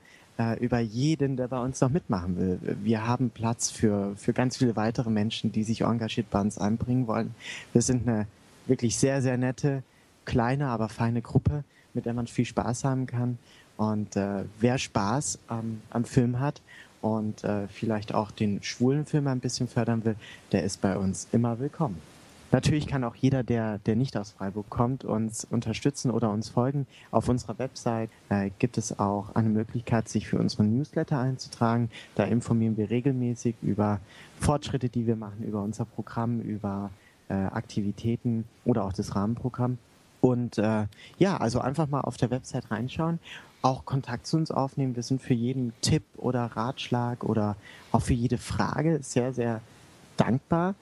über 0.59 0.79
jeden, 0.79 1.37
der 1.37 1.47
bei 1.47 1.59
uns 1.59 1.79
noch 1.81 1.89
mitmachen 1.89 2.37
will. 2.37 2.59
Wir 2.81 3.05
haben 3.05 3.29
Platz 3.29 3.69
für, 3.69 4.15
für 4.15 4.33
ganz 4.33 4.57
viele 4.57 4.75
weitere 4.75 5.09
Menschen, 5.09 5.51
die 5.51 5.63
sich 5.63 5.81
engagiert 5.81 6.31
bei 6.31 6.41
uns 6.41 6.57
einbringen 6.57 7.05
wollen. 7.05 7.35
Wir 7.73 7.81
sind 7.83 8.07
eine 8.07 8.25
wirklich 8.65 8.97
sehr, 8.97 9.21
sehr 9.21 9.37
nette, 9.37 9.83
kleine, 10.25 10.67
aber 10.67 10.89
feine 10.89 11.21
Gruppe, 11.21 11.63
mit 11.93 12.05
der 12.05 12.13
man 12.13 12.27
viel 12.27 12.45
Spaß 12.45 12.83
haben 12.83 13.05
kann. 13.05 13.37
Und 13.77 14.15
äh, 14.15 14.45
wer 14.59 14.77
Spaß 14.77 15.39
ähm, 15.49 15.81
am 15.89 16.05
Film 16.05 16.39
hat 16.39 16.61
und 17.01 17.43
äh, 17.43 17.67
vielleicht 17.67 18.13
auch 18.13 18.31
den 18.31 18.61
schwulen 18.63 19.05
Film 19.05 19.27
ein 19.27 19.39
bisschen 19.39 19.67
fördern 19.67 20.05
will, 20.05 20.15
der 20.51 20.63
ist 20.63 20.81
bei 20.81 20.97
uns 20.97 21.27
immer 21.31 21.59
willkommen. 21.59 22.10
Natürlich 22.51 22.85
kann 22.85 23.03
auch 23.05 23.15
jeder, 23.15 23.43
der, 23.43 23.77
der 23.79 23.95
nicht 23.95 24.17
aus 24.17 24.31
Freiburg 24.31 24.69
kommt, 24.69 25.05
uns 25.05 25.45
unterstützen 25.45 26.11
oder 26.11 26.31
uns 26.31 26.49
folgen. 26.49 26.85
Auf 27.09 27.29
unserer 27.29 27.57
Website 27.59 28.09
äh, 28.29 28.49
gibt 28.59 28.77
es 28.77 28.99
auch 28.99 29.35
eine 29.35 29.49
Möglichkeit, 29.49 30.09
sich 30.09 30.27
für 30.27 30.37
unseren 30.37 30.75
Newsletter 30.75 31.17
einzutragen. 31.17 31.89
Da 32.15 32.25
informieren 32.25 32.75
wir 32.75 32.89
regelmäßig 32.89 33.55
über 33.61 33.99
Fortschritte, 34.39 34.89
die 34.89 35.07
wir 35.07 35.15
machen, 35.15 35.43
über 35.43 35.61
unser 35.61 35.85
Programm, 35.85 36.41
über 36.41 36.89
äh, 37.29 37.33
Aktivitäten 37.33 38.45
oder 38.65 38.83
auch 38.83 38.93
das 38.93 39.15
Rahmenprogramm. 39.15 39.77
Und 40.19 40.57
äh, 40.57 40.85
ja, 41.17 41.37
also 41.37 41.61
einfach 41.61 41.87
mal 41.87 42.01
auf 42.01 42.17
der 42.17 42.29
Website 42.31 42.69
reinschauen, 42.69 43.19
auch 43.61 43.85
Kontakt 43.85 44.27
zu 44.27 44.37
uns 44.37 44.51
aufnehmen. 44.51 44.95
Wir 44.95 45.03
sind 45.03 45.21
für 45.21 45.33
jeden 45.33 45.73
Tipp 45.81 46.03
oder 46.17 46.45
Ratschlag 46.45 47.23
oder 47.23 47.55
auch 47.91 48.01
für 48.01 48.13
jede 48.13 48.37
Frage 48.37 48.99
sehr, 49.01 49.33
sehr 49.33 49.61
dankbar 50.17 50.75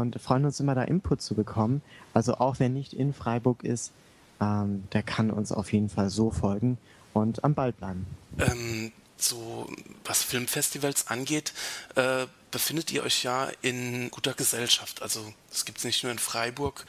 und 0.00 0.20
freuen 0.20 0.44
uns 0.44 0.60
immer 0.60 0.74
da 0.74 0.82
Input 0.82 1.22
zu 1.22 1.34
bekommen. 1.34 1.82
Also 2.14 2.34
auch 2.34 2.56
wer 2.58 2.68
nicht 2.68 2.92
in 2.92 3.12
Freiburg 3.12 3.64
ist, 3.64 3.92
ähm, 4.40 4.84
der 4.92 5.02
kann 5.02 5.30
uns 5.30 5.52
auf 5.52 5.72
jeden 5.72 5.88
Fall 5.88 6.10
so 6.10 6.30
folgen 6.30 6.78
und 7.12 7.44
am 7.44 7.54
Ball 7.54 7.72
bleiben. 7.72 8.06
Ähm, 8.38 8.92
so 9.16 9.70
was 10.04 10.22
Filmfestivals 10.22 11.08
angeht, 11.08 11.52
äh, 11.94 12.26
befindet 12.50 12.92
ihr 12.92 13.02
euch 13.02 13.22
ja 13.22 13.50
in 13.62 14.10
guter 14.10 14.34
Gesellschaft. 14.34 15.00
Also 15.00 15.32
es 15.50 15.64
gibt 15.64 15.78
es 15.78 15.84
nicht 15.84 16.02
nur 16.02 16.12
in 16.12 16.18
Freiburg, 16.18 16.84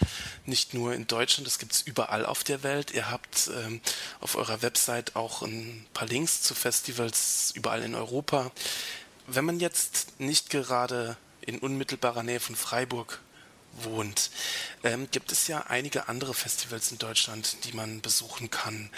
nicht 0.46 0.74
nur 0.74 0.94
in 0.94 1.08
Deutschland, 1.08 1.48
es 1.48 1.60
gibt 1.60 1.72
es 1.72 1.82
überall 1.84 2.26
auf 2.26 2.44
der 2.44 2.64
Welt. 2.64 2.92
Ihr 2.94 3.10
habt 3.10 3.50
ähm, 3.56 3.82
auf 4.20 4.36
eurer 4.36 4.62
Website 4.62 5.16
auch 5.16 5.42
ein 5.42 5.86
paar 5.94 6.08
Links 6.08 6.42
zu 6.42 6.56
Festivals 6.56 7.52
überall 7.56 7.84
in 7.84 7.96
Europa. 7.96 8.52
Wenn 9.28 9.46
man 9.46 9.60
jetzt 9.60 10.20
nicht 10.20 10.50
gerade 10.50 11.18
in 11.46 11.60
unmittelbarer 11.60 12.24
Nähe 12.24 12.40
von 12.40 12.56
Freiburg 12.56 13.22
wohnt, 13.82 14.30
ähm, 14.84 15.08
gibt 15.12 15.32
es 15.32 15.48
ja 15.48 15.66
einige 15.68 16.08
andere 16.08 16.34
Festivals 16.34 16.92
in 16.92 16.98
Deutschland, 16.98 17.66
die 17.66 17.76
man 17.76 18.02
besuchen 18.02 18.50
kann. 18.50 18.90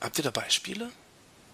Habt 0.00 0.18
ihr 0.18 0.24
da 0.24 0.30
Beispiele? 0.30 0.90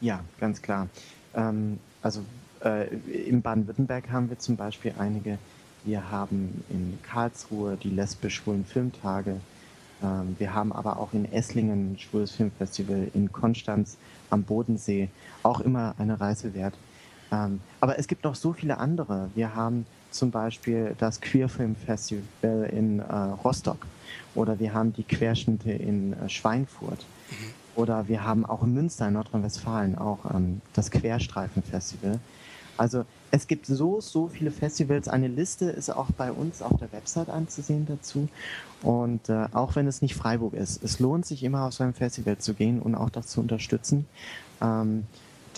Ja, 0.01 0.25
ganz 0.39 0.63
klar. 0.63 0.89
Ähm, 1.35 1.79
also 2.03 2.25
äh, 2.65 2.89
in 2.95 3.43
Baden-Württemberg 3.43 4.11
haben 4.11 4.31
wir 4.31 4.39
zum 4.39 4.57
Beispiel 4.57 4.95
einige. 4.99 5.39
Wir 5.85 6.11
haben 6.11 6.65
in 6.69 6.99
Karlsruhe 7.03 7.77
die 7.77 7.91
lesbisch-schwulen 7.91 8.65
Filmtage. 8.65 9.41
Ähm, 10.03 10.37
wir 10.39 10.55
haben 10.55 10.73
aber 10.73 10.99
auch 10.99 11.13
in 11.13 11.31
Esslingen 11.33 11.93
ein 11.93 11.99
schwules 11.99 12.33
Filmfestival, 12.33 13.11
in 13.15 13.33
Konstanz 13.33 13.97
am 14.31 14.45
Bodensee, 14.45 15.09
auch 15.43 15.61
immer 15.61 15.95
eine 15.99 16.21
Reise 16.21 16.55
wert. 16.55 16.75
Ähm, 17.31 17.61
aber 17.81 17.99
es 17.99 18.07
gibt 18.07 18.25
noch 18.25 18.35
so 18.35 18.53
viele 18.53 18.79
andere. 18.79 19.31
Wir 19.35 19.55
haben 19.55 19.87
zum 20.13 20.31
Beispiel 20.31 20.95
das 20.99 21.21
Queerfilm 21.21 21.77
Festival 21.77 22.71
in 22.73 23.01
äh, 23.01 23.15
Rostock 23.45 23.87
oder 24.35 24.59
wir 24.59 24.75
haben 24.75 24.93
die 24.93 25.05
Querschnitte 25.05 25.73
in 25.73 26.13
äh, 26.13 26.29
Schweinfurt 26.29 27.05
mhm. 27.31 27.81
oder 27.81 28.09
wir 28.09 28.25
haben 28.25 28.47
auch 28.47 28.63
in 28.63 28.75
Münster 28.75 29.09
in 29.09 29.15
Nordrhein-Westfalen 29.15 29.99
auch 29.99 30.19
ähm, 30.33 30.61
das 30.75 30.91
Querstreifen 30.91 31.63
Festival. 31.63 32.19
Also 32.77 33.05
es 33.31 33.47
gibt 33.47 33.67
so, 33.67 34.01
so 34.01 34.29
viele 34.29 34.51
Festivals. 34.51 35.09
Eine 35.09 35.29
Liste 35.29 35.67
ist 35.67 35.91
auch 35.91 36.11
bei 36.17 36.33
uns 36.33 36.63
auf 36.63 36.79
der 36.79 36.91
Website 36.93 37.29
anzusehen 37.29 37.87
dazu. 37.87 38.29
Und 38.83 39.29
äh, 39.29 39.47
auch 39.53 39.77
wenn 39.77 39.87
es 39.87 40.03
nicht 40.03 40.15
Freiburg 40.15 40.55
ist, 40.55 40.83
es 40.83 40.99
lohnt 40.99 41.27
sich 41.27 41.43
immer 41.43 41.67
auf 41.67 41.75
so 41.75 41.85
ein 41.85 41.95
Festival 41.95 42.39
zu 42.39 42.55
gehen 42.55 42.81
und 42.81 42.95
auch 42.95 43.11
das 43.11 43.29
zu 43.29 43.41
unterstützen. 43.41 44.07
Ähm, 44.61 45.05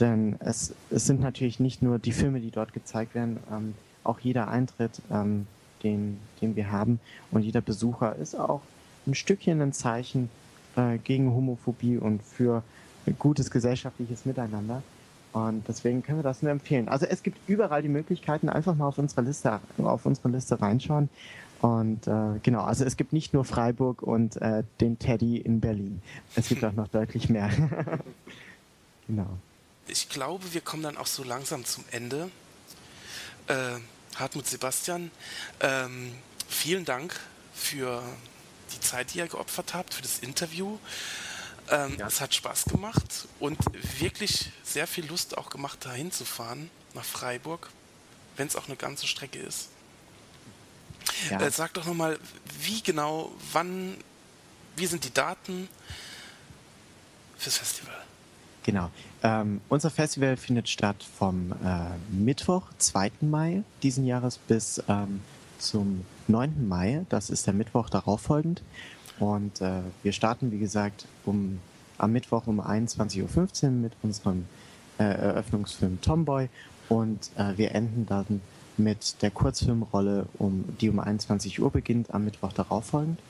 denn 0.01 0.37
es, 0.41 0.75
es 0.91 1.07
sind 1.07 1.21
natürlich 1.21 1.61
nicht 1.61 1.83
nur 1.83 1.99
die 1.99 2.13
Filme, 2.13 2.41
die 2.41 2.51
dort 2.51 2.73
gezeigt 2.73 3.15
werden, 3.15 3.39
ähm, 3.51 3.75
auch 4.05 4.21
jeder 4.21 4.49
Eintritt, 4.49 5.01
ähm, 5.11 5.47
den, 5.83 6.19
den 6.41 6.57
wir 6.57 6.71
haben 6.71 7.01
und 7.31 7.43
jeder 7.43 7.61
Besucher 7.61 8.17
ist 8.17 8.35
auch 8.35 8.63
ein 9.07 9.15
Stückchen 9.15 9.61
ein 9.61 9.73
Zeichen 9.73 10.31
äh, 10.77 10.99
gegen 10.99 11.35
Homophobie 11.35 11.99
und 11.99 12.23
für 12.23 12.63
gutes 13.19 13.51
gesellschaftliches 13.51 14.25
Miteinander. 14.25 14.83
Und 15.33 15.67
deswegen 15.67 16.03
können 16.03 16.19
wir 16.19 16.23
das 16.23 16.43
nur 16.43 16.53
empfehlen. 16.53 16.89
Also 16.89 17.07
es 17.07 17.23
gibt 17.23 17.39
überall 17.49 17.83
die 17.83 17.89
Möglichkeiten, 17.89 18.49
einfach 18.49 18.77
mal 18.77 18.87
auf 18.87 18.99
unsere 18.99 19.23
Liste, 19.23 19.61
auf 19.79 20.07
unsere 20.07 20.29
Liste 20.29 20.61
reinschauen. 20.61 21.09
Und 21.61 22.07
äh, 22.07 22.39
genau, 22.43 22.63
also 22.63 22.85
es 22.85 22.97
gibt 22.97 23.13
nicht 23.13 23.35
nur 23.35 23.45
Freiburg 23.45 24.03
und 24.03 24.41
äh, 24.41 24.63
den 24.81 24.99
Teddy 24.99 25.39
in 25.39 25.61
Berlin. 25.61 26.03
Es 26.37 26.49
gibt 26.49 26.65
auch 26.65 26.73
noch 26.73 26.89
deutlich 26.89 27.29
mehr. 27.29 27.51
genau. 29.07 29.27
Ich 29.89 30.09
glaube, 30.09 30.45
wir 30.53 30.61
kommen 30.61 30.83
dann 30.83 30.97
auch 30.97 31.07
so 31.07 31.25
langsam 31.25 31.65
zum 31.65 31.85
Ende. 31.91 32.31
Äh, 33.47 33.81
Hartmut 34.17 34.47
Sebastian, 34.47 35.11
ähm, 35.61 36.15
vielen 36.49 36.85
Dank 36.85 37.19
für 37.53 38.03
die 38.73 38.81
Zeit, 38.81 39.13
die 39.13 39.19
ihr 39.19 39.29
geopfert 39.29 39.75
habt, 39.75 39.95
für 39.95 40.03
das 40.03 40.21
Interview. 40.21 40.79
Ähm, 41.71 41.97
ja. 41.99 42.07
Es 42.07 42.21
hat 42.21 42.35
Spaß 42.35 42.67
gemacht 42.67 43.27
und 43.41 43.59
wirklich 44.01 44.51
sehr 44.63 44.87
viel 44.87 45.07
Lust 45.07 45.37
auch 45.39 45.51
gemacht, 45.51 45.79
da 45.83 45.93
hinzufahren, 45.93 46.71
nach 46.95 47.05
Freiburg, 47.05 47.71
wenn 48.37 48.47
es 48.47 48.57
auch 48.57 48.67
eine 48.67 48.77
ganze 48.77 49.07
Strecke 49.07 49.39
ist. 49.39 49.69
Ja. 51.31 51.41
Äh, 51.41 51.51
sag 51.51 51.75
doch 51.75 51.87
nochmal, 51.87 52.19
wie 52.61 52.83
genau, 52.83 53.33
wann, 53.53 53.97
wie 54.77 54.87
sind 54.87 55.05
die 55.05 55.13
Daten 55.13 55.69
fürs 57.39 57.59
Festival? 57.59 58.04
Genau. 58.65 58.91
Ähm, 59.23 59.61
unser 59.69 59.91
Festival 59.91 60.37
findet 60.37 60.69
statt 60.69 60.97
vom 61.03 61.53
äh, 61.53 61.91
Mittwoch, 62.11 62.63
2. 62.79 63.11
Mai 63.21 63.63
diesen 63.83 64.07
Jahres 64.07 64.39
bis 64.39 64.83
ähm, 64.89 65.21
zum 65.59 66.05
9. 66.29 66.67
Mai. 66.67 67.05
Das 67.11 67.29
ist 67.29 67.47
der 67.47 67.55
Mittwoch 67.55 67.91
darauffolgend. 67.91 68.63
Und 69.21 69.61
äh, 69.61 69.83
wir 70.03 70.13
starten, 70.13 70.51
wie 70.51 70.59
gesagt, 70.59 71.07
um, 71.27 71.61
am 71.99 72.13
Mittwoch 72.13 72.47
um 72.47 72.61
21.15 72.61 73.65
Uhr 73.65 73.71
mit 73.71 73.93
unserem 74.03 74.47
äh, 74.99 75.05
Eröffnungsfilm 75.05 76.01
Tomboy. 76.01 76.49
Und 76.89 77.31
äh, 77.37 77.57
wir 77.59 77.75
enden 77.75 78.07
dann 78.07 78.41
mit 78.79 79.21
der 79.23 79.31
Kurzfilmrolle, 79.31 80.27
um, 80.39 80.65
die 80.81 80.89
um 80.89 80.99
21 80.99 81.61
Uhr 81.61 81.71
beginnt, 81.71 82.13
am 82.15 82.25
Mittwoch 82.25 82.53
darauffolgend. 82.53 83.21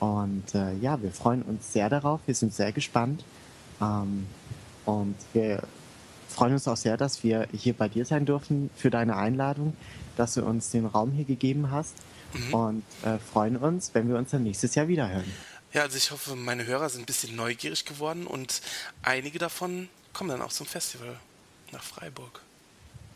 Und 0.00 0.54
äh, 0.54 0.74
ja, 0.80 1.00
wir 1.00 1.12
freuen 1.12 1.42
uns 1.42 1.72
sehr 1.72 1.88
darauf. 1.88 2.20
Wir 2.26 2.34
sind 2.34 2.52
sehr 2.52 2.72
gespannt. 2.72 3.24
Ähm, 3.80 4.26
und 4.84 5.16
wir 5.32 5.62
freuen 6.28 6.54
uns 6.54 6.66
auch 6.68 6.76
sehr, 6.76 6.96
dass 6.96 7.22
wir 7.22 7.48
hier 7.52 7.74
bei 7.74 7.88
dir 7.88 8.04
sein 8.04 8.26
dürfen 8.26 8.70
für 8.76 8.90
deine 8.90 9.16
Einladung, 9.16 9.76
dass 10.16 10.34
du 10.34 10.44
uns 10.44 10.70
den 10.70 10.86
Raum 10.86 11.12
hier 11.12 11.24
gegeben 11.24 11.70
hast 11.70 11.94
mhm. 12.32 12.54
und 12.54 12.82
äh, 13.04 13.18
freuen 13.18 13.56
uns, 13.56 13.90
wenn 13.94 14.08
wir 14.08 14.16
uns 14.16 14.30
dann 14.30 14.42
nächstes 14.42 14.74
Jahr 14.74 14.88
wieder 14.88 15.08
hören. 15.08 15.32
Ja, 15.72 15.82
also 15.82 15.96
ich 15.96 16.10
hoffe, 16.10 16.36
meine 16.36 16.66
Hörer 16.66 16.88
sind 16.88 17.02
ein 17.02 17.06
bisschen 17.06 17.34
neugierig 17.34 17.84
geworden 17.84 18.26
und 18.26 18.62
einige 19.02 19.38
davon 19.38 19.88
kommen 20.12 20.30
dann 20.30 20.42
auch 20.42 20.52
zum 20.52 20.66
Festival 20.66 21.18
nach 21.72 21.82
Freiburg. 21.82 22.40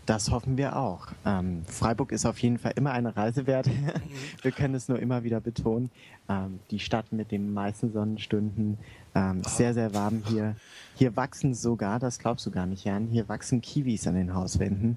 Das 0.09 0.31
hoffen 0.31 0.57
wir 0.57 0.75
auch. 0.75 1.09
Ähm, 1.27 1.65
Freiburg 1.67 2.13
ist 2.13 2.25
auf 2.25 2.39
jeden 2.39 2.57
Fall 2.57 2.73
immer 2.77 2.93
eine 2.93 3.15
Reise 3.15 3.47
wert. 3.47 3.69
Wir 4.43 4.53
können 4.53 4.75
es 4.75 4.89
nur 4.89 4.99
immer 4.99 5.23
wieder 5.23 5.39
betonen. 5.39 5.91
Ähm, 6.31 6.61
die 6.71 6.79
Stadt 6.79 7.13
mit 7.13 7.31
den 7.31 7.53
meisten 7.53 7.93
Sonnenstunden, 7.93 8.79
ähm, 9.15 9.43
oh. 9.45 9.49
sehr, 9.51 9.75
sehr 9.75 9.93
warm 9.93 10.23
hier. 10.27 10.57
Hier 10.97 11.15
wachsen 11.15 11.53
sogar, 11.53 11.99
das 11.99 12.19
glaubst 12.19 12.47
du 12.47 12.51
gar 12.51 12.65
nicht, 12.65 12.85
Jan, 12.85 13.09
hier 13.09 13.29
wachsen 13.29 13.61
Kiwis 13.61 14.07
an 14.07 14.15
den 14.15 14.33
Hauswänden 14.33 14.97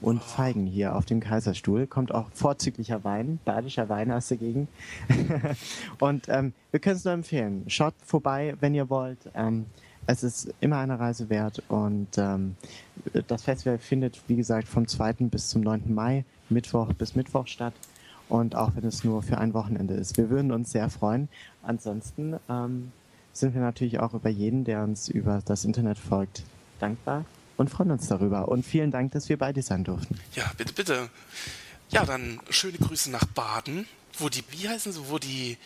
und 0.00 0.18
oh. 0.18 0.20
Feigen 0.20 0.66
hier 0.66 0.94
auf 0.94 1.06
dem 1.06 1.18
Kaiserstuhl. 1.18 1.88
Kommt 1.88 2.14
auch 2.14 2.30
vorzüglicher 2.32 3.02
Wein, 3.02 3.40
badischer 3.44 3.88
Wein 3.88 4.12
aus 4.12 4.28
der 4.28 4.36
Gegend. 4.36 4.68
und 5.98 6.28
ähm, 6.28 6.52
wir 6.70 6.78
können 6.78 6.94
es 6.94 7.04
nur 7.04 7.14
empfehlen. 7.14 7.64
Schaut 7.66 7.94
vorbei, 8.04 8.54
wenn 8.60 8.76
ihr 8.76 8.88
wollt. 8.88 9.28
Es 10.06 10.22
ist 10.22 10.52
immer 10.60 10.78
eine 10.78 10.98
Reise 10.98 11.28
wert 11.28 11.62
und 11.68 12.08
ähm, 12.16 12.56
das 13.28 13.42
Festival 13.42 13.78
findet, 13.78 14.20
wie 14.26 14.36
gesagt, 14.36 14.66
vom 14.66 14.88
2. 14.88 15.12
bis 15.30 15.48
zum 15.48 15.60
9. 15.62 15.94
Mai, 15.94 16.24
Mittwoch 16.48 16.92
bis 16.94 17.14
Mittwoch 17.14 17.46
statt. 17.46 17.74
Und 18.28 18.56
auch 18.56 18.72
wenn 18.74 18.84
es 18.84 19.04
nur 19.04 19.22
für 19.22 19.38
ein 19.38 19.52
Wochenende 19.52 19.94
ist. 19.94 20.16
Wir 20.16 20.30
würden 20.30 20.52
uns 20.52 20.72
sehr 20.72 20.88
freuen. 20.88 21.28
Ansonsten 21.62 22.36
ähm, 22.48 22.90
sind 23.32 23.54
wir 23.54 23.60
natürlich 23.60 24.00
auch 24.00 24.14
über 24.14 24.30
jeden, 24.30 24.64
der 24.64 24.82
uns 24.82 25.08
über 25.08 25.42
das 25.44 25.64
Internet 25.64 25.98
folgt, 25.98 26.42
dankbar 26.80 27.24
und 27.56 27.68
freuen 27.68 27.90
uns 27.90 28.08
darüber. 28.08 28.48
Und 28.48 28.64
vielen 28.64 28.90
Dank, 28.90 29.12
dass 29.12 29.28
wir 29.28 29.38
bei 29.38 29.52
dir 29.52 29.62
sein 29.62 29.84
durften. 29.84 30.18
Ja, 30.34 30.50
bitte, 30.56 30.72
bitte. 30.72 31.10
Ja, 31.90 32.04
dann 32.04 32.40
schöne 32.48 32.78
Grüße 32.78 33.10
nach 33.10 33.24
Baden, 33.26 33.86
wo 34.18 34.28
die, 34.28 34.42
wie 34.50 34.68
heißen 34.68 34.92
sie, 34.92 35.00
wo 35.08 35.18
die 35.18 35.58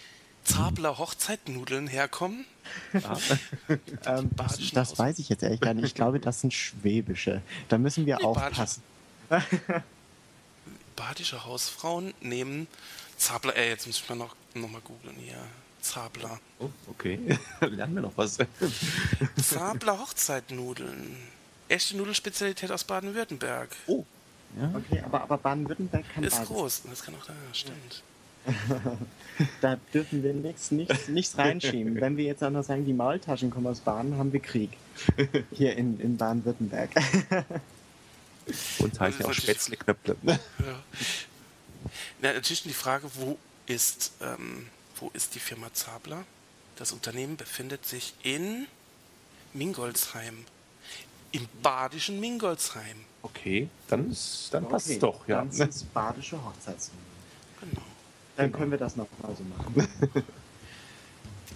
Zabler 0.46 0.98
Hochzeitnudeln 0.98 1.88
herkommen? 1.88 2.44
Ja. 2.92 3.18
ähm, 4.06 4.30
das, 4.36 4.58
das 4.72 4.98
weiß 4.98 5.18
ich 5.18 5.28
jetzt 5.28 5.42
ehrlich 5.42 5.60
gar 5.60 5.74
nicht. 5.74 5.84
Ich 5.84 5.94
glaube, 5.94 6.20
das 6.20 6.40
sind 6.40 6.54
schwäbische. 6.54 7.42
Da 7.68 7.78
müssen 7.78 8.06
wir 8.06 8.16
nee, 8.16 8.24
aufpassen. 8.24 8.82
Badische 10.96 11.44
Hausfrauen 11.44 12.14
nehmen 12.20 12.68
Zabler. 13.16 13.56
Ey, 13.56 13.68
jetzt 13.68 13.86
muss 13.86 13.98
ich 13.98 14.08
mal 14.08 14.14
noch, 14.16 14.36
noch 14.54 14.70
mal 14.70 14.80
googeln 14.80 15.16
hier. 15.16 15.36
Zabler. 15.80 16.40
Oh, 16.58 16.68
okay. 16.88 17.18
Lernen 17.60 17.94
wir 17.94 18.02
noch 18.02 18.16
was. 18.16 18.38
Zabler 19.42 20.00
Hochzeitnudeln. 20.00 21.16
Echte 21.68 21.96
Nudelspezialität 21.96 22.70
aus 22.70 22.84
Baden-Württemberg. 22.84 23.70
Oh. 23.86 24.04
Ja. 24.58 24.72
Okay, 24.74 25.02
aber, 25.04 25.22
aber 25.22 25.38
Baden-Württemberg 25.38 26.04
kann 26.14 26.24
Ist 26.24 26.34
beides. 26.34 26.48
groß. 26.48 26.82
Das 26.88 27.02
kann 27.02 27.14
auch 27.14 27.26
da, 27.26 27.34
stimmt. 27.52 28.02
da 29.60 29.76
dürfen 29.92 30.22
wir 30.22 30.32
nichts, 30.32 30.70
nichts, 30.70 31.08
nichts 31.08 31.36
reinschieben. 31.38 32.00
Wenn 32.00 32.16
wir 32.16 32.24
jetzt 32.24 32.42
auch 32.42 32.50
noch 32.50 32.62
sagen, 32.62 32.84
die 32.84 32.92
Maultaschen 32.92 33.50
kommen 33.50 33.66
aus 33.66 33.80
Baden, 33.80 34.16
haben 34.16 34.32
wir 34.32 34.40
Krieg. 34.40 34.70
Hier 35.52 35.76
in, 35.76 36.00
in 36.00 36.16
Baden-Württemberg. 36.16 36.90
Und 38.78 39.00
heißt 39.00 39.20
ja 39.20 39.26
auch 39.26 39.32
Spätzle-Knöpfe. 39.32 40.16
Ja. 40.22 40.38
Na, 42.20 42.32
natürlich 42.32 42.62
die 42.62 42.72
Frage, 42.72 43.08
wo 43.14 43.38
ist, 43.66 44.12
ähm, 44.20 44.68
wo 44.96 45.10
ist 45.14 45.34
die 45.34 45.40
Firma 45.40 45.72
Zabler? 45.72 46.24
Das 46.76 46.92
Unternehmen 46.92 47.36
befindet 47.36 47.84
sich 47.84 48.14
in 48.22 48.66
Mingolsheim. 49.52 50.44
Im 51.32 51.48
badischen 51.62 52.20
Mingolsheim. 52.20 53.04
Okay, 53.22 53.68
dann, 53.88 54.10
ist, 54.10 54.48
dann 54.52 54.64
okay, 54.64 54.72
passt 54.72 54.90
es 54.90 54.98
doch, 55.00 55.26
ja. 55.26 55.38
Dann 55.38 55.50
sind 55.50 55.70
es 55.70 55.82
badische 55.82 56.42
Hochzeitsnudeln. 56.42 57.05
Genau. 58.36 58.48
Dann 58.48 58.52
können 58.52 58.70
wir 58.70 58.78
das 58.78 58.96
noch 58.96 59.06
mal 59.22 59.34
so 59.34 59.42
machen. 59.44 59.74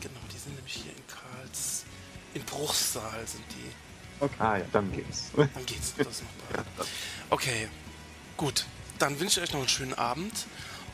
genau, 0.01 0.21
die 0.33 0.39
sind 0.39 0.55
nämlich 0.57 0.73
hier 0.73 0.93
in 0.93 1.07
Karls. 1.07 1.85
In 2.33 2.43
Bruchsal 2.43 3.27
sind 3.27 3.45
die. 3.51 4.25
Okay. 4.25 4.35
Ah 4.39 4.57
ja, 4.59 4.65
dann 4.73 4.91
geht's. 4.93 5.31
Dann 5.37 5.67
geht's. 5.67 5.95
Das 5.97 6.23
noch 6.23 6.87
okay, 7.31 7.69
gut. 8.37 8.67
Dann 8.99 9.19
wünsche 9.19 9.41
ich 9.41 9.49
euch 9.49 9.53
noch 9.53 9.61
einen 9.61 9.69
schönen 9.69 9.95
Abend 9.95 10.47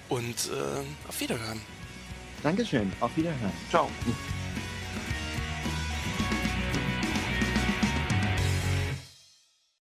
und 0.09 0.49
äh, 0.49 1.09
auf 1.09 1.21
Wiederhören. 1.21 1.61
Dankeschön. 2.43 2.93
Auf 3.01 3.17
Wiederhören. 3.17 3.53
Ciao. 3.71 3.91